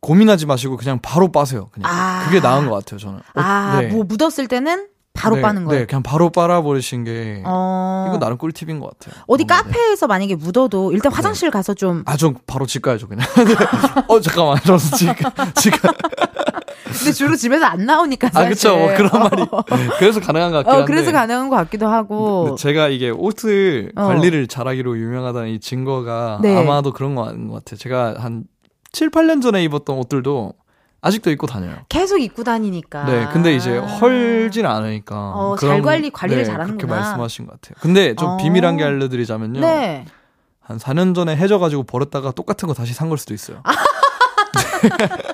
고민하지 0.00 0.46
마시고 0.46 0.76
그냥 0.76 0.98
바로 1.02 1.32
빠세요. 1.32 1.68
그냥 1.72 1.90
아. 1.92 2.24
그게 2.26 2.38
나은 2.40 2.68
것 2.68 2.74
같아요. 2.76 3.00
저는. 3.00 3.18
옷- 3.18 3.22
아, 3.34 3.80
네. 3.80 3.88
뭐 3.88 4.04
묻었을 4.04 4.46
때는 4.48 4.86
바로 5.14 5.36
네, 5.36 5.42
빠는 5.42 5.64
거예요. 5.64 5.80
네, 5.80 5.86
그냥 5.86 6.02
바로 6.02 6.28
빨아 6.30 6.60
버리신 6.62 7.04
게 7.04 7.42
어. 7.46 8.06
이거 8.08 8.18
나름 8.18 8.36
꿀팁인 8.36 8.80
것 8.80 8.90
같아요. 8.98 9.22
어디 9.28 9.44
네. 9.44 9.54
카페에서 9.54 10.06
만약에 10.08 10.34
묻어도 10.34 10.92
일단 10.92 11.12
화장실 11.12 11.50
가서 11.50 11.72
좀 11.72 12.02
아, 12.06 12.16
저 12.16 12.34
바로 12.46 12.66
집 12.66 12.82
가야죠, 12.82 13.06
그냥. 13.08 13.24
어, 14.08 14.20
잠깐만. 14.20 14.58
이러면서 14.64 14.96
집, 14.96 15.06
가- 15.16 15.52
집. 15.54 15.70
가- 15.80 15.92
근데 16.98 17.12
주로 17.12 17.36
집에서 17.36 17.64
안 17.64 17.86
나오니까 17.86 18.28
사실. 18.30 18.68
아. 18.68 18.76
뭐 18.76 18.88
그런 18.96 19.14
어. 19.14 19.18
말이. 19.30 19.88
그래서 19.98 20.20
가능한 20.20 20.50
것 20.50 20.58
같긴 20.58 20.72
어, 20.72 20.76
한데. 20.78 20.92
그래서 20.92 21.12
가능한 21.12 21.48
것 21.48 21.56
같기도 21.56 21.86
하고. 21.88 22.56
제가 22.58 22.88
이게 22.88 23.10
옷을 23.10 23.92
어. 23.96 24.06
관리를 24.06 24.48
잘하기로 24.48 24.98
유명하다는 24.98 25.48
이 25.50 25.60
증거가 25.60 26.38
네. 26.42 26.56
아마도 26.56 26.92
그런 26.92 27.14
거것 27.14 27.64
같아요. 27.64 27.78
제가 27.78 28.16
한 28.18 28.44
7, 28.92 29.10
8년 29.10 29.40
전에 29.40 29.62
입었던 29.64 29.96
옷들도 29.96 30.52
아직도 31.06 31.30
입고 31.30 31.46
다녀요. 31.46 31.76
계속 31.90 32.16
입고 32.18 32.44
다니니까. 32.44 33.04
네, 33.04 33.28
근데 33.30 33.54
이제 33.54 33.76
헐진 33.76 34.64
않으니까. 34.64 35.32
어, 35.34 35.56
잘 35.60 35.82
관리- 35.82 36.10
관리를 36.10 36.44
네, 36.44 36.50
잘하는구나. 36.50 36.78
그렇게 36.78 36.86
말씀하신 36.86 37.44
것 37.46 37.60
같아요. 37.60 37.74
근데 37.80 38.14
좀 38.14 38.28
어. 38.30 38.36
비밀한 38.38 38.78
게 38.78 38.84
알려드리자면요. 38.84 39.60
네. 39.60 40.06
한 40.60 40.78
4년 40.78 41.14
전에 41.14 41.36
해져가지고 41.36 41.82
버렸다가 41.84 42.32
똑같은 42.32 42.66
거 42.68 42.72
다시 42.74 42.94
산 42.94 43.10
걸 43.10 43.18
수도 43.18 43.34
있어요. 43.34 43.58
아, 43.64 43.72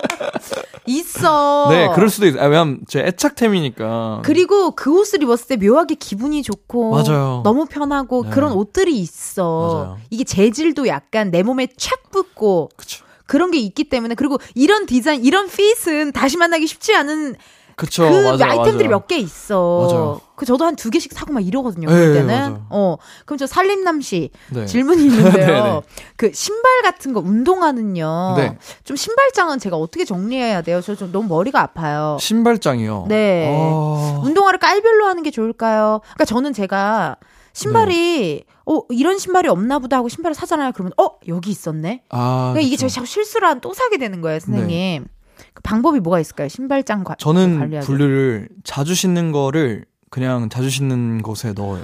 있어. 0.85 1.67
네, 1.69 1.89
그럴 1.95 2.09
수도 2.09 2.25
있어요. 2.27 2.41
아, 2.41 2.45
왜냐면 2.47 2.79
제 2.87 2.99
애착템이니까. 2.99 4.21
그리고 4.25 4.71
그 4.71 4.99
옷을 4.99 5.21
입었을 5.23 5.47
때 5.47 5.55
묘하게 5.67 5.95
기분이 5.95 6.43
좋고 6.43 6.91
맞아요. 6.91 7.41
너무 7.43 7.65
편하고 7.65 8.23
네. 8.25 8.29
그런 8.31 8.51
옷들이 8.51 8.97
있어. 8.99 9.83
맞아요. 9.85 9.97
이게 10.09 10.23
재질도 10.23 10.87
약간 10.87 11.31
내 11.31 11.43
몸에 11.43 11.67
착 11.77 12.11
붙고 12.11 12.69
그쵸. 12.75 13.05
그런 13.31 13.49
게 13.49 13.59
있기 13.59 13.85
때문에 13.85 14.15
그리고 14.15 14.39
이런 14.55 14.85
디자인, 14.85 15.23
이런 15.23 15.47
핏은 15.47 16.11
다시 16.11 16.35
만나기 16.35 16.67
쉽지 16.67 16.93
않은 16.93 17.35
그쵸. 17.77 18.03
그 18.03 18.13
맞아, 18.27 18.45
아이템들이. 18.49 18.89
몇 18.89 19.07
개 19.07 19.15
있어. 19.17 19.87
맞아요. 19.87 20.21
그 20.35 20.45
저도 20.45 20.65
한 20.65 20.75
두 20.75 20.89
개씩 20.89 21.13
사고 21.13 21.31
막 21.31 21.39
이러거든요. 21.39 21.87
네, 21.87 21.95
그럴 21.95 22.13
때는. 22.13 22.27
맞아요. 22.27 22.65
어. 22.69 22.97
그럼 23.25 23.37
저 23.37 23.47
살림남 23.47 24.01
씨 24.01 24.31
네. 24.49 24.65
질문이 24.65 25.01
있는데요. 25.07 25.45
네네. 25.47 25.81
그 26.17 26.31
신발 26.33 26.81
같은 26.83 27.13
거 27.13 27.21
운동화는요. 27.21 28.33
네. 28.35 28.57
좀 28.83 28.97
신발장은 28.97 29.59
제가 29.59 29.77
어떻게 29.77 30.03
정리해야 30.03 30.61
돼요? 30.61 30.81
저 30.81 30.95
좀 30.95 31.13
너무 31.13 31.29
머리가 31.29 31.61
아파요. 31.61 32.17
신발장이요. 32.19 33.05
네. 33.07 33.49
아, 33.49 34.19
운동화를 34.25 34.59
깔별로 34.59 35.05
하는 35.05 35.23
게 35.23 35.31
좋을까요? 35.31 36.01
그러니까 36.03 36.25
저는 36.25 36.51
제가 36.51 37.15
신발이 37.53 38.43
어 38.65 38.79
이런 38.89 39.17
신발이 39.17 39.47
없나 39.49 39.79
보다 39.79 39.97
하고 39.97 40.07
신발을 40.09 40.35
사잖아요. 40.35 40.71
그러면 40.73 40.93
어 40.97 41.17
여기 41.27 41.49
있었네. 41.51 42.03
아, 42.09 42.51
그러니까 42.53 42.61
이게. 42.61 42.77
제가 42.77 42.89
자꾸 42.89 43.05
실수를 43.07 43.47
한 43.47 43.59
또 43.61 43.73
사게 43.73 43.97
되는 43.97 44.21
거예요, 44.21 44.39
선생님. 44.39 45.05
그 45.53 45.61
방법이 45.63 45.99
뭐가 45.99 46.19
있을까요? 46.19 46.47
신발장 46.47 47.03
과, 47.03 47.15
저는 47.15 47.59
관리하기. 47.59 47.85
분류를 47.87 48.49
자주 48.63 48.93
신는 48.95 49.31
거를 49.31 49.85
그냥 50.09 50.49
자주 50.49 50.69
신는 50.69 51.21
곳에 51.23 51.53
넣어요. 51.53 51.83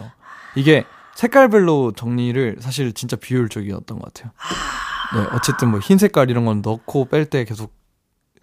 이게 0.55 0.85
색깔별로 1.15 1.91
정리를 1.93 2.57
사실 2.59 2.93
진짜 2.93 3.15
비효율적이었던 3.15 3.99
것 3.99 4.13
같아요. 4.13 4.31
네, 5.15 5.27
어쨌든 5.35 5.69
뭐 5.71 5.79
흰 5.79 5.97
색깔 5.97 6.29
이런 6.29 6.45
건 6.45 6.61
넣고 6.63 7.05
뺄 7.05 7.25
때 7.25 7.43
계속 7.45 7.73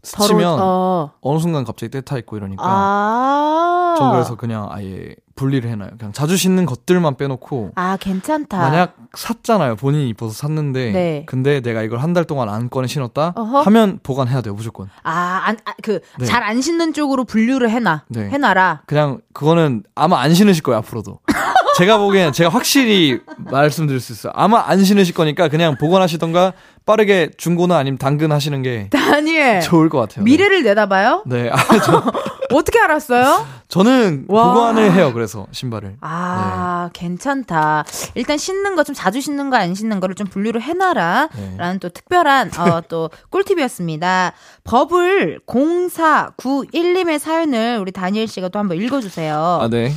스치면 0.02 0.58
어. 0.60 1.12
어느 1.20 1.38
순간 1.38 1.64
갑자기 1.64 1.90
때타 1.90 2.18
있고 2.18 2.36
이러니까 2.36 2.62
아. 2.66 3.73
전 3.96 4.12
그래서 4.12 4.34
그냥 4.36 4.68
아예 4.70 5.14
분리를 5.36 5.68
해놔요. 5.68 5.90
그냥 5.98 6.12
자주 6.12 6.36
신는 6.36 6.64
것들만 6.66 7.16
빼놓고 7.16 7.72
아, 7.74 7.96
괜찮다. 7.98 8.56
만약 8.58 8.96
샀잖아요. 9.14 9.76
본인이 9.76 10.08
입어서 10.10 10.32
샀는데 10.32 10.92
네. 10.92 11.22
근데 11.26 11.60
내가 11.60 11.82
이걸 11.82 11.98
한 12.00 12.14
달 12.14 12.24
동안 12.24 12.48
안 12.48 12.70
꺼내 12.70 12.86
신었다 12.86 13.32
어허. 13.34 13.62
하면 13.62 13.98
보관해야 14.04 14.40
돼요. 14.42 14.54
무조건. 14.54 14.88
아, 15.02 15.42
안, 15.44 15.56
아, 15.64 15.72
그, 15.82 16.00
네. 16.20 16.24
잘안 16.26 16.60
신는 16.60 16.92
쪽으로 16.92 17.24
분류를 17.24 17.68
해놔. 17.70 18.04
네. 18.08 18.28
해놔라. 18.30 18.82
그냥 18.86 19.20
그거는 19.32 19.82
아마 19.96 20.20
안 20.20 20.32
신으실 20.34 20.62
거예요 20.62 20.78
앞으로도. 20.78 21.18
제가 21.76 21.98
보기엔 21.98 22.32
제가 22.32 22.50
확실히 22.50 23.18
말씀드릴 23.38 23.98
수 24.00 24.12
있어요. 24.12 24.32
아마 24.36 24.62
안 24.64 24.84
신으실 24.84 25.12
거니까 25.12 25.48
그냥 25.48 25.76
보관하시던가 25.76 26.52
빠르게 26.86 27.30
중고나 27.38 27.76
아니면 27.78 27.96
당근 27.98 28.30
하시는 28.32 28.60
게 28.62 28.88
다니엘. 28.92 29.60
좋을 29.62 29.88
것 29.88 30.00
같아요. 30.00 30.24
미래를 30.24 30.62
내다봐요? 30.62 31.22
네, 31.26 31.48
아, 31.50 31.56
저, 31.84 32.02
어떻게 32.54 32.78
알았어요? 32.78 33.46
저는 33.68 34.26
와. 34.28 34.52
보관을 34.52 34.92
해요. 34.92 35.12
그래서 35.14 35.46
신발을. 35.50 35.96
아, 36.00 36.90
괜찮다. 36.92 37.84
일단 38.14 38.36
신는 38.38 38.76
거 38.76 38.84
좀 38.84 38.94
자주 38.94 39.20
신는 39.22 39.48
거 39.50 39.56
안 39.56 39.74
신는 39.74 39.98
거를 40.00 40.14
좀 40.14 40.26
분류를 40.26 40.60
해놔라. 40.60 41.30
네. 41.34 41.54
라는 41.56 41.78
또 41.80 41.88
특별한, 41.88 42.50
어, 42.58 42.82
또 42.88 43.08
꿀팁이었습니다. 43.30 44.32
버블 44.64 45.40
0491님의 45.46 47.18
사연을 47.18 47.78
우리 47.80 47.92
다니엘 47.92 48.26
씨가 48.28 48.48
또 48.50 48.58
한번 48.58 48.76
읽어주세요. 48.80 49.58
아, 49.62 49.68
네. 49.70 49.90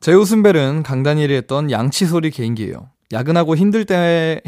제 0.00 0.12
웃음벨은 0.12 0.82
강다니엘이 0.82 1.34
했던 1.34 1.70
양치 1.70 2.04
소리 2.06 2.30
개인기예요. 2.30 2.88
야근하고 3.12 3.56
힘들 3.56 3.84
때 3.84 4.40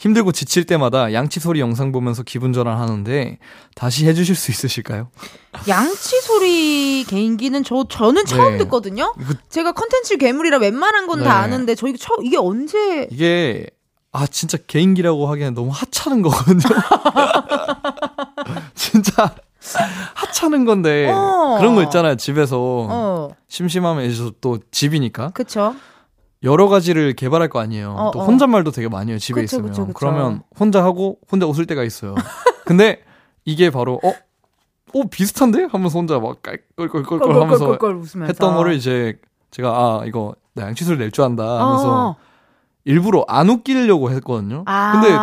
힘들고 0.00 0.32
지칠 0.32 0.64
때마다 0.64 1.12
양치 1.12 1.40
소리 1.40 1.60
영상 1.60 1.92
보면서 1.92 2.22
기분 2.22 2.54
전환하는데 2.54 3.38
다시 3.74 4.06
해주실 4.06 4.34
수 4.34 4.50
있으실까요? 4.50 5.10
양치 5.68 6.18
소리 6.22 7.04
개인기는 7.06 7.62
저, 7.64 7.84
저는 7.86 8.24
처음 8.24 8.52
네. 8.52 8.58
듣거든요? 8.64 9.12
그- 9.18 9.36
제가 9.50 9.72
컨텐츠 9.72 10.16
괴물이라 10.16 10.56
웬만한 10.56 11.06
건다 11.06 11.24
네. 11.24 11.30
아는데, 11.30 11.74
저 11.74 11.86
이거 11.86 11.98
처, 11.98 12.14
이게 12.22 12.38
언제, 12.38 13.08
이게 13.10 13.66
아 14.10 14.26
진짜 14.26 14.56
개인기라고 14.66 15.28
하기엔 15.28 15.52
너무 15.52 15.70
하찮은 15.70 16.22
거거든요. 16.22 16.60
진짜 18.74 19.34
하찮은 20.14 20.64
건데 20.64 21.10
어. 21.12 21.56
그런 21.58 21.74
거 21.74 21.82
있잖아요 21.84 22.16
집에서 22.16 22.56
어, 22.58 23.28
심심하면 23.48 24.10
이제 24.10 24.30
또 24.40 24.58
집이니까 24.70 25.30
그쵸. 25.30 25.74
여러 26.42 26.68
가지를 26.68 27.12
개발할 27.14 27.48
거 27.48 27.60
아니에요. 27.60 27.92
어, 27.92 28.10
또 28.12 28.20
어. 28.20 28.24
혼잣말도 28.24 28.70
되게 28.70 28.88
많이 28.88 29.10
해요 29.10 29.18
집에 29.18 29.42
그쵸, 29.42 29.56
있으면. 29.56 29.70
그쵸, 29.70 29.86
그쵸. 29.86 29.94
그러면 29.94 30.42
혼자 30.58 30.82
하고 30.82 31.18
혼자 31.30 31.46
웃을 31.46 31.66
때가 31.66 31.84
있어요. 31.84 32.14
근데 32.64 33.02
이게 33.44 33.70
바로 33.70 34.00
어, 34.02 34.08
어 34.94 35.02
비슷한데 35.10 35.68
하면서 35.70 35.98
혼자 35.98 36.18
막 36.18 36.40
깔깔깔깔 36.42 37.42
하면서 37.42 37.78
웃으면서. 37.80 38.24
했던 38.26 38.56
거를 38.56 38.74
이제 38.74 39.18
제가 39.50 39.70
아 39.70 40.02
이거 40.06 40.34
나 40.54 40.64
양치 40.64 40.84
소리 40.84 40.98
낼줄 40.98 41.22
안다 41.24 41.44
하면서 41.44 42.10
어. 42.10 42.16
일부러 42.84 43.24
안 43.28 43.50
웃기려고 43.50 44.10
했거든요. 44.10 44.64
아. 44.66 44.92
근데 44.92 45.16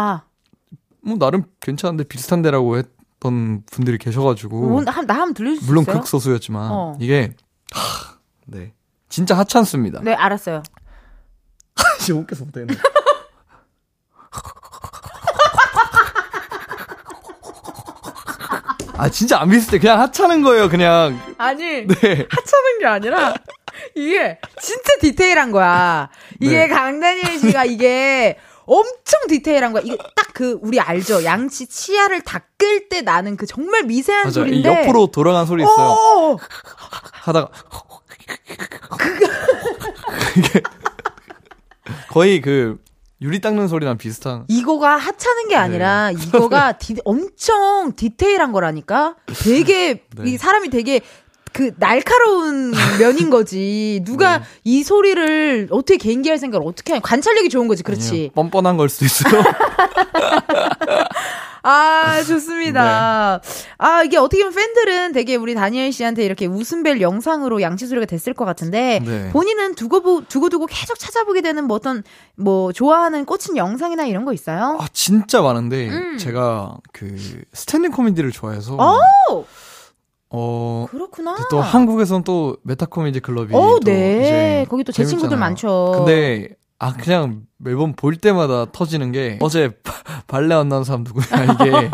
뭐 1.01 1.17
나름 1.17 1.43
괜찮은데 1.59 2.03
비슷한데라고 2.03 2.77
했던 2.77 3.63
분들이 3.65 3.97
계셔가지고 3.97 4.67
뭐, 4.67 4.83
나, 4.83 4.91
나 5.01 5.13
한번 5.15 5.33
들려줄 5.33 5.61
수 5.61 5.65
물론? 5.65 5.85
극소수였지만 5.85 6.71
어. 6.71 6.97
이게 6.99 7.33
하, 7.71 8.17
네 8.45 8.73
진짜 9.09 9.35
하찮습니다. 9.37 10.01
네, 10.03 10.13
알았어요. 10.13 10.61
지금 11.99 12.21
웃겨서 12.21 12.45
못하겠네. 12.45 12.73
아 18.97 19.09
진짜 19.09 19.39
안 19.39 19.49
비슷해. 19.49 19.79
그냥 19.79 19.99
하찮은 20.01 20.41
거예요. 20.41 20.69
그냥. 20.69 21.19
아니. 21.37 21.85
네. 21.85 21.85
하찮은 22.29 22.79
게 22.79 22.85
아니라 22.87 23.33
이게 23.95 24.39
진짜 24.61 24.91
디테일한 25.01 25.51
거야. 25.51 26.09
이게 26.39 26.61
네. 26.61 26.67
강다니엘 26.67 27.39
씨가 27.39 27.65
이게 27.65 28.37
엄청 28.65 29.27
디테일한 29.29 29.71
거야. 29.71 29.83
이게 29.85 29.97
딱그 30.15 30.59
우리 30.61 30.79
알죠. 30.79 31.23
양치 31.23 31.67
치아를 31.67 32.21
닦을 32.21 32.89
때 32.89 33.01
나는 33.01 33.37
그 33.37 33.45
정말 33.45 33.83
미세한 33.83 34.25
맞아. 34.25 34.33
소리인데 34.41 34.67
옆으로 34.67 35.07
돌아간 35.07 35.45
소리 35.45 35.63
있어요. 35.63 35.75
어어! 35.75 36.37
하다가 37.13 37.49
그게 38.97 40.61
거의 42.17 42.41
그 42.41 42.79
유리 43.21 43.39
닦는 43.41 43.67
소리랑 43.67 43.99
비슷한. 43.99 44.45
이거가 44.47 44.97
하찮은 44.97 45.49
게 45.49 45.53
네. 45.53 45.61
아니라 45.61 46.09
이거가 46.09 46.71
디, 46.79 46.95
엄청 47.05 47.93
디테일한 47.95 48.51
거라니까. 48.51 49.15
되게 49.43 50.01
네. 50.17 50.23
이 50.31 50.35
사람이 50.35 50.71
되게 50.71 51.01
그 51.53 51.75
날카로운 51.77 52.71
면인 52.99 53.29
거지. 53.29 54.01
누가 54.03 54.39
네. 54.39 54.45
이 54.63 54.83
소리를 54.83 55.67
어떻게 55.69 55.97
개인기 55.97 56.27
할 56.29 56.39
생각을 56.39 56.67
어떻게 56.67 56.93
하냐. 56.93 57.01
관찰력이 57.03 57.49
좋은 57.49 57.67
거지. 57.67 57.83
그렇지. 57.83 58.09
아니요, 58.09 58.29
뻔뻔한 58.33 58.77
걸 58.77 58.89
수도 58.89 59.05
있어요. 59.05 59.43
아, 61.69 62.23
좋습니다. 62.23 63.41
네. 63.43 63.49
아, 63.77 64.03
이게 64.03 64.17
어떻게 64.17 64.41
보면 64.43 64.55
팬들은 64.55 65.11
되게 65.11 65.35
우리 65.35 65.53
다니엘 65.53 65.91
씨한테 65.91 66.23
이렇게 66.23 66.45
웃음벨 66.45 67.01
영상으로 67.01 67.61
양치 67.61 67.87
소리가 67.87 68.05
됐을 68.05 68.33
것 68.33 68.45
같은데 68.45 69.01
네. 69.05 69.29
본인은 69.31 69.75
두고 69.75 70.01
보, 70.01 70.23
두고 70.27 70.49
두고 70.49 70.65
계속 70.67 70.97
찾아보게 70.97 71.41
되는 71.41 71.65
뭐 71.65 71.75
어떤 71.77 72.03
뭐 72.35 72.71
좋아하는 72.71 73.25
꽂힌 73.25 73.57
영상이나 73.57 74.05
이런 74.05 74.23
거 74.23 74.33
있어요? 74.33 74.77
아 74.79 74.87
진짜 74.93 75.41
많은데 75.41 75.89
음. 75.89 76.17
제가 76.17 76.77
그 76.93 77.15
스탠딩 77.53 77.91
코미디를 77.91 78.31
좋아해서 78.31 78.75
오! 78.75 79.45
어. 80.29 80.87
그렇구나. 80.91 81.37
또 81.49 81.61
한국에선 81.61 82.23
또 82.23 82.57
메타 82.63 82.87
코미디 82.87 83.21
클럽이 83.21 83.53
어, 83.55 83.77
또 83.79 83.79
네. 83.85 84.65
거기 84.69 84.83
또 84.83 84.91
제 84.91 85.05
친구들. 85.05 85.37
많죠. 85.37 85.93
근데 85.95 86.49
아 86.79 86.93
그냥 86.93 87.41
매번 87.57 87.93
볼 87.93 88.15
때마다 88.17 88.71
터지는 88.71 89.11
게 89.11 89.39
어제 89.41 89.69
바- 89.83 89.93
발레 90.27 90.53
안 90.53 90.69
나온 90.69 90.83
사람 90.83 91.03
누구냐 91.03 91.43
이게 91.53 91.89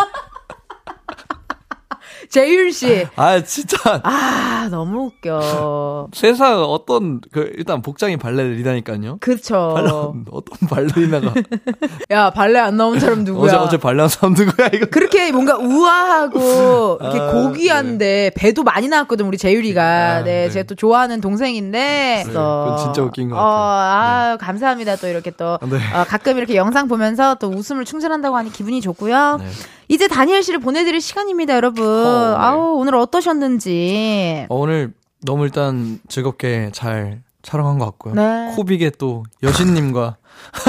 재율 2.33 2.73
씨. 2.73 3.05
아 3.15 3.43
진짜 3.43 3.77
아, 4.01 4.67
너무 4.71 5.05
웃겨. 5.05 6.07
세상 6.13 6.63
어떤 6.63 7.21
그 7.31 7.53
일단 7.55 7.83
복장이 7.83 8.17
발레리나니까요. 8.17 9.17
그쵸. 9.21 9.73
발레 9.75 9.89
어떤 10.31 10.67
발레리나가 10.67 11.31
야, 12.09 12.31
발레 12.31 12.57
안 12.57 12.75
나온 12.75 12.99
사람 12.99 13.23
누구야? 13.23 13.43
어제 13.43 13.55
어제 13.55 13.77
발레 13.77 13.99
한 14.01 14.09
사람 14.09 14.33
누구야 14.33 14.69
이거 14.73 14.87
그렇게 14.87 15.31
뭔가 15.31 15.57
우아하고 15.57 16.97
이렇게 17.01 17.19
아, 17.19 17.31
고귀한데 17.33 18.31
배도 18.35 18.63
많이 18.63 18.87
나왔거든 18.87 19.27
우리 19.27 19.37
재율이가 19.37 19.83
아, 19.83 20.23
네, 20.23 20.45
네. 20.45 20.49
제가 20.49 20.65
또 20.65 20.73
좋아하는 20.73 21.21
동생인데 21.21 21.77
네, 21.77 22.23
그건 22.25 22.77
진짜 22.79 23.03
웃긴 23.03 23.29
것 23.29 23.35
어, 23.35 23.39
같아요. 23.39 24.33
아 24.33 24.37
감사합니다 24.37 24.95
또 24.95 25.07
이렇게 25.07 25.29
또 25.29 25.59
네. 25.69 25.77
어, 25.93 26.03
가끔 26.07 26.37
이렇게 26.39 26.55
영상 26.55 26.87
보면서 26.87 27.35
또 27.35 27.49
웃음을 27.49 27.85
충전한다고 27.85 28.35
하니 28.35 28.51
기분이 28.51 28.81
좋고요 28.81 29.37
네. 29.39 29.45
이제 29.87 30.07
다니엘 30.07 30.43
씨를 30.43 30.59
보내드릴 30.59 31.01
시간입니다 31.01 31.55
여러분 31.55 31.85
어, 31.85 32.29
네. 32.31 32.35
아우 32.37 32.75
오늘 32.77 32.95
어떠셨는지 32.95 34.45
어, 34.49 34.55
오늘 34.55 34.93
너무 35.25 35.43
일단 35.45 35.99
즐겁게 36.07 36.69
잘 36.73 37.21
촬영한 37.43 37.77
것 37.77 37.85
같고요. 37.85 38.13
네. 38.15 38.53
코빅에 38.55 38.91
또 38.97 39.23
여신님과 39.43 40.17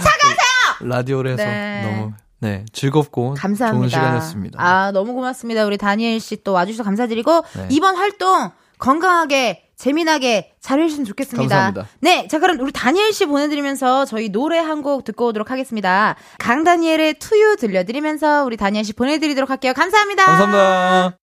사가세요 0.00 0.88
라디오를 0.88 1.32
해서 1.32 1.44
네. 1.44 1.82
너무 1.84 2.12
네 2.40 2.64
즐겁고 2.72 3.34
감사합니다. 3.34 3.78
좋은 3.78 3.88
시간이었습니다. 3.88 4.62
아, 4.62 4.92
너무 4.92 5.12
고맙습니다. 5.14 5.64
우리 5.66 5.76
다니엘 5.76 6.18
씨 6.20 6.42
또 6.42 6.52
와주셔서 6.52 6.84
감사드리고, 6.84 7.42
네. 7.54 7.66
이번 7.70 7.96
활동 7.96 8.50
건강하게, 8.78 9.69
재미나게 9.80 10.52
잘 10.60 10.78
해주시면 10.78 11.06
좋겠습니다. 11.06 11.56
감사합니다. 11.56 11.88
네, 12.00 12.28
자, 12.28 12.38
그럼 12.38 12.60
우리 12.60 12.70
다니엘 12.70 13.12
씨 13.14 13.24
보내드리면서 13.24 14.04
저희 14.04 14.28
노래 14.28 14.58
한 14.58 14.82
곡 14.82 15.04
듣고 15.04 15.26
오도록 15.28 15.50
하겠습니다. 15.50 16.16
강다니엘의 16.38 17.14
투유 17.14 17.56
들려드리면서 17.56 18.44
우리 18.44 18.56
다니엘 18.56 18.84
씨 18.84 18.92
보내드리도록 18.92 19.48
할게요. 19.50 19.72
감사합니다. 19.74 20.24
감사합니다. 20.26 21.18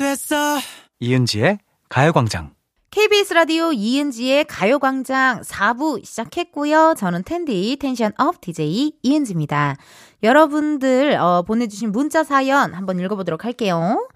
됐어 0.00 0.58
이은지의 0.98 1.58
가요광장. 1.90 2.54
KBS 2.90 3.34
라디오 3.34 3.70
이은지의 3.70 4.46
가요광장 4.46 5.42
4부 5.42 6.02
시작했고요. 6.02 6.94
저는 6.96 7.22
텐디 7.22 7.76
tension 7.78 8.14
up 8.16 8.40
DJ 8.40 8.94
이은지입니다. 9.02 9.76
여러분들 10.22 11.18
어, 11.20 11.42
보내주신 11.42 11.92
문자 11.92 12.24
사연 12.24 12.72
한번 12.72 12.98
읽어보도록 12.98 13.44
할게요. 13.44 14.08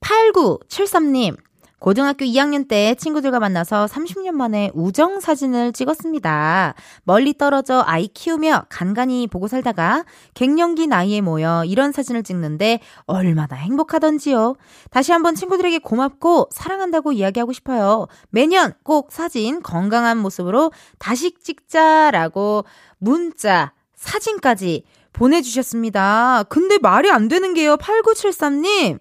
8973님 0.00 1.38
고등학교 1.78 2.24
2학년 2.24 2.66
때 2.68 2.94
친구들과 2.94 3.38
만나서 3.38 3.86
30년 3.86 4.32
만에 4.32 4.70
우정 4.74 5.20
사진을 5.20 5.72
찍었습니다. 5.72 6.74
멀리 7.04 7.36
떨어져 7.36 7.82
아이 7.86 8.08
키우며 8.08 8.64
간간히 8.70 9.26
보고 9.26 9.46
살다가 9.46 10.04
갱년기 10.34 10.86
나이에 10.86 11.20
모여 11.20 11.64
이런 11.66 11.92
사진을 11.92 12.22
찍는데 12.22 12.80
얼마나 13.04 13.56
행복하던지요. 13.56 14.56
다시 14.90 15.12
한번 15.12 15.34
친구들에게 15.34 15.78
고맙고 15.78 16.48
사랑한다고 16.50 17.12
이야기하고 17.12 17.52
싶어요. 17.52 18.06
매년 18.30 18.72
꼭 18.82 19.12
사진 19.12 19.62
건강한 19.62 20.16
모습으로 20.16 20.72
다시 20.98 21.34
찍자라고 21.38 22.64
문자, 22.98 23.72
사진까지 23.94 24.84
보내주셨습니다. 25.12 26.44
근데 26.48 26.78
말이 26.78 27.10
안 27.10 27.28
되는 27.28 27.54
게요. 27.54 27.76
8973님. 27.76 28.98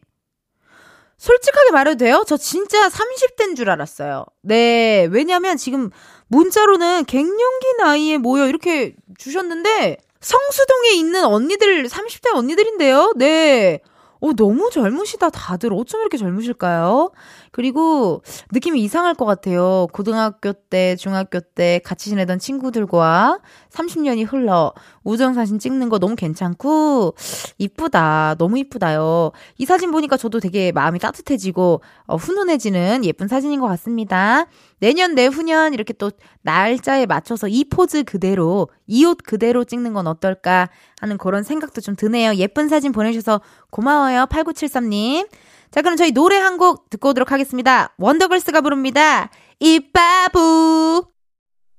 솔직하게 1.18 1.72
말해도 1.72 1.97
돼요? 1.97 2.24
저 2.28 2.38
진짜 2.38 2.88
30대인 2.89 3.55
줄 3.55 3.70
알았어요. 3.70 4.26
네. 4.41 5.07
왜냐면 5.11 5.57
지금 5.57 5.89
문자로는 6.28 7.05
갱년기 7.05 7.76
나이에 7.80 8.18
모여 8.18 8.47
이렇게 8.47 8.95
주셨는데 9.18 9.97
성수동에 10.20 10.89
있는 10.95 11.24
언니들, 11.26 11.86
30대 11.86 12.36
언니들인데요. 12.36 13.13
네. 13.16 13.80
어, 14.22 14.34
너무 14.34 14.70
젊으시다, 14.72 15.30
다들. 15.30 15.72
어쩜 15.74 16.01
이렇게 16.01 16.18
젊으실까요? 16.18 17.11
그리고 17.56 18.22
느낌이 18.51 18.84
이상할 18.84 19.14
것 19.14 19.24
같아요. 19.24 19.88
고등학교 19.93 20.51
때, 20.51 20.97
중학교 20.97 21.39
때 21.39 21.80
같이 21.86 22.10
지내던 22.10 22.38
친구들과 22.38 23.39
30년이 23.72 24.30
흘러 24.30 24.74
우정사진 25.06 25.60
찍는 25.60 25.88
거 25.88 25.97
너무 25.97 26.18
괜찮고, 26.18 27.16
이쁘다. 27.58 28.36
너무 28.38 28.60
이쁘다요. 28.60 29.32
이 29.58 29.66
사진 29.66 29.91
보니까 29.91 30.18
저도 30.18 30.41
되게 30.41 30.74
마음이 30.74 30.99
따뜻해지고, 30.99 31.80
어, 32.08 32.16
훈훈해지는 32.18 33.06
예쁜 33.06 33.30
사진인 33.30 33.62
것 33.62 33.68
같습니다. 33.68 34.47
내년, 34.80 35.16
내후년 35.16 35.74
이렇게 35.74 35.93
또 35.93 36.12
날짜에 36.41 37.06
맞춰서 37.06 37.47
이 37.47 37.64
포즈 37.64 38.03
그대로, 38.03 38.68
이 38.86 39.06
옷 39.06 39.20
그대로 39.24 39.64
찍는 39.64 39.93
건 39.93 40.08
어떨까 40.08 40.68
하는 40.99 41.18
그런 41.18 41.43
생각도 41.43 41.80
좀 41.80 41.95
드네요. 41.95 42.36
예쁜 42.36 42.68
사진 42.68 42.91
보내주셔서 42.91 43.39
고마워요. 43.70 44.26
8973님. 44.30 45.30
자, 45.76 45.82
그럼 45.82 45.97
저희 45.97 46.11
노래 46.11 46.38
한 46.38 46.57
곡 46.57 46.89
듣고 46.89 47.09
오도록 47.09 47.34
하겠습니다. 47.34 47.93
원더걸스가 47.97 48.61
부릅니다. 48.61 49.30
이 49.59 49.82
바보. 49.91 51.03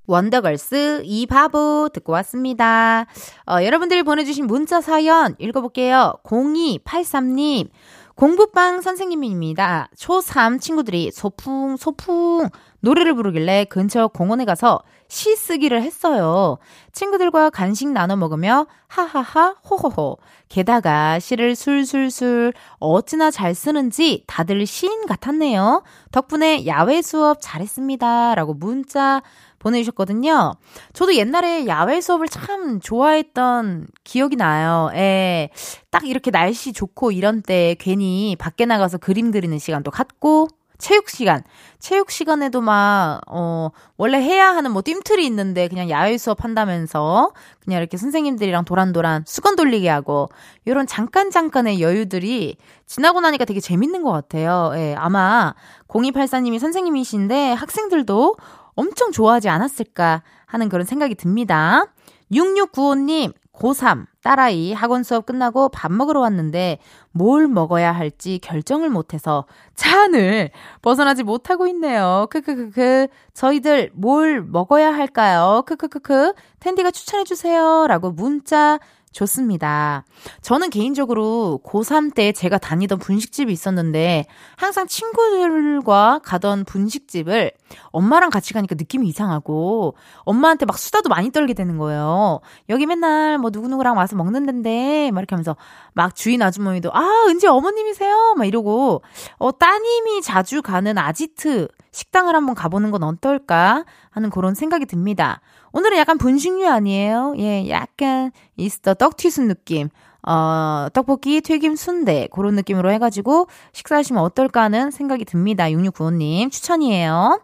원더걸스 0.07 1.01
이 1.05 1.27
바보 1.27 1.89
듣고 1.93 2.13
왔습니다. 2.13 3.07
어, 3.51 3.65
여러분들이 3.65 4.03
보내주신 4.03 4.47
문자 4.47 4.83
사연 4.83 5.35
읽어볼게요. 5.39 6.13
0283님. 6.25 7.71
공부방 8.15 8.83
선생님입니다. 8.83 9.89
초3 9.99 10.61
친구들이 10.61 11.11
소풍, 11.11 11.77
소풍 11.79 12.49
노래를 12.81 13.15
부르길래 13.15 13.65
근처 13.65 14.09
공원에 14.09 14.45
가서 14.45 14.81
시 15.09 15.37
쓰기를 15.37 15.83
했어요. 15.83 16.59
친구들과 16.93 17.51
간식 17.51 17.89
나눠 17.89 18.17
먹으며 18.17 18.67
하하하 18.89 19.57
호호호. 19.69 20.19
게다가 20.49 21.19
시를 21.19 21.55
술술술 21.55 22.53
어찌나 22.79 23.31
잘 23.31 23.55
쓰는지 23.55 24.25
다들 24.27 24.67
시인 24.67 25.07
같았네요. 25.07 25.83
덕분에 26.13 26.67
야외 26.67 27.03
수업 27.03 27.39
잘했습니다. 27.41 28.35
라고 28.35 28.55
문자 28.55 29.23
보내주셨거든요. 29.59 30.55
저도 30.93 31.15
옛날에 31.15 31.67
야외 31.67 32.01
수업을 32.01 32.29
참 32.29 32.81
좋아했던 32.81 33.89
기억이 34.05 34.37
나요. 34.37 34.91
예. 34.95 35.51
딱 35.91 36.07
이렇게 36.07 36.31
날씨 36.31 36.73
좋고 36.73 37.11
이런 37.11 37.43
때 37.43 37.75
괜히 37.79 38.37
밖에 38.39 38.67
나가서 38.67 38.99
그림 38.99 39.31
그리는 39.33 39.59
시간도 39.59 39.91
갖고 39.91 40.49
체육 40.79 41.09
시간. 41.09 41.43
체육 41.79 42.11
시간에도 42.11 42.61
막, 42.61 43.21
어, 43.27 43.71
원래 43.97 44.19
해야 44.19 44.49
하는 44.49 44.73
뭐 44.73 44.83
뜀틀이 44.83 45.25
있는데 45.27 45.69
그냥 45.69 45.89
야외 45.91 46.19
수업 46.19 46.45
한다면서 46.45 47.33
그냥 47.63 47.81
이렇게 47.81 47.97
선생님들이랑 47.97 48.65
도란도란 48.65 49.25
수건 49.27 49.57
돌리게 49.57 49.89
하고 49.89 50.29
요런 50.67 50.87
잠깐 50.87 51.31
잠깐의 51.31 51.81
여유들이 51.81 52.57
지나고 52.87 53.21
나니까 53.21 53.45
되게 53.45 53.61
재밌는 53.61 54.03
것 54.03 54.13
같아요. 54.13 54.73
예, 54.75 54.95
아마 54.97 55.55
0284님이 55.89 56.59
선생님이신데 56.59 57.53
학생들도 57.53 58.37
엄청 58.75 59.11
좋아하지 59.13 59.49
않았을까 59.49 60.23
하는 60.47 60.69
그런 60.69 60.85
생각이 60.85 61.15
듭니다. 61.15 61.87
6695님, 62.33 63.33
고3, 63.57 64.07
딸아이 64.23 64.73
학원 64.73 65.03
수업 65.03 65.27
끝나고 65.27 65.71
밥 65.71 65.91
먹으러 65.91 66.21
왔는데 66.21 66.79
뭘 67.11 67.49
먹어야 67.49 67.93
할지 67.93 68.39
결정을 68.43 68.91
못해서 68.91 69.47
차 69.75 70.03
안을 70.03 70.51
벗어나지 70.83 71.23
못하고 71.23 71.67
있네요. 71.69 72.27
크크크크. 72.31 73.09
저희들 73.33 73.91
뭘 73.95 74.43
먹어야 74.43 74.93
할까요? 74.93 75.63
크크크크. 75.67 76.35
텐디가 76.61 76.91
추천해 76.91 77.25
주세요. 77.25 77.87
라고 77.89 78.11
문자 78.11 78.79
좋습니다. 79.17 80.05
저는 80.43 80.69
개인적으로 80.69 81.61
고3 81.65 82.15
때 82.15 82.33
제가 82.33 82.59
다니던 82.59 82.99
분식집이 82.99 83.51
있었는데 83.51 84.27
항상 84.57 84.87
친구들과 84.87 86.21
가던 86.23 86.65
분식집을 86.65 87.53
엄마랑 87.93 88.29
같이 88.29 88.53
가니까 88.53 88.75
느낌이 88.75 89.09
이상하고 89.09 89.97
엄마한테 90.25 90.67
막 90.67 90.77
수다도 90.77 91.09
많이 91.09 91.31
떨게 91.33 91.55
되는 91.55 91.79
거예요. 91.79 92.41
여기 92.69 92.85
맨날 92.85 93.39
뭐 93.39 93.51
누구누구랑 93.51 93.97
와서 93.97 94.17
먹는 94.17 94.45
데인데 94.45 95.11
막 95.13 95.21
이렇게 95.21 95.35
하면서 95.35 95.57
막 95.95 96.15
주인 96.15 96.43
아주머니도 96.43 96.93
아, 96.93 97.25
은지 97.29 97.47
어머님이세요? 97.47 98.35
막 98.37 98.45
이러고 98.45 99.03
어, 99.39 99.59
따님이 99.59 100.21
자주 100.21 100.61
가는 100.61 100.99
아지트 100.99 101.69
식당을 101.91 102.35
한번 102.35 102.55
가보는 102.55 102.91
건 102.91 103.03
어떨까 103.03 103.87
하는 104.11 104.29
그런 104.29 104.55
생각이 104.55 104.85
듭니다. 104.85 105.41
오늘은 105.77 105.99
약간 105.99 106.17
분식류 106.17 106.67
아니에요? 106.67 107.35
예, 107.37 107.69
약간 107.69 108.33
이스터 108.57 108.95
떡튀순 108.95 109.47
느낌. 109.47 109.91
어, 110.27 110.89
떡볶이, 110.95 111.43
튀김, 111.43 111.77
순대 111.77 112.29
그런 112.33 112.55
느낌으로 112.55 112.91
해가지고 112.93 113.47
식사하시면 113.75 114.23
어떨까 114.23 114.63
하는 114.63 114.91
생각이 114.91 115.27
듭니다. 115.27 115.65
6695님 115.65 116.51
추천이에요. 116.51 117.43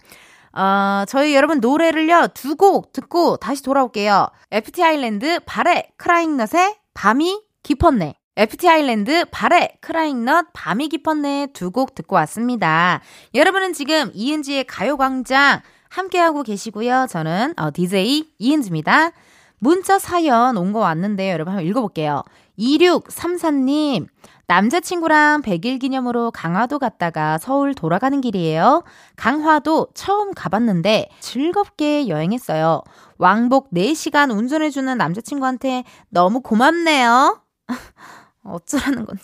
어, 0.54 1.04
저희 1.08 1.34
여러분 1.34 1.60
노래를요 1.60 2.28
두 2.28 2.56
곡 2.56 2.94
듣고 2.94 3.36
다시 3.36 3.62
돌아올게요. 3.62 4.28
FT 4.50 4.82
아일랜드 4.82 5.40
발의 5.44 5.88
크라잉넛의 5.98 6.76
밤이 6.94 7.38
깊었네. 7.62 8.14
FT 8.36 8.66
아일랜드 8.66 9.26
발의 9.26 9.76
크라잉넛 9.82 10.46
밤이 10.54 10.88
깊었네 10.88 11.48
두 11.52 11.70
곡 11.70 11.94
듣고 11.94 12.16
왔습니다. 12.16 13.02
여러분은 13.34 13.74
지금 13.74 14.10
이은지의 14.14 14.64
가요광장 14.64 15.60
함께하고 15.92 16.42
계시고요. 16.42 17.06
저는 17.08 17.54
어, 17.58 17.70
DJ 17.70 18.24
이은지입니다. 18.38 19.10
문자 19.58 19.98
사연 19.98 20.56
온 20.56 20.72
거 20.72 20.80
왔는데 20.80 21.30
여러분 21.30 21.52
한번 21.52 21.68
읽어볼게요. 21.68 22.22
2634님, 22.58 24.06
남자친구랑 24.46 25.42
100일 25.42 25.80
기념으로 25.80 26.30
강화도 26.30 26.78
갔다가 26.78 27.38
서울 27.38 27.74
돌아가는 27.74 28.20
길이에요. 28.20 28.82
강화도 29.16 29.88
처음 29.94 30.32
가봤는데 30.34 31.08
즐겁게 31.20 32.08
여행했어요. 32.08 32.82
왕복 33.18 33.70
4시간 33.72 34.36
운전해주는 34.36 34.96
남자친구한테 34.98 35.84
너무 36.08 36.40
고맙네요. 36.40 37.40
어쩌라는 38.44 39.06
건지. 39.06 39.22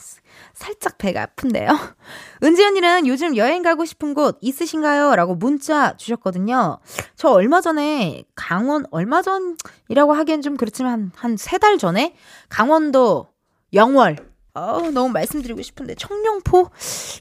살짝 0.54 0.96
배가 0.98 1.22
아픈데요. 1.22 1.68
은지 2.44 2.64
언니는 2.64 3.06
요즘 3.06 3.36
여행 3.36 3.62
가고 3.62 3.84
싶은 3.84 4.14
곳 4.14 4.38
있으신가요? 4.40 5.16
라고 5.16 5.34
문자 5.34 5.96
주셨거든요. 5.96 6.78
저 7.16 7.30
얼마 7.30 7.60
전에 7.60 8.24
강원, 8.36 8.84
얼마 8.90 9.22
전이라고 9.22 10.12
하기엔 10.12 10.42
좀 10.42 10.56
그렇지만 10.56 11.10
한 11.16 11.34
세 11.36 11.58
달 11.58 11.78
전에 11.78 12.14
강원도 12.48 13.28
영월. 13.74 14.16
어, 14.54 14.90
너무 14.92 15.08
말씀드리고 15.10 15.62
싶은데 15.62 15.94
청룡포? 15.94 16.70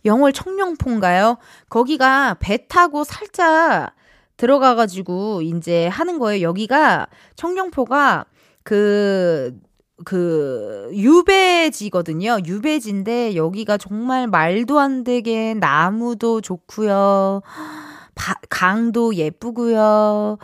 영월 0.06 0.34
청룡포인가요? 0.34 1.38
거기가 1.70 2.36
배 2.40 2.68
타고 2.68 3.04
살짝 3.04 3.94
들어가가지고 4.38 5.42
이제 5.44 5.88
하는 5.88 6.20
거예요. 6.20 6.48
여기가 6.48 7.08
청룡포가 7.36 8.26
그, 8.64 9.60
그, 10.06 10.90
유배지거든요. 10.94 12.40
유배지인데, 12.46 13.36
여기가 13.36 13.78
정말 13.78 14.28
말도 14.28 14.80
안 14.80 15.04
되게 15.04 15.54
나무도 15.56 16.42
좋고요 16.42 17.42
바, 18.16 18.36
강도 18.50 19.16
예쁘고요 19.16 20.38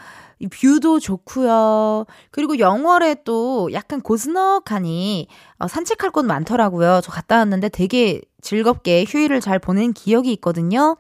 뷰도 0.51 0.99
좋고요. 0.99 2.06
그리고 2.32 2.60
영월에 2.60 3.18
또 3.24 3.70
약간 3.74 4.01
고즈넉하니 4.01 5.28
어, 5.60 5.68
산책할 5.68 6.12
곳 6.12 6.26
많더라고요. 6.26 7.01
저 7.04 7.12
갔다 7.12 7.38
왔는데 7.38 7.70
되게 7.70 8.22
즐겁게 8.41 9.06
휴일을 9.08 9.41
잘 9.41 9.60
보낸 9.60 9.93
기억이 9.93 10.32
있거든요. 10.34 10.97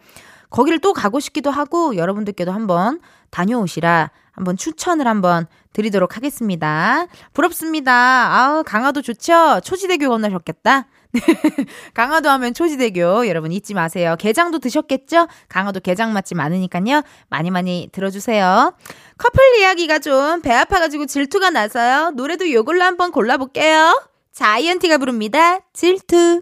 거기를 0.49 0.79
또 0.79 0.93
가고 0.93 1.19
싶기도 1.19 1.49
하고 1.49 1.95
여러분들께도 1.95 2.51
한번 2.51 2.99
다녀오시라 3.33 4.11
한번 4.31 4.57
추천을 4.57 5.07
한번 5.07 5.47
드리도록 5.73 6.15
하겠습니다. 6.15 7.07
부럽습니다. 7.33 7.91
아우, 7.93 8.63
강화도 8.63 9.01
좋죠? 9.01 9.59
초지대교 9.63 10.07
건너셨겠다? 10.07 10.87
강화도 11.93 12.29
하면 12.29 12.53
초지대교 12.53 13.27
여러분 13.27 13.51
잊지 13.51 13.73
마세요. 13.73 14.15
게장도 14.19 14.59
드셨겠죠? 14.59 15.27
강화도 15.49 15.79
게장 15.79 16.13
맛집 16.13 16.37
많으니까요. 16.37 17.01
많이 17.29 17.51
많이 17.51 17.89
들어주세요. 17.91 18.73
커플 19.17 19.59
이야기가 19.59 19.99
좀 19.99 20.41
배 20.41 20.51
아파가지고 20.53 21.05
질투가 21.05 21.49
나서요. 21.49 22.11
노래도 22.11 22.51
요걸로 22.51 22.83
한번 22.83 23.11
골라볼게요. 23.11 24.07
자이언티가 24.31 24.97
부릅니다. 24.97 25.59
질투. 25.73 26.41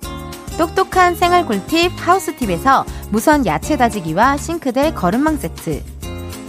똑똑한 0.61 1.15
생활 1.15 1.47
꿀팁 1.47 1.91
하우스팁에서 1.97 2.85
무선 3.09 3.47
야채 3.47 3.77
다지기와 3.77 4.37
싱크대 4.37 4.93
거름망 4.93 5.37
세트. 5.37 5.81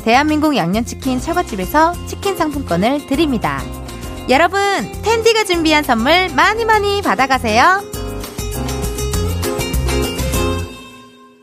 대한민국 0.04 0.54
양념치킨 0.54 1.18
처갓집에서 1.18 1.94
치킨 2.06 2.36
상품권을 2.36 3.06
드립니다. 3.06 3.62
여러분, 4.28 4.60
텐디가 5.00 5.44
준비한 5.44 5.82
선물 5.82 6.28
많이 6.36 6.66
많이 6.66 7.00
받아가세요. 7.00 7.82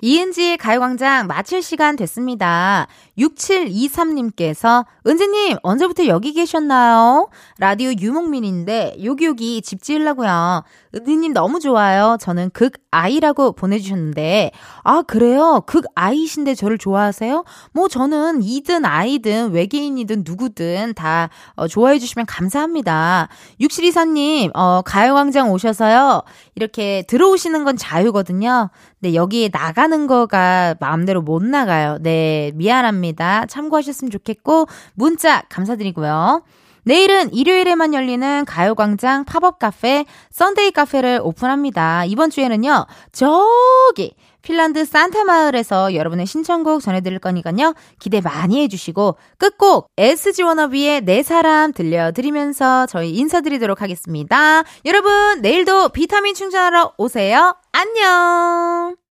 이은지의 0.01 0.57
가요광장 0.57 1.25
마칠 1.25 1.63
시간 1.63 1.95
됐습니다. 1.95 2.87
6723님께서 3.19 4.85
은지님 5.05 5.57
언제부터 5.61 6.07
여기 6.07 6.33
계셨나요? 6.33 7.29
라디오 7.57 7.91
유목민인데 7.91 8.97
여기여기 9.03 9.61
집 9.61 9.81
지으려고요. 9.81 10.63
은지님 10.95 11.33
너무 11.33 11.59
좋아요. 11.59 12.17
저는 12.19 12.49
극 12.51 12.73
아이라고 12.91 13.51
보내주셨는데 13.51 14.51
아 14.83 15.01
그래요? 15.03 15.61
극 15.65 15.85
아이신데 15.95 16.55
저를 16.55 16.77
좋아하세요? 16.77 17.43
뭐 17.73 17.87
저는 17.87 18.41
이든 18.41 18.85
아이든 18.85 19.51
외계인이든 19.51 20.23
누구든 20.25 20.93
다 20.95 21.29
어, 21.55 21.67
좋아해 21.67 21.99
주시면 21.99 22.25
감사합니다. 22.25 23.27
6724님 23.61 24.51
어, 24.55 24.81
가요광장 24.83 25.51
오셔서요 25.51 26.23
이렇게 26.55 27.03
들어오시는 27.07 27.63
건 27.63 27.77
자유거든요. 27.77 28.69
네 29.01 29.13
여기에 29.13 29.49
나가는 29.53 30.07
거가 30.07 30.75
마음대로 30.79 31.21
못 31.21 31.43
나가요. 31.43 31.97
네 32.01 32.51
미안합니다. 32.55 33.08
참고하셨으면 33.47 34.11
좋겠고 34.11 34.67
문자 34.93 35.41
감사드리고요. 35.49 36.43
내일은 36.83 37.33
일요일에만 37.33 37.93
열리는 37.93 38.45
가요광장 38.45 39.25
팝업 39.25 39.59
카페 39.59 40.05
썬데이 40.31 40.71
카페를 40.71 41.19
오픈합니다. 41.23 42.05
이번 42.05 42.29
주에는요, 42.29 42.85
저기, 43.11 44.15
핀란드 44.41 44.85
산타 44.85 45.25
마을에서 45.25 45.93
여러분의 45.93 46.25
신청곡 46.25 46.81
전해드릴 46.81 47.19
거니까요, 47.19 47.75
기대 47.99 48.21
많이 48.21 48.61
해주시고, 48.63 49.17
끝곡, 49.37 49.89
SG 49.97 50.43
워너비의 50.43 51.01
내 51.01 51.21
사람 51.23 51.73
들려드리면서 51.73 52.87
저희 52.87 53.11
인사드리도록 53.11 53.81
하겠습니다. 53.81 54.63
여러분, 54.85 55.41
내일도 55.41 55.89
비타민 55.89 56.33
충전하러 56.33 56.93
오세요. 56.97 57.55
안녕! 57.71 58.99